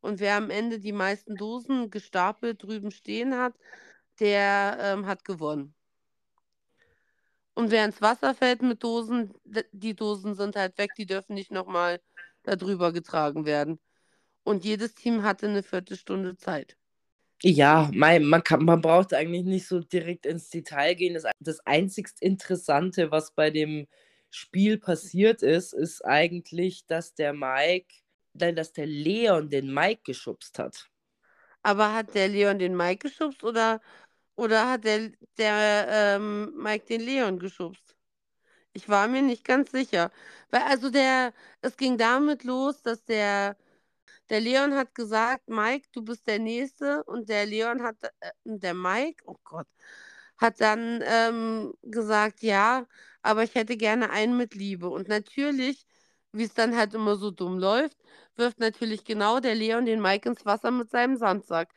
[0.00, 3.54] Und wer am Ende die meisten Dosen gestapelt drüben stehen hat,
[4.20, 5.74] der ähm, hat gewonnen.
[7.54, 9.34] Und wer ins Wasser fällt mit Dosen,
[9.72, 12.00] die Dosen sind halt weg, die dürfen nicht nochmal
[12.44, 13.80] darüber getragen werden.
[14.44, 16.76] Und jedes Team hatte eine Viertelstunde Zeit.
[17.42, 21.14] Ja, mein, man, kann, man braucht eigentlich nicht so direkt ins Detail gehen.
[21.14, 23.86] Das, das einzigst Interessante, was bei dem
[24.30, 27.94] Spiel passiert ist, ist eigentlich, dass der Mike,
[28.34, 30.88] nein, dass der Leon den Mike geschubst hat.
[31.62, 33.80] Aber hat der Leon den Mike geschubst oder,
[34.36, 37.96] oder hat der, der ähm, Mike den Leon geschubst?
[38.72, 40.10] Ich war mir nicht ganz sicher.
[40.50, 41.32] Weil also der,
[41.62, 43.56] es ging damit los, dass der,
[44.30, 47.02] der Leon hat gesagt, Mike, du bist der Nächste.
[47.04, 49.66] Und der Leon hat, äh, der Mike, oh Gott,
[50.38, 52.86] hat dann ähm, gesagt, ja,
[53.22, 54.88] aber ich hätte gerne einen mit Liebe.
[54.88, 55.86] Und natürlich,
[56.32, 57.96] wie es dann halt immer so dumm läuft,
[58.36, 61.70] wirft natürlich genau der Leon den Mike ins Wasser mit seinem Sandsack.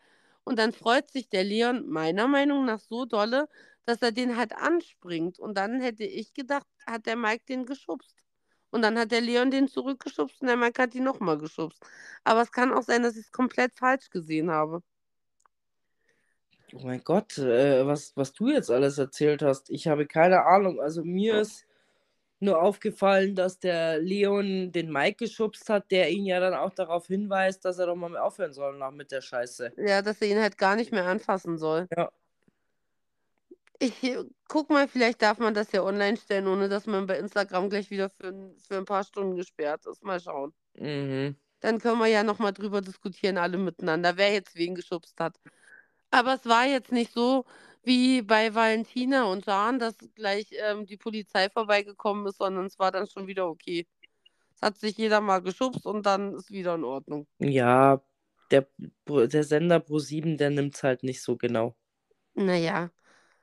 [0.43, 3.47] Und dann freut sich der Leon meiner Meinung nach so dolle,
[3.85, 5.39] dass er den halt anspringt.
[5.39, 8.15] Und dann hätte ich gedacht, hat der Mike den geschubst.
[8.69, 11.83] Und dann hat der Leon den zurückgeschubst und der Mike hat ihn nochmal geschubst.
[12.23, 14.81] Aber es kann auch sein, dass ich es komplett falsch gesehen habe.
[16.73, 19.69] Oh mein Gott, äh, was, was du jetzt alles erzählt hast.
[19.69, 20.79] Ich habe keine Ahnung.
[20.79, 21.65] Also mir ist
[22.39, 27.07] nur aufgefallen, dass der Leon den Mike geschubst hat, der ihn ja dann auch darauf
[27.07, 29.73] hinweist, dass er doch mal aufhören soll nach mit der Scheiße.
[29.77, 31.87] Ja, dass er ihn halt gar nicht mehr anfassen soll.
[31.95, 32.11] Ja.
[33.79, 34.15] Ich
[34.47, 37.89] guck mal, vielleicht darf man das ja online stellen, ohne dass man bei Instagram gleich
[37.89, 40.03] wieder für, ein- für ein paar Stunden gesperrt ist.
[40.03, 40.53] Mal schauen.
[40.75, 41.35] Mhm.
[41.61, 45.39] Dann können wir ja nochmal drüber diskutieren, alle miteinander, wer jetzt wen geschubst hat.
[46.11, 47.45] Aber es war jetzt nicht so
[47.83, 52.91] wie bei Valentina und Jan, dass gleich ähm, die Polizei vorbeigekommen ist, sondern es war
[52.91, 53.87] dann schon wieder okay.
[54.55, 57.27] Es hat sich jeder mal geschubst und dann ist wieder in Ordnung.
[57.39, 58.01] Ja,
[58.51, 58.67] der,
[59.05, 61.75] Pro- der Sender Pro7, der nimmt es halt nicht so genau.
[62.33, 62.91] Naja,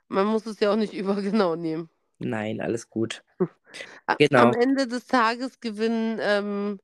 [0.09, 1.91] man muss es ja auch nicht übergenau nehmen.
[2.19, 3.25] Nein, alles gut.
[4.19, 4.51] Genau.
[4.51, 6.81] Am Ende des Tages gewinnen ähm,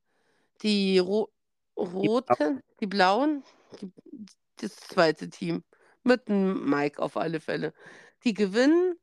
[0.63, 1.31] die Ro
[1.79, 3.45] Roten, die Blauen,
[3.81, 3.93] die,
[4.57, 5.65] das zweite Team.
[6.05, 7.73] Mit dem Mike auf alle Fälle.
[8.25, 8.97] Die gewinnen,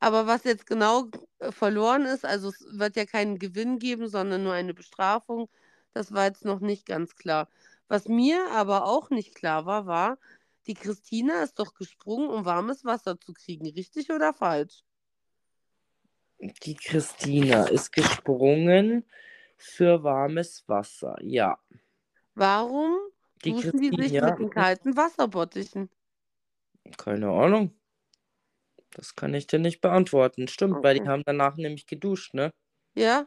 [0.00, 4.42] aber was jetzt genau äh, verloren ist, also es wird ja keinen Gewinn geben, sondern
[4.42, 5.48] nur eine Bestrafung,
[5.92, 7.48] das war jetzt noch nicht ganz klar.
[7.88, 10.18] Was mir aber auch nicht klar war, war,
[10.66, 13.66] die Christina ist doch gesprungen, um warmes Wasser zu kriegen.
[13.68, 14.82] Richtig oder falsch?
[16.38, 19.04] Die Christina ist gesprungen
[19.56, 21.16] für warmes Wasser.
[21.22, 21.58] Ja.
[22.34, 22.98] Warum
[23.44, 24.30] Die duschen die sich Christina.
[24.30, 25.88] mit den kalten Wasserbottichen?
[26.96, 27.78] Keine Ahnung.
[28.90, 30.48] Das kann ich dir nicht beantworten.
[30.48, 31.10] Stimmt, weil die Okay.
[31.10, 32.50] haben danach nämlich geduscht, ne?
[32.94, 33.26] Ja?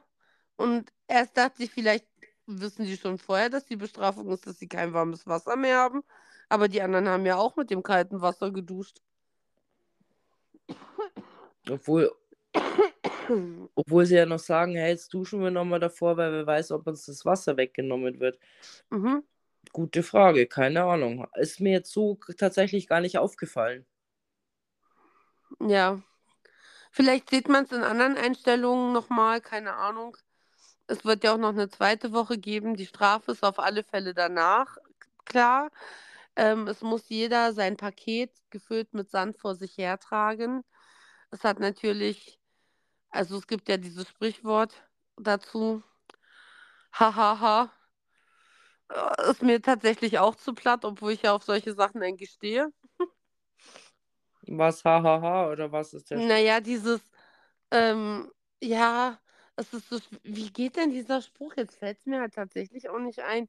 [0.58, 2.08] Und erst dachte ich, vielleicht
[2.48, 6.04] wissen die schon vorher, dass die Bestrafung ist, dass sie kein warmes Wasser mehr haben.
[6.50, 9.00] Aber die anderen haben ja auch mit dem kalten Wasser geduscht.
[11.70, 12.12] Obwohl,
[13.76, 16.88] Obwohl sie ja noch sagen, hey, jetzt duschen wir nochmal davor, weil wer weiß, ob
[16.88, 18.40] uns das Wasser weggenommen wird.
[18.90, 19.24] Mhm.
[19.72, 21.28] Gute Frage, keine Ahnung.
[21.36, 23.86] Ist mir jetzt so tatsächlich gar nicht aufgefallen.
[25.62, 26.02] Ja.
[26.92, 30.18] Vielleicht sieht man es in anderen Einstellungen nochmal, keine Ahnung.
[30.88, 32.76] Es wird ja auch noch eine zweite Woche geben.
[32.76, 34.78] Die Strafe ist auf alle Fälle danach,
[35.26, 35.70] klar.
[36.36, 40.64] Ähm, es muss jeder sein Paket gefüllt mit Sand vor sich hertragen.
[41.32, 42.40] Es hat natürlich,
[43.12, 44.74] also es gibt ja dieses Sprichwort
[45.18, 45.84] dazu.
[46.94, 47.66] Hahaha.
[47.66, 47.79] Äh,
[49.30, 52.70] Ist mir tatsächlich auch zu platt, obwohl ich ja auf solche Sachen eigentlich stehe.
[54.48, 56.20] Was, hahaha, oder was ist Spruch?
[56.20, 57.02] Naja, dieses,
[57.72, 59.20] ähm, ja,
[59.56, 61.54] es ist so, wie geht denn dieser Spruch?
[61.56, 63.48] Jetzt fällt es mir halt tatsächlich auch nicht ein.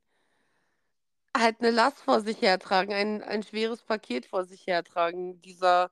[1.35, 5.91] Halt eine Last vor sich hertragen, ein, ein schweres Paket vor sich hertragen, dieser,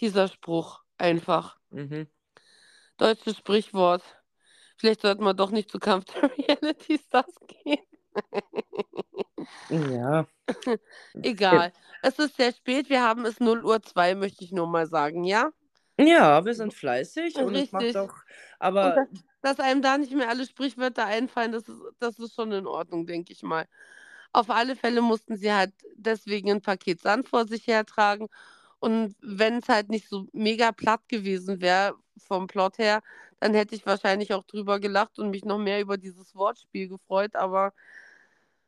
[0.00, 1.58] dieser Spruch einfach.
[1.70, 2.08] Mhm.
[2.96, 4.02] Deutsches Sprichwort.
[4.78, 7.84] Vielleicht sollten wir doch nicht zu Kampf der Reality Stars gehen.
[9.68, 10.26] Ja.
[11.22, 11.72] Egal.
[12.02, 15.24] Es ist sehr spät, wir haben es 0 Uhr 2, möchte ich nur mal sagen,
[15.24, 15.50] ja?
[15.98, 17.96] Ja, wir sind fleißig und es macht Richtig.
[17.96, 18.14] auch,
[18.58, 19.06] aber
[19.42, 23.06] Dass einem da nicht mehr alle Sprichwörter einfallen, das ist, das ist schon in Ordnung,
[23.06, 23.66] denke ich mal.
[24.32, 28.28] Auf alle Fälle mussten sie halt deswegen ein Paket Sand vor sich hertragen.
[28.80, 33.02] Und wenn es halt nicht so mega platt gewesen wäre vom Plot her,
[33.40, 37.36] dann hätte ich wahrscheinlich auch drüber gelacht und mich noch mehr über dieses Wortspiel gefreut,
[37.36, 37.72] aber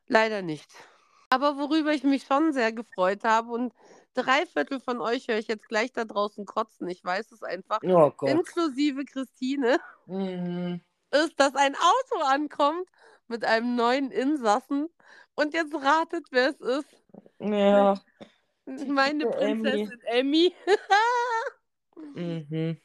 [0.06, 0.70] leider nicht.
[1.30, 3.72] Aber worüber ich mich schon sehr gefreut habe und
[4.14, 7.80] drei Viertel von euch höre ich jetzt gleich da draußen kotzen, ich weiß es einfach,
[7.84, 10.80] oh inklusive Christine, Mhm.
[11.12, 12.88] ist, dass ein Auto ankommt
[13.28, 14.88] mit einem neuen Insassen
[15.34, 17.02] und jetzt ratet, wer es ist.
[17.40, 17.94] Ja.
[18.66, 19.26] Meine.
[19.26, 20.54] Prinzessin Emmy.
[22.14, 22.78] Mhm.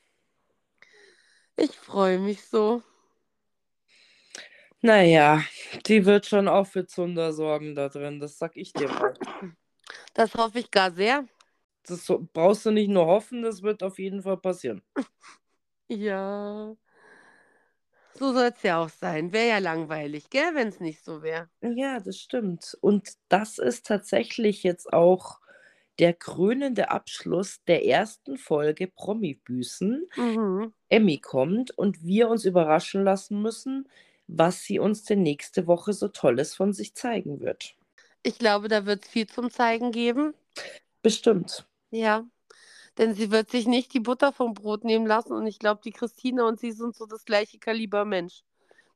[1.57, 2.83] Ich freue mich so.
[4.81, 5.41] Naja,
[5.87, 9.13] die wird schon auch für Zunder sorgen da drin, das sag ich dir mal.
[10.13, 11.25] Das hoffe ich gar sehr.
[11.83, 14.81] Das brauchst du nicht nur hoffen, das wird auf jeden Fall passieren.
[15.89, 16.75] Ja.
[18.15, 19.31] So soll es ja auch sein.
[19.31, 21.49] Wäre ja langweilig, gell, wenn es nicht so wäre.
[21.61, 22.77] Ja, das stimmt.
[22.81, 25.39] Und das ist tatsächlich jetzt auch
[25.99, 30.07] der krönende Abschluss der ersten Folge Promi-Büßen.
[30.15, 30.73] Mhm.
[30.89, 33.89] Emmy kommt und wir uns überraschen lassen müssen,
[34.27, 37.75] was sie uns denn nächste Woche so Tolles von sich zeigen wird.
[38.23, 40.33] Ich glaube, da wird es viel zum Zeigen geben.
[41.01, 41.67] Bestimmt.
[41.91, 42.25] Ja.
[42.97, 45.33] Denn sie wird sich nicht die Butter vom Brot nehmen lassen.
[45.33, 48.43] Und ich glaube, die Christina und sie sind so das gleiche Kaliber Mensch.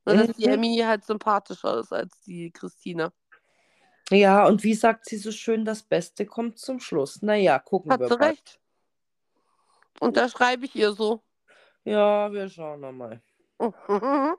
[0.04, 0.52] Nur, dass die Mhm.
[0.54, 3.12] Emmy halt sympathischer ist als die Christina.
[4.10, 7.22] Ja, und wie sagt sie so schön, das Beste kommt zum Schluss.
[7.22, 8.28] Naja, gucken Hat wir sie mal.
[8.28, 8.60] recht.
[10.00, 11.22] Und da schreibe ich ihr so.
[11.84, 13.22] Ja, wir schauen noch mal.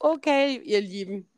[0.00, 1.30] Okay, ihr Lieben.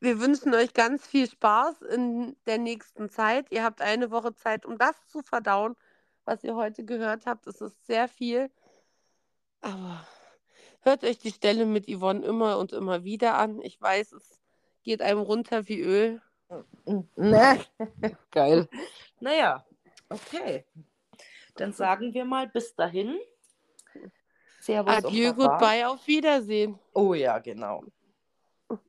[0.00, 3.46] Wir wünschen euch ganz viel Spaß in der nächsten Zeit.
[3.50, 5.74] Ihr habt eine Woche Zeit, um das zu verdauen,
[6.24, 7.46] was ihr heute gehört habt.
[7.46, 8.50] Es ist sehr viel.
[9.62, 10.06] Aber
[10.80, 13.60] hört euch die Stelle mit Yvonne immer und immer wieder an.
[13.62, 14.39] Ich weiß, es
[14.82, 16.20] geht einem runter wie Öl.
[17.16, 17.60] Ne?
[18.30, 18.68] Geil.
[19.20, 19.64] Naja,
[20.08, 20.64] okay.
[21.56, 23.18] Dann sagen wir mal bis dahin.
[24.60, 25.04] Servus.
[25.04, 26.78] Adieu, goodbye, auf Wiedersehen.
[26.94, 27.84] Oh ja, genau.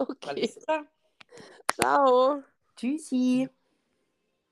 [0.00, 0.86] Okay, Alles klar.
[1.74, 2.42] ciao.
[2.74, 3.50] Tschüssi.